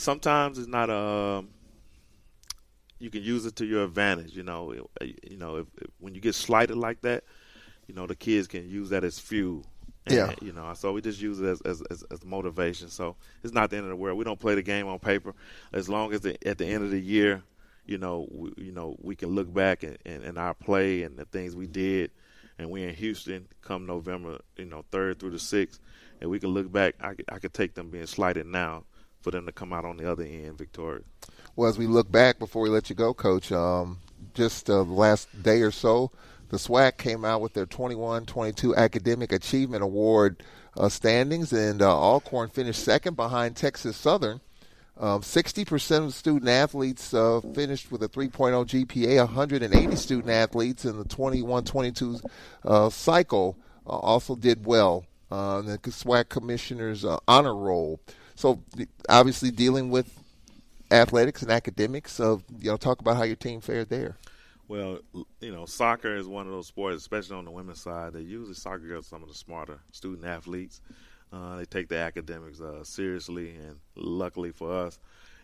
sometimes 0.00 0.58
it's 0.58 0.68
not 0.68 0.90
um, 0.90 1.50
you 2.98 3.10
can 3.10 3.22
use 3.22 3.46
it 3.46 3.56
to 3.56 3.66
your 3.66 3.84
advantage. 3.84 4.34
You 4.34 4.42
know, 4.42 4.72
you 5.00 5.36
know, 5.36 5.56
if, 5.56 5.66
if, 5.78 5.90
when 5.98 6.14
you 6.14 6.20
get 6.20 6.34
slighted 6.34 6.76
like 6.76 7.02
that, 7.02 7.24
you 7.86 7.94
know, 7.94 8.06
the 8.06 8.16
kids 8.16 8.46
can 8.46 8.68
use 8.68 8.90
that 8.90 9.04
as 9.04 9.18
fuel. 9.18 9.64
And, 10.06 10.16
Yeah. 10.16 10.34
You 10.40 10.52
know, 10.52 10.72
so 10.74 10.92
we 10.92 11.02
just 11.02 11.20
use 11.20 11.40
it 11.40 11.46
as, 11.46 11.60
as 11.62 11.82
as 11.90 12.02
as 12.10 12.24
motivation. 12.24 12.88
So 12.88 13.16
it's 13.42 13.52
not 13.52 13.70
the 13.70 13.76
end 13.76 13.84
of 13.84 13.90
the 13.90 13.96
world. 13.96 14.18
We 14.18 14.24
don't 14.24 14.40
play 14.40 14.54
the 14.54 14.62
game 14.62 14.88
on 14.88 14.98
paper. 14.98 15.34
As 15.72 15.88
long 15.88 16.12
as 16.12 16.22
the, 16.22 16.36
at 16.46 16.58
the 16.58 16.66
end 16.66 16.82
of 16.84 16.90
the 16.90 17.00
year, 17.00 17.42
you 17.84 17.98
know, 17.98 18.26
we, 18.30 18.52
you 18.56 18.72
know, 18.72 18.96
we 19.00 19.16
can 19.16 19.30
look 19.30 19.52
back 19.52 19.82
and, 19.82 19.98
and, 20.06 20.22
and 20.24 20.38
our 20.38 20.54
play 20.54 21.02
and 21.02 21.18
the 21.18 21.26
things 21.26 21.54
we 21.54 21.66
did, 21.66 22.10
and 22.58 22.70
we're 22.70 22.88
in 22.88 22.94
Houston 22.94 23.48
come 23.60 23.86
November, 23.86 24.38
you 24.56 24.64
know, 24.64 24.84
third 24.90 25.18
through 25.18 25.30
the 25.30 25.38
sixth, 25.38 25.80
and 26.20 26.30
we 26.30 26.40
can 26.40 26.50
look 26.50 26.72
back. 26.72 26.94
I 27.02 27.14
I 27.30 27.38
could 27.38 27.52
take 27.52 27.74
them 27.74 27.90
being 27.90 28.06
slighted 28.06 28.46
now 28.46 28.84
for 29.20 29.30
them 29.30 29.46
to 29.46 29.52
come 29.52 29.72
out 29.72 29.84
on 29.84 29.96
the 29.96 30.10
other 30.10 30.24
end 30.24 30.58
victorious. 30.58 31.04
Well, 31.56 31.68
as 31.68 31.78
we 31.78 31.86
look 31.86 32.10
back 32.10 32.38
before 32.38 32.62
we 32.62 32.68
let 32.68 32.88
you 32.88 32.96
go, 32.96 33.12
Coach, 33.12 33.52
um, 33.52 33.98
just 34.34 34.70
uh, 34.70 34.84
the 34.84 34.92
last 34.92 35.42
day 35.42 35.62
or 35.62 35.70
so, 35.70 36.10
the 36.48 36.56
SWAC 36.56 36.96
came 36.96 37.24
out 37.24 37.40
with 37.40 37.54
their 37.54 37.66
21-22 37.66 38.76
Academic 38.76 39.32
Achievement 39.32 39.82
Award 39.82 40.42
uh, 40.76 40.88
standings, 40.88 41.52
and 41.52 41.82
uh, 41.82 41.96
Alcorn 41.96 42.48
finished 42.48 42.82
second 42.82 43.16
behind 43.16 43.56
Texas 43.56 43.96
Southern. 43.96 44.40
Um, 44.98 45.22
60% 45.22 46.06
of 46.06 46.14
student 46.14 46.48
athletes 46.48 47.14
uh, 47.14 47.40
finished 47.54 47.90
with 47.90 48.02
a 48.02 48.08
3.0 48.08 48.86
GPA. 48.86 49.16
180 49.18 49.96
student 49.96 50.28
athletes 50.28 50.84
in 50.84 50.98
the 50.98 51.04
21-22 51.04 52.22
uh, 52.64 52.90
cycle 52.90 53.56
uh, 53.86 53.90
also 53.90 54.36
did 54.36 54.66
well. 54.66 55.06
Uh, 55.30 55.60
the 55.62 55.78
SWAC 55.78 56.28
commissioner's 56.28 57.04
uh, 57.04 57.18
honor 57.28 57.54
roll. 57.54 58.00
So 58.34 58.62
obviously 59.08 59.50
dealing 59.50 59.90
with 59.90 60.12
athletics 60.90 61.42
and 61.42 61.50
academics. 61.50 62.12
So 62.12 62.42
you 62.58 62.70
know, 62.70 62.76
talk 62.76 63.00
about 63.00 63.16
how 63.16 63.22
your 63.22 63.36
team 63.36 63.60
fared 63.60 63.88
there. 63.88 64.16
Well, 64.68 65.00
you 65.40 65.52
know, 65.52 65.66
soccer 65.66 66.14
is 66.14 66.28
one 66.28 66.46
of 66.46 66.52
those 66.52 66.68
sports, 66.68 66.98
especially 66.98 67.36
on 67.36 67.44
the 67.44 67.50
women's 67.50 67.80
side. 67.80 68.12
They 68.12 68.20
usually 68.20 68.54
soccer 68.54 68.86
girls 68.86 69.06
some 69.06 69.22
of 69.22 69.28
the 69.28 69.34
smarter 69.34 69.80
student 69.90 70.24
athletes. 70.24 70.80
Uh, 71.32 71.56
they 71.56 71.64
take 71.64 71.88
their 71.88 72.04
academics 72.04 72.60
uh, 72.60 72.82
seriously, 72.84 73.50
and 73.50 73.78
luckily 73.96 74.52
for 74.52 74.72
us, 74.72 74.98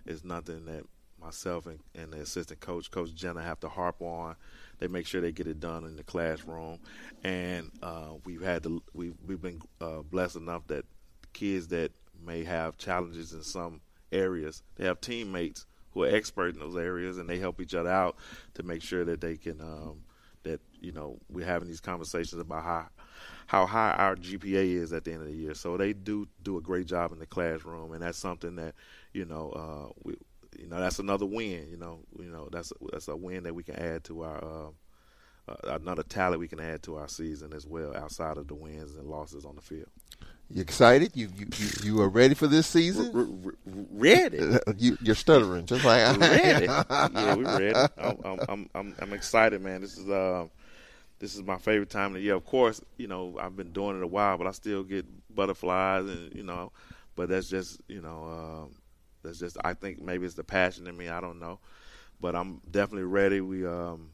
it's 0.05 0.25
nothing 0.25 0.65
that 0.67 0.85
myself 1.21 1.67
and, 1.67 1.81
and 1.95 2.13
the 2.13 2.19
assistant 2.19 2.61
coach, 2.61 2.91
Coach 2.91 3.15
Jenna, 3.15 3.43
have 3.43 3.61
to 3.61 3.69
harp 3.69 4.01
on. 4.01 4.37
They 4.79 4.89
make 4.89 5.07
sure 5.07 5.21
they 5.21 5.33
get 5.33 5.47
it 5.47 5.61
done 5.61 5.85
in 5.85 5.97
the 5.97 6.03
classroom, 6.03 6.79
and 7.25 7.71
uh, 7.83 8.13
we've 8.25 8.43
had 8.43 8.63
to, 8.65 8.83
we've 8.93 9.15
we've 9.27 9.41
been 9.41 9.61
uh, 9.81 10.03
blessed 10.03 10.37
enough 10.37 10.67
that 10.69 10.85
kids 11.33 11.69
that 11.69 11.93
may 12.25 12.45
have 12.45 12.77
challenges 12.77 13.33
in 13.33 13.43
some 13.43 13.81
areas, 14.13 14.63
they 14.77 14.85
have 14.85 15.01
teammates 15.01 15.67
who 15.93 16.03
are 16.05 16.15
expert 16.15 16.55
in 16.55 16.61
those 16.61 16.77
areas, 16.77 17.19
and 17.19 17.29
they 17.29 17.39
help 17.39 17.61
each 17.61 17.75
other 17.75 17.91
out 17.91 18.17
to 18.55 18.63
make 18.63 18.83
sure 18.83 19.05
that 19.05 19.21
they 19.21 19.37
can 19.37 19.61
um, 19.61 20.03
that 20.43 20.61
you 20.81 20.93
know 20.93 21.19
we're 21.31 21.47
having 21.47 21.69
these 21.69 21.81
conversations 21.81 22.41
about 22.41 22.65
how 22.65 22.87
how 23.47 23.65
high 23.67 23.93
our 23.93 24.17
GPA 24.17 24.75
is 24.75 24.93
at 24.93 25.05
the 25.05 25.13
end 25.13 25.23
of 25.23 25.29
the 25.29 25.35
year. 25.35 25.55
So 25.55 25.77
they 25.77 25.93
do 25.93 26.27
do 26.43 26.59
a 26.59 26.61
great 26.61 26.87
job 26.87 27.13
in 27.13 27.19
the 27.19 27.27
classroom, 27.27 27.93
and 27.93 28.03
that's 28.03 28.19
something 28.19 28.57
that 28.57 28.75
you 29.13 29.25
know 29.25 29.51
uh, 29.51 29.93
we 30.03 30.15
you 30.59 30.67
know 30.67 30.81
that's 30.81 30.99
another 30.99 31.27
win. 31.27 31.69
You 31.71 31.77
know 31.77 32.01
you 32.19 32.31
know 32.31 32.49
that's 32.51 32.73
that's 32.93 33.09
a 33.09 33.17
win 33.17 33.45
that 33.45 33.55
we 33.55 33.63
can 33.63 33.77
add 33.77 34.05
to 34.05 34.23
our. 34.23 34.45
Uh, 34.45 34.71
uh, 35.49 35.79
another 35.81 36.03
talent 36.03 36.41
we 36.41 36.49
can 36.49 36.59
add 36.59 36.83
to 36.83 36.97
our 36.97 37.07
season 37.07 37.53
as 37.53 37.69
well, 37.69 37.97
outside 37.97 38.37
of 38.37 38.49
the 38.49 38.55
wins 38.55 38.97
and 38.97 39.07
losses 39.07 39.45
on 39.45 39.55
the 39.55 39.63
field. 39.63 39.87
You 40.51 40.63
excited? 40.63 41.13
You 41.15 41.29
you 41.37 41.47
you, 41.57 41.69
you 41.83 42.03
are 42.03 42.09
ready 42.09 42.35
for 42.35 42.47
this 42.47 42.69
season? 42.69 43.11
R- 43.15 43.51
r- 43.51 43.85
ready. 43.93 44.39
you, 44.77 44.97
you're 45.01 45.17
stuttering, 45.17 45.67
just 45.67 45.85
like 45.85 46.03
I 46.03 46.17
ready. 46.17 46.67
yeah, 47.15 47.35
we 47.35 47.45
ready. 47.45 47.75
I'm, 47.99 48.41
I'm, 48.49 48.71
I'm, 48.75 48.95
I'm, 49.01 49.13
excited, 49.13 49.61
man. 49.61 49.81
This 49.81 49.99
is 49.99 50.09
um, 50.09 50.51
this 51.19 51.35
is 51.35 51.43
my 51.43 51.59
favorite 51.59 51.91
time 51.91 52.09
of 52.09 52.15
the 52.15 52.21
year. 52.21 52.37
Of 52.37 52.45
course, 52.45 52.81
you 52.97 53.09
know 53.09 53.37
I've 53.41 53.57
been 53.57 53.73
doing 53.73 53.97
it 53.97 54.05
a 54.05 54.07
while, 54.07 54.39
but 54.39 54.47
I 54.47 54.53
still 54.53 54.85
get 54.85 55.05
butterflies, 55.35 56.07
and 56.07 56.33
you 56.33 56.45
know, 56.45 56.71
but 57.17 57.29
that's 57.29 57.49
just 57.49 57.81
you 57.89 58.01
know, 58.01 58.69
um, 58.69 58.75
that's 59.27 59.39
just 59.39 59.57
I 59.65 59.75
think 59.75 60.01
maybe 60.01 60.25
it's 60.27 60.35
the 60.35 60.45
passion 60.45 60.87
in 60.87 60.97
me. 60.97 61.09
I 61.09 61.21
don't 61.21 61.39
know, 61.39 61.59
but 62.21 62.35
I'm 62.35 62.61
definitely 62.71 63.05
ready. 63.05 63.41
We 63.41 63.67
um, 63.67 64.11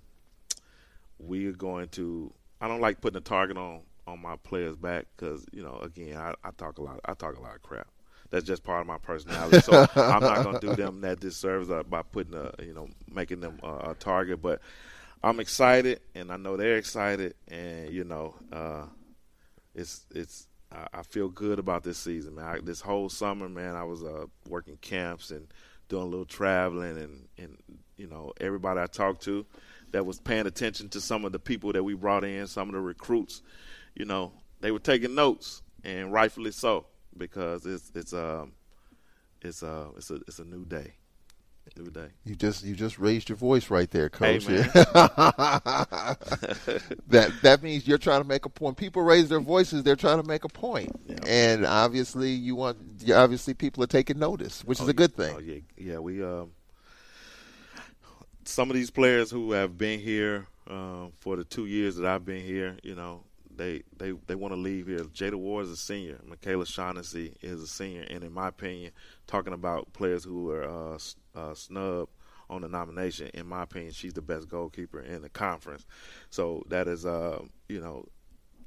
we 1.19 1.47
are 1.47 1.53
going 1.53 1.89
to. 1.91 2.33
I 2.61 2.69
don't 2.69 2.81
like 2.81 3.01
putting 3.01 3.19
a 3.19 3.23
target 3.23 3.57
on 3.57 3.81
on 4.07 4.21
my 4.21 4.37
players 4.37 4.77
back 4.77 5.07
because 5.17 5.47
you 5.53 5.63
know, 5.63 5.79
again, 5.83 6.17
I, 6.17 6.35
I 6.45 6.51
talk 6.57 6.79
a 6.79 6.83
lot. 6.83 7.01
I 7.05 7.15
talk 7.15 7.37
a 7.37 7.41
lot 7.41 7.55
of 7.55 7.63
crap 7.63 7.89
that's 8.33 8.47
just 8.47 8.65
part 8.65 8.81
of 8.81 8.87
my 8.87 8.99
personality. 8.99 9.61
So 9.61 9.87
I'm 9.95 10.21
not 10.21 10.43
going 10.43 10.59
to 10.59 10.67
do 10.67 10.75
them 10.75 11.03
that 11.03 11.21
disservice 11.21 11.69
by 11.89 12.03
putting 12.03 12.35
a, 12.35 12.51
you 12.65 12.73
know, 12.73 12.89
making 13.13 13.41
them 13.41 13.61
a, 13.63 13.91
a 13.91 13.97
target. 13.99 14.43
But 14.43 14.61
I'm 15.23 15.39
excited, 15.39 16.01
and 16.15 16.33
I 16.33 16.39
know 16.39 16.57
they're 16.57 16.79
excited, 16.79 17.35
and 17.47 17.91
you 17.91 18.05
know, 18.05 18.35
uh, 18.51 18.87
it's 19.75 20.05
it's. 20.11 20.49
I, 20.93 21.03
feel 21.03 21.29
good 21.29 21.59
about 21.59 21.83
this 21.83 21.99
season, 21.99 22.37
man. 22.37 22.45
I, 22.45 22.59
this 22.61 22.81
whole 22.81 23.09
summer, 23.09 23.49
man, 23.49 23.75
I 23.75 23.85
was 23.85 24.03
uh, 24.03 24.27
working 24.49 24.77
camps 24.79 25.31
and 25.31 25.49
doing 25.89 26.03
a 26.03 26.07
little 26.07 26.25
traveling, 26.25 26.99
and 26.99 27.29
and 27.39 27.57
you 27.97 28.07
know, 28.07 28.33
everybody 28.41 28.81
I 28.81 28.87
talked 28.87 29.23
to 29.25 29.45
that 29.93 30.07
was 30.07 30.21
paying 30.21 30.47
attention 30.47 30.89
to 30.91 31.01
some 31.01 31.25
of 31.25 31.33
the 31.33 31.39
people 31.39 31.73
that 31.73 31.83
we 31.83 31.95
brought 31.95 32.25
in, 32.25 32.47
some 32.47 32.69
of 32.69 32.75
the 32.75 32.81
recruits, 32.81 33.43
you 33.95 34.05
know, 34.05 34.33
they 34.61 34.71
were 34.71 34.79
taking 34.79 35.15
notes, 35.15 35.63
and 35.85 36.13
rightfully 36.13 36.53
so 36.53 36.87
because 37.17 37.67
it's 37.67 37.93
it's 37.95 38.13
um 38.13 38.53
it's 39.43 39.63
uh 39.63 39.89
it's 39.97 40.11
a 40.11 40.15
it's 40.27 40.39
a 40.39 40.45
new 40.45 40.65
day, 40.65 40.95
day. 41.93 42.09
You 42.25 42.35
just 42.35 42.65
you 42.65 42.75
just 42.75 42.99
raised 42.99 43.29
your 43.29 43.37
voice 43.37 43.71
right 43.71 43.91
there, 43.91 44.09
coach. 44.09 44.47
Hey, 44.47 44.57
that 47.09 47.33
that 47.43 47.63
means 47.63 47.87
you're 47.87 47.99
trying 47.99 48.23
to 48.23 48.29
make 48.29 48.45
a 48.45 48.49
point. 48.49 48.77
People 48.77 49.03
raise 49.03 49.29
their 49.29 49.41
voices; 49.41 49.83
they're 49.83 49.97
trying 49.97 50.21
to 50.21 50.27
make 50.27 50.45
a 50.45 50.49
point. 50.49 50.91
Yeah. 51.07 51.17
and 51.27 51.67
obviously 51.67 52.31
you 52.31 52.57
want. 52.57 52.79
Obviously, 53.13 53.55
people 53.55 53.83
are 53.85 53.89
taking 53.89 54.19
notice, 54.19 54.65
which 54.65 54.81
is 54.81 54.89
a 54.89 54.95
good 54.95 55.15
thing. 55.15 55.35
Oh 55.37 55.41
yeah, 55.41 55.61
yeah. 55.77 55.99
We 55.99 56.23
um 56.23 56.53
some 58.45 58.71
of 58.71 58.75
these 58.75 58.91
players 58.91 59.31
who 59.31 59.53
have 59.53 59.79
been 59.79 60.01
here 60.01 60.47
uh, 60.69 61.07
for 61.21 61.37
the 61.37 61.45
two 61.45 61.67
years 61.67 61.97
that 61.97 62.07
I've 62.07 62.25
been 62.25 62.45
here, 62.45 62.77
you 62.83 62.95
know, 62.95 63.23
they 63.63 63.83
they 63.97 64.13
they 64.27 64.35
want 64.35 64.53
to 64.53 64.61
leave 64.61 64.87
here. 64.89 64.99
Jada 64.99 65.35
Ward 65.35 65.67
is 65.67 65.71
a 65.71 65.77
senior. 65.77 66.19
Michaela 66.27 66.67
Shaughnessy 66.67 67.37
is 67.41 67.63
a 67.63 67.67
senior, 67.67 68.05
and 68.11 68.25
in 68.25 68.33
my 68.33 68.49
opinion, 68.49 68.93
talking 69.27 69.53
about 69.53 69.93
players 69.93 70.25
who 70.25 70.51
are 70.51 70.65
uh, 70.65 70.99
uh, 71.35 71.55
snubbed 71.55 72.11
on 72.51 72.63
the 72.63 72.69
nomination, 72.69 73.31
in 73.35 73.47
my 73.47 73.63
opinion, 73.63 73.93
she's 73.93 74.13
the 74.13 74.21
best 74.23 74.49
goalkeeper 74.49 75.01
in 75.01 75.23
the 75.23 75.29
conference. 75.29 75.87
So 76.31 76.65
that 76.69 76.87
is, 76.87 77.07
uh, 77.07 77.41
you 77.69 77.81
know, 77.81 78.05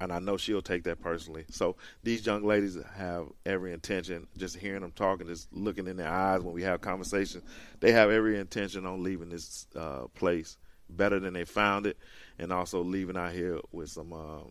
and 0.00 0.12
I 0.12 0.18
know 0.18 0.36
she'll 0.36 0.62
take 0.62 0.84
that 0.84 1.00
personally. 1.00 1.44
So 1.50 1.76
these 2.02 2.26
young 2.26 2.42
ladies 2.42 2.76
have 2.96 3.26
every 3.44 3.72
intention. 3.72 4.26
Just 4.36 4.56
hearing 4.56 4.82
them 4.82 4.92
talking, 4.92 5.26
just 5.28 5.52
looking 5.52 5.86
in 5.86 5.96
their 5.96 6.10
eyes 6.10 6.42
when 6.42 6.54
we 6.54 6.62
have 6.62 6.80
conversations, 6.80 7.44
they 7.80 7.92
have 7.92 8.10
every 8.10 8.38
intention 8.38 8.86
on 8.86 9.02
leaving 9.02 9.28
this 9.28 9.66
uh, 9.76 10.06
place 10.14 10.58
better 10.88 11.20
than 11.20 11.34
they 11.34 11.44
found 11.44 11.86
it, 11.86 11.96
and 12.38 12.52
also 12.52 12.82
leaving 12.82 13.16
out 13.16 13.32
here 13.32 13.60
with 13.72 13.90
some, 13.90 14.12
uh, 14.12 14.48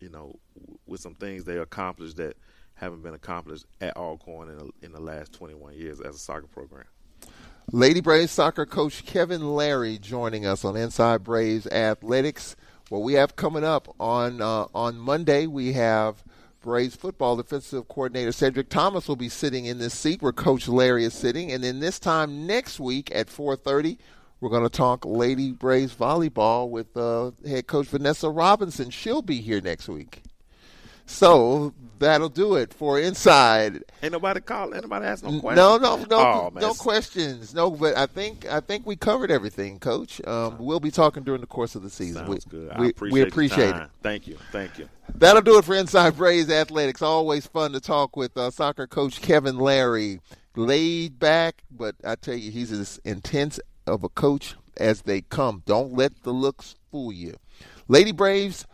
you 0.00 0.08
know, 0.08 0.38
with 0.86 1.00
some 1.00 1.14
things 1.14 1.44
they 1.44 1.58
accomplished 1.58 2.16
that 2.16 2.36
haven't 2.74 3.02
been 3.02 3.14
accomplished 3.14 3.66
at 3.80 3.96
Alcorn 3.96 4.48
in, 4.48 4.70
in 4.82 4.92
the 4.92 5.00
last 5.00 5.32
21 5.32 5.74
years 5.74 6.00
as 6.00 6.14
a 6.14 6.18
soccer 6.18 6.46
program. 6.46 6.84
Lady 7.70 8.00
Braves 8.00 8.32
soccer 8.32 8.64
coach 8.64 9.04
Kevin 9.04 9.54
Larry 9.54 9.98
joining 9.98 10.46
us 10.46 10.64
on 10.64 10.76
Inside 10.76 11.22
Braves 11.22 11.66
Athletics. 11.66 12.56
What 12.88 13.02
we 13.02 13.14
have 13.14 13.36
coming 13.36 13.64
up 13.64 13.94
on 14.00 14.40
uh, 14.40 14.66
on 14.74 14.98
Monday, 14.98 15.46
we 15.46 15.74
have 15.74 16.24
Braves 16.62 16.96
football 16.96 17.36
defensive 17.36 17.86
coordinator 17.88 18.32
Cedric 18.32 18.70
Thomas 18.70 19.06
will 19.06 19.16
be 19.16 19.28
sitting 19.28 19.66
in 19.66 19.78
this 19.78 19.92
seat 19.92 20.22
where 20.22 20.32
Coach 20.32 20.66
Larry 20.66 21.04
is 21.04 21.12
sitting, 21.12 21.52
and 21.52 21.62
then 21.62 21.80
this 21.80 21.98
time 21.98 22.46
next 22.46 22.80
week 22.80 23.14
at 23.14 23.28
4:30, 23.28 23.98
we're 24.40 24.50
going 24.50 24.62
to 24.62 24.68
talk 24.68 25.04
Lady 25.04 25.52
Braves 25.52 25.94
volleyball 25.94 26.68
with 26.68 26.96
uh, 26.96 27.32
head 27.46 27.66
coach 27.66 27.86
Vanessa 27.86 28.30
Robinson. 28.30 28.90
She'll 28.90 29.22
be 29.22 29.40
here 29.40 29.60
next 29.60 29.88
week. 29.88 30.22
So 31.06 31.72
that'll 31.98 32.28
do 32.28 32.56
it 32.56 32.74
for 32.74 33.00
Inside. 33.00 33.82
Ain't 34.02 34.12
nobody 34.12 34.40
call. 34.40 34.74
Ain't 34.74 34.82
nobody 34.82 35.06
ask 35.06 35.24
no 35.24 35.40
questions. 35.40 35.56
No, 35.56 35.78
no, 35.78 36.04
no, 36.04 36.18
oh, 36.18 36.52
no 36.54 36.74
questions. 36.74 37.54
No, 37.54 37.70
but 37.70 37.96
I 37.96 38.04
think 38.04 38.46
I 38.46 38.60
think 38.60 38.86
we 38.86 38.94
covered 38.94 39.30
everything, 39.30 39.78
Coach. 39.78 40.20
Um, 40.26 40.58
we'll 40.58 40.80
be 40.80 40.90
talking 40.90 41.22
during 41.22 41.40
the 41.40 41.46
course 41.46 41.74
of 41.74 41.82
the 41.82 41.88
season. 41.88 42.26
Sounds 42.26 42.46
we, 42.46 42.50
good. 42.50 42.78
We, 42.78 42.86
I 42.86 42.88
appreciate 42.90 43.12
we 43.14 43.22
appreciate 43.22 43.74
it. 43.74 43.88
Thank 44.02 44.26
you. 44.26 44.36
Thank 44.52 44.78
you. 44.78 44.86
That'll 45.14 45.40
do 45.40 45.56
it 45.56 45.64
for 45.64 45.74
Inside 45.74 46.14
Braves 46.14 46.50
Athletics. 46.50 47.00
Always 47.00 47.46
fun 47.46 47.72
to 47.72 47.80
talk 47.80 48.14
with 48.14 48.36
uh, 48.36 48.50
soccer 48.50 48.86
coach 48.86 49.22
Kevin 49.22 49.56
Larry. 49.56 50.20
Laid 50.56 51.18
back, 51.18 51.62
but 51.70 51.94
I 52.04 52.16
tell 52.16 52.34
you, 52.34 52.50
he's 52.50 52.70
as 52.70 53.00
intense 53.04 53.58
of 53.88 54.04
a 54.04 54.08
coach 54.08 54.54
as 54.76 55.02
they 55.02 55.22
come. 55.22 55.62
Don't 55.66 55.92
let 55.92 56.22
the 56.22 56.32
looks 56.32 56.76
fool 56.90 57.12
you. 57.12 57.36
Lady 57.88 58.12
Braves 58.12 58.66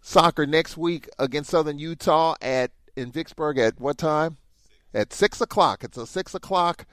soccer 0.00 0.46
next 0.46 0.76
week 0.76 1.08
against 1.18 1.50
Southern 1.50 1.78
Utah 1.78 2.34
at 2.40 2.70
in 2.96 3.12
Vicksburg 3.12 3.58
at 3.58 3.80
what 3.80 3.98
time? 3.98 4.36
At 4.92 5.12
six 5.12 5.40
o'clock. 5.40 5.84
It's 5.84 5.96
a 5.96 6.06
six 6.06 6.34
o'clock 6.34 6.86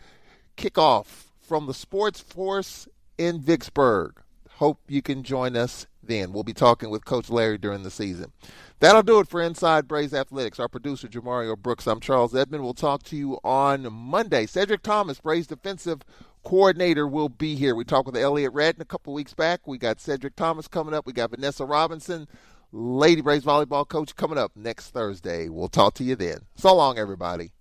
kickoff 0.58 1.26
from 1.42 1.68
the 1.68 1.74
Sports 1.74 2.20
Force 2.20 2.88
in 3.18 3.42
Vicksburg. 3.42 4.22
Hope 4.58 4.80
you 4.88 5.02
can 5.02 5.24
join 5.24 5.56
us 5.56 5.88
then. 6.08 6.32
We'll 6.32 6.44
be 6.44 6.54
talking 6.54 6.90
with 6.90 7.06
Coach 7.06 7.30
Larry 7.30 7.58
during 7.58 7.84
the 7.84 7.92
season. 7.92 8.32
That'll 8.80 9.04
do 9.04 9.20
it 9.20 9.28
for 9.28 9.42
Inside 9.42 9.88
Braves 9.88 10.14
Athletics. 10.14 10.60
Our 10.60 10.68
producer, 10.68 11.08
Jamario 11.08 11.58
Brooks. 11.58 11.88
I'm 11.88 12.00
Charles 12.00 12.36
Edmond. 12.36 12.64
We'll 12.64 12.74
talk 12.74 13.04
to 13.04 13.16
you 13.18 13.40
on 13.44 13.92
Monday. 13.92 14.46
Cedric 14.46 14.84
Thomas, 14.84 15.20
Braves 15.20 15.48
defensive 15.48 16.02
coordinator, 16.44 17.08
will 17.08 17.30
be 17.30 17.56
here. 17.56 17.76
We 17.76 17.86
talked 17.86 18.08
with 18.08 18.18
Elliot 18.18 18.54
Redden 18.54 18.82
a 18.82 18.86
couple 18.86 19.14
weeks 19.14 19.34
back. 19.34 19.68
We 19.68 19.78
got 19.78 20.02
Cedric 20.02 20.36
Thomas 20.36 20.68
coming 20.68 20.94
up. 20.94 21.06
We 21.06 21.14
got 21.14 21.32
Vanessa 21.32 21.66
Robinson, 21.66 22.28
Lady 22.72 23.22
Braves 23.22 23.46
volleyball 23.46 23.88
coach, 23.88 24.16
coming 24.16 24.38
up 24.38 24.52
next 24.56 24.90
Thursday. 24.90 25.50
We'll 25.50 25.70
talk 25.70 25.94
to 25.96 26.04
you 26.04 26.16
then. 26.16 26.40
So 26.56 26.76
long, 26.76 26.98
everybody. 26.98 27.52